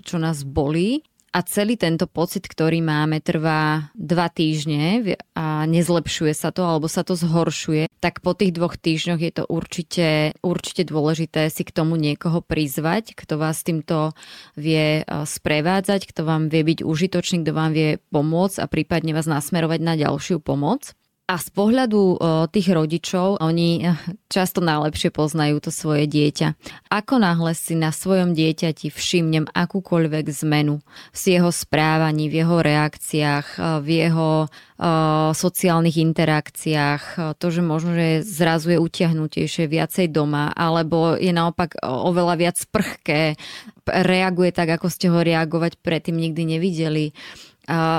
čo 0.00 0.16
nás 0.22 0.46
bolí, 0.46 1.02
a 1.30 1.38
celý 1.46 1.78
tento 1.78 2.10
pocit, 2.10 2.42
ktorý 2.50 2.82
máme, 2.82 3.22
trvá 3.22 3.94
dva 3.94 4.26
týždne 4.26 5.14
a 5.38 5.62
nezlepšuje 5.62 6.34
sa 6.34 6.50
to 6.50 6.66
alebo 6.66 6.90
sa 6.90 7.06
to 7.06 7.14
zhoršuje, 7.14 7.86
tak 8.02 8.18
po 8.18 8.34
tých 8.34 8.50
dvoch 8.50 8.74
týždňoch 8.74 9.20
je 9.22 9.32
to 9.32 9.44
určite, 9.46 10.34
určite 10.42 10.90
dôležité 10.90 11.46
si 11.46 11.62
k 11.62 11.70
tomu 11.70 11.94
niekoho 11.94 12.42
prizvať, 12.42 13.14
kto 13.14 13.38
vás 13.38 13.62
týmto 13.62 14.10
vie 14.58 15.06
sprevádzať, 15.06 16.10
kto 16.10 16.26
vám 16.26 16.50
vie 16.50 16.66
byť 16.66 16.78
užitočný, 16.82 17.46
kto 17.46 17.52
vám 17.54 17.72
vie 17.78 18.02
pomôcť 18.10 18.58
a 18.58 18.66
prípadne 18.66 19.14
vás 19.14 19.30
nasmerovať 19.30 19.80
na 19.86 19.94
ďalšiu 19.94 20.42
pomoc. 20.42 20.98
A 21.30 21.38
z 21.38 21.46
pohľadu 21.54 22.18
tých 22.50 22.74
rodičov, 22.74 23.38
oni 23.38 23.86
eh, 23.86 23.94
často 24.26 24.58
najlepšie 24.58 25.14
poznajú 25.14 25.62
to 25.62 25.70
svoje 25.70 26.10
dieťa. 26.10 26.58
Ako 26.90 27.22
náhle 27.22 27.54
si 27.54 27.78
na 27.78 27.94
svojom 27.94 28.34
dieťati 28.34 28.90
všimnem 28.90 29.46
akúkoľvek 29.46 30.26
zmenu 30.42 30.82
v 31.14 31.18
jeho 31.38 31.54
správaní, 31.54 32.26
v 32.26 32.42
jeho 32.42 32.58
reakciách, 32.58 33.46
eh, 33.46 33.78
v 33.78 33.88
jeho 34.10 34.50
uh, 34.50 35.30
sociálnych 35.30 36.02
interakciách, 36.02 37.36
to, 37.38 37.46
že 37.52 37.62
možno, 37.62 37.94
že 37.94 38.26
zrazu 38.26 38.74
je 38.74 38.82
utiahnutejšie, 38.82 39.70
viacej 39.70 40.10
doma, 40.10 40.50
alebo 40.50 41.14
je 41.14 41.30
naopak 41.30 41.78
oveľa 41.84 42.34
viac 42.40 42.58
prchké, 42.74 43.38
reaguje 43.86 44.50
tak, 44.50 44.80
ako 44.80 44.86
ste 44.88 45.12
ho 45.12 45.20
reagovať 45.20 45.78
predtým 45.78 46.16
nikdy 46.16 46.56
nevideli 46.56 47.12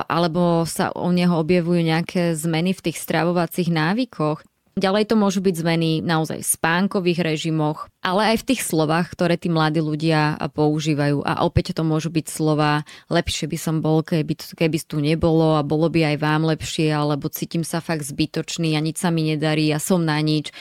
alebo 0.05 0.67
sa 0.67 0.91
u 0.91 1.09
neho 1.15 1.39
objavujú 1.39 1.79
nejaké 1.79 2.35
zmeny 2.35 2.75
v 2.75 2.91
tých 2.91 2.97
stravovacích 2.99 3.71
návykoch. 3.71 4.43
Ďalej 4.79 5.11
to 5.11 5.15
môžu 5.19 5.43
byť 5.43 5.55
zmeny 5.67 5.99
naozaj 5.99 6.39
v 6.39 6.51
spánkových 6.55 7.19
režimoch, 7.27 7.91
ale 7.99 8.31
aj 8.31 8.37
v 8.39 8.47
tých 8.55 8.61
slovách, 8.63 9.11
ktoré 9.11 9.35
tí 9.35 9.51
mladí 9.51 9.83
ľudia 9.83 10.39
používajú. 10.55 11.27
A 11.27 11.43
opäť 11.43 11.75
to 11.75 11.83
môžu 11.83 12.07
byť 12.07 12.25
slova 12.31 12.87
lepšie 13.11 13.51
by 13.51 13.57
som 13.59 13.83
bol, 13.83 13.99
keby, 13.99 14.31
keby 14.55 14.77
tu 14.87 15.03
nebolo 15.03 15.59
a 15.59 15.67
bolo 15.67 15.91
by 15.91 16.15
aj 16.15 16.17
vám 16.23 16.47
lepšie, 16.47 16.87
alebo 16.87 17.27
cítim 17.27 17.67
sa 17.67 17.83
fakt 17.83 18.07
zbytočný 18.07 18.79
a 18.79 18.79
nič 18.79 19.03
sa 19.03 19.11
mi 19.11 19.27
nedarí 19.27 19.67
a 19.75 19.79
som 19.83 20.07
na 20.07 20.15
nič. 20.23 20.49
E, 20.49 20.53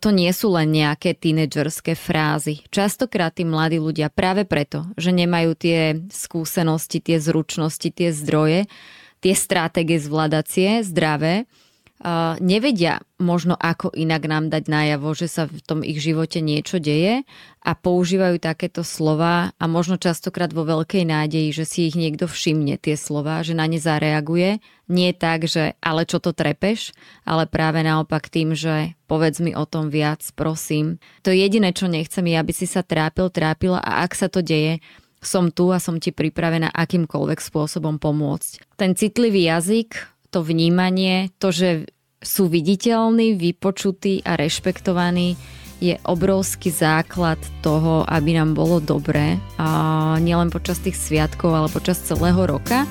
to 0.00 0.08
nie 0.16 0.32
sú 0.32 0.56
len 0.56 0.72
nejaké 0.72 1.12
tínedžerské 1.12 1.92
frázy. 1.92 2.64
Častokrát 2.72 3.36
tí 3.36 3.44
mladí 3.44 3.76
ľudia 3.76 4.08
práve 4.08 4.48
preto, 4.48 4.88
že 4.96 5.12
nemajú 5.12 5.52
tie 5.60 6.00
skúsenosti, 6.08 7.04
tie 7.04 7.20
zručnosti, 7.20 7.92
tie 7.92 8.16
zdroje, 8.16 8.64
tie 9.20 9.34
stratégie 9.36 10.00
zvládacie, 10.00 10.80
zdravé, 10.80 11.44
nevedia 12.38 13.02
možno 13.18 13.58
ako 13.58 13.90
inak 13.90 14.28
nám 14.30 14.46
dať 14.52 14.70
najavo, 14.70 15.10
že 15.16 15.26
sa 15.26 15.50
v 15.50 15.58
tom 15.64 15.80
ich 15.82 15.98
živote 15.98 16.38
niečo 16.38 16.78
deje 16.78 17.26
a 17.64 17.72
používajú 17.74 18.38
takéto 18.38 18.86
slova 18.86 19.50
a 19.56 19.64
možno 19.66 19.98
častokrát 19.98 20.54
vo 20.54 20.62
veľkej 20.62 21.02
nádeji, 21.02 21.50
že 21.50 21.64
si 21.66 21.90
ich 21.90 21.98
niekto 21.98 22.30
všimne 22.30 22.78
tie 22.78 22.94
slova, 22.94 23.42
že 23.42 23.58
na 23.58 23.66
ne 23.66 23.82
zareaguje. 23.82 24.62
Nie 24.86 25.10
tak, 25.18 25.50
že 25.50 25.74
ale 25.82 26.06
čo 26.06 26.22
to 26.22 26.30
trepeš, 26.30 26.94
ale 27.26 27.50
práve 27.50 27.82
naopak 27.82 28.30
tým, 28.30 28.54
že 28.54 28.94
povedz 29.10 29.42
mi 29.42 29.56
o 29.56 29.66
tom 29.66 29.90
viac, 29.90 30.22
prosím. 30.38 31.02
To 31.26 31.34
jediné, 31.34 31.74
čo 31.74 31.90
nechcem 31.90 32.22
je, 32.22 32.36
aby 32.38 32.52
si 32.54 32.70
sa 32.70 32.86
trápil, 32.86 33.34
trápila 33.34 33.82
a 33.82 34.06
ak 34.06 34.14
sa 34.14 34.30
to 34.30 34.46
deje, 34.46 34.78
som 35.18 35.50
tu 35.50 35.74
a 35.74 35.82
som 35.82 35.98
ti 35.98 36.14
pripravená 36.14 36.70
akýmkoľvek 36.70 37.42
spôsobom 37.42 37.98
pomôcť. 37.98 38.78
Ten 38.78 38.94
citlivý 38.94 39.50
jazyk, 39.50 39.96
to 40.30 40.44
vnímanie, 40.46 41.34
to, 41.42 41.50
že 41.50 41.68
sú 42.26 42.50
viditeľní, 42.50 43.38
vypočutí 43.38 44.26
a 44.26 44.34
rešpektovaní, 44.34 45.38
je 45.78 45.94
obrovský 46.08 46.72
základ 46.72 47.36
toho, 47.60 48.02
aby 48.08 48.34
nám 48.34 48.56
bolo 48.56 48.80
dobré 48.80 49.36
a 49.60 50.16
nielen 50.18 50.48
počas 50.48 50.80
tých 50.80 50.96
sviatkov, 50.96 51.52
ale 51.52 51.68
počas 51.68 52.00
celého 52.00 52.48
roka. 52.48 52.88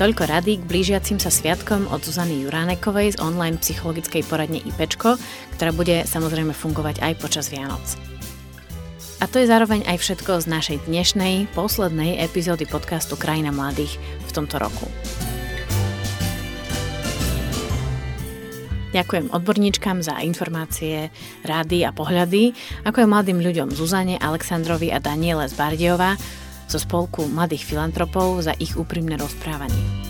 Toľko 0.00 0.32
rady 0.32 0.56
k 0.56 0.64
blížiacim 0.64 1.20
sa 1.20 1.28
sviatkom 1.28 1.84
od 1.92 2.00
Zuzany 2.00 2.40
Juránekovej 2.40 3.12
z 3.12 3.20
online 3.20 3.60
psychologickej 3.60 4.24
poradne 4.24 4.64
IPčko, 4.64 5.20
ktorá 5.60 5.76
bude 5.76 6.08
samozrejme 6.08 6.56
fungovať 6.56 7.04
aj 7.04 7.20
počas 7.20 7.52
Vianoc. 7.52 7.84
A 9.20 9.28
to 9.28 9.36
je 9.36 9.52
zároveň 9.52 9.84
aj 9.84 10.00
všetko 10.00 10.40
z 10.40 10.46
našej 10.48 10.76
dnešnej, 10.88 11.52
poslednej 11.52 12.24
epizódy 12.24 12.64
podcastu 12.64 13.20
Krajina 13.20 13.52
mladých 13.52 14.00
v 14.00 14.30
tomto 14.32 14.56
roku. 14.56 14.88
Ďakujem 18.96 19.28
odborníčkam 19.28 20.00
za 20.00 20.24
informácie, 20.24 21.12
rady 21.44 21.84
a 21.84 21.92
pohľady, 21.92 22.56
ako 22.88 23.04
aj 23.04 23.12
mladým 23.12 23.44
ľuďom 23.44 23.68
Zuzane, 23.76 24.16
Aleksandrovi 24.16 24.88
a 24.88 24.98
Daniele 25.04 25.44
z 25.46 25.54
Bardiova 25.54 26.16
zo 26.64 26.80
spolku 26.80 27.28
mladých 27.28 27.68
filantropov 27.68 28.40
za 28.40 28.56
ich 28.56 28.72
úprimné 28.80 29.20
rozprávanie. 29.20 30.09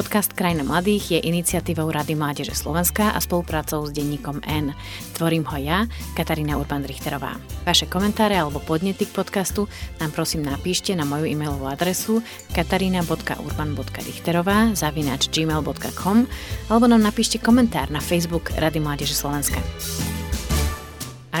Podcast 0.00 0.32
Krajina 0.32 0.64
mladých 0.64 1.12
je 1.12 1.28
iniciatívou 1.28 1.92
Rady 1.92 2.16
Mládeže 2.16 2.56
Slovenska 2.56 3.12
a 3.12 3.20
spoluprácou 3.20 3.84
s 3.84 3.92
denníkom 3.92 4.40
N. 4.48 4.72
Tvorím 5.12 5.44
ho 5.44 5.60
ja, 5.60 5.84
Katarína 6.16 6.56
Urban-Richterová. 6.56 7.36
Vaše 7.68 7.84
komentáre 7.84 8.32
alebo 8.32 8.64
podnety 8.64 9.04
k 9.04 9.12
podcastu 9.12 9.68
nám 10.00 10.16
prosím 10.16 10.48
napíšte 10.48 10.96
na 10.96 11.04
moju 11.04 11.28
e-mailovú 11.28 11.68
adresu 11.68 12.24
katarina.urban.richterová 12.56 14.72
zavinač 14.72 15.28
gmail.com 15.28 16.24
alebo 16.72 16.84
nám 16.88 17.04
napíšte 17.04 17.36
komentár 17.36 17.92
na 17.92 18.00
Facebook 18.00 18.56
Rady 18.56 18.80
Mládeže 18.80 19.12
Slovenska. 19.12 19.60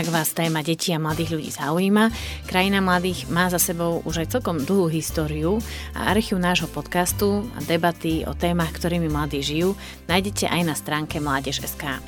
Ak 0.00 0.08
vás 0.08 0.32
téma 0.32 0.64
detí 0.64 0.96
a 0.96 1.02
mladých 1.02 1.36
ľudí 1.36 1.52
zaujíma, 1.52 2.08
Krajina 2.48 2.80
mladých 2.80 3.28
má 3.28 3.52
za 3.52 3.60
sebou 3.60 4.00
už 4.08 4.24
aj 4.24 4.32
celkom 4.32 4.56
dlhú 4.56 4.88
históriu 4.88 5.60
a 5.92 6.08
archív 6.16 6.40
nášho 6.40 6.72
podcastu 6.72 7.44
a 7.52 7.60
debaty 7.60 8.24
o 8.24 8.32
témach, 8.32 8.72
ktorými 8.72 9.12
mladí 9.12 9.44
žijú, 9.44 9.76
nájdete 10.08 10.48
aj 10.48 10.62
na 10.64 10.72
stránke 10.72 11.20
mládež.sk. 11.20 12.00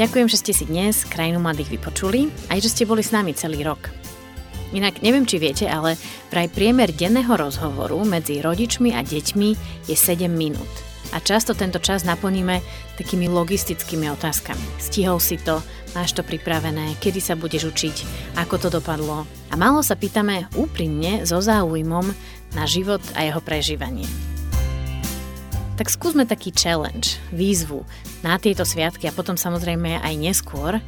Ďakujem, 0.00 0.28
že 0.32 0.40
ste 0.40 0.56
si 0.56 0.64
dnes 0.64 1.04
Krajinu 1.04 1.36
mladých 1.36 1.76
vypočuli, 1.76 2.32
aj 2.48 2.64
že 2.64 2.72
ste 2.72 2.88
boli 2.88 3.04
s 3.04 3.12
nami 3.12 3.36
celý 3.36 3.60
rok. 3.60 3.92
Inak 4.72 5.04
neviem, 5.04 5.28
či 5.28 5.36
viete, 5.36 5.68
ale 5.68 6.00
vraj 6.32 6.48
priemer 6.48 6.96
denného 6.96 7.36
rozhovoru 7.36 8.08
medzi 8.08 8.40
rodičmi 8.40 8.96
a 8.96 9.04
deťmi 9.04 9.50
je 9.84 9.92
7 9.92 10.32
minút 10.32 10.93
a 11.12 11.20
často 11.20 11.52
tento 11.52 11.76
čas 11.82 12.06
naplníme 12.06 12.64
takými 12.96 13.28
logistickými 13.28 14.08
otázkami. 14.14 14.80
Stihol 14.80 15.20
si 15.20 15.36
to, 15.36 15.60
máš 15.92 16.16
to 16.16 16.24
pripravené, 16.24 16.96
kedy 17.02 17.20
sa 17.20 17.34
budeš 17.36 17.74
učiť, 17.74 17.96
ako 18.40 18.54
to 18.56 18.68
dopadlo. 18.72 19.28
A 19.50 19.54
málo 19.58 19.84
sa 19.84 19.98
pýtame 19.98 20.48
úprimne 20.56 21.26
so 21.26 21.42
záujmom 21.42 22.06
na 22.54 22.64
život 22.64 23.02
a 23.18 23.26
jeho 23.26 23.42
prežívanie. 23.42 24.06
Tak 25.74 25.90
skúsme 25.90 26.22
taký 26.22 26.54
challenge, 26.54 27.18
výzvu 27.34 27.82
na 28.22 28.38
tieto 28.38 28.62
sviatky 28.62 29.10
a 29.10 29.16
potom 29.16 29.34
samozrejme 29.34 29.98
aj 29.98 30.14
neskôr. 30.14 30.78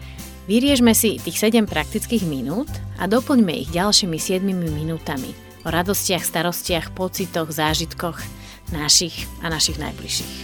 Vyriežme 0.47 0.95
si 0.95 1.19
tých 1.19 1.43
7 1.43 1.67
praktických 1.67 2.23
minút 2.23 2.71
a 3.03 3.11
doplňme 3.11 3.51
ich 3.67 3.75
ďalšími 3.75 4.15
7 4.15 4.47
minútami 4.47 5.35
o 5.67 5.69
radostiach, 5.75 6.23
starostiach, 6.23 6.95
pocitoch, 6.95 7.51
zážitkoch– 7.51 8.23
našich 8.75 9.29
a 9.43 9.51
našich 9.53 9.79
najbližších. 9.79 10.37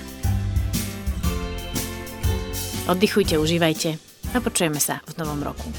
Oddychujte, 2.91 3.39
užívajte 3.39 3.95
a 4.35 4.39
počujeme 4.43 4.83
sa 4.83 4.99
v 5.07 5.15
novom 5.23 5.39
roku. 5.43 5.71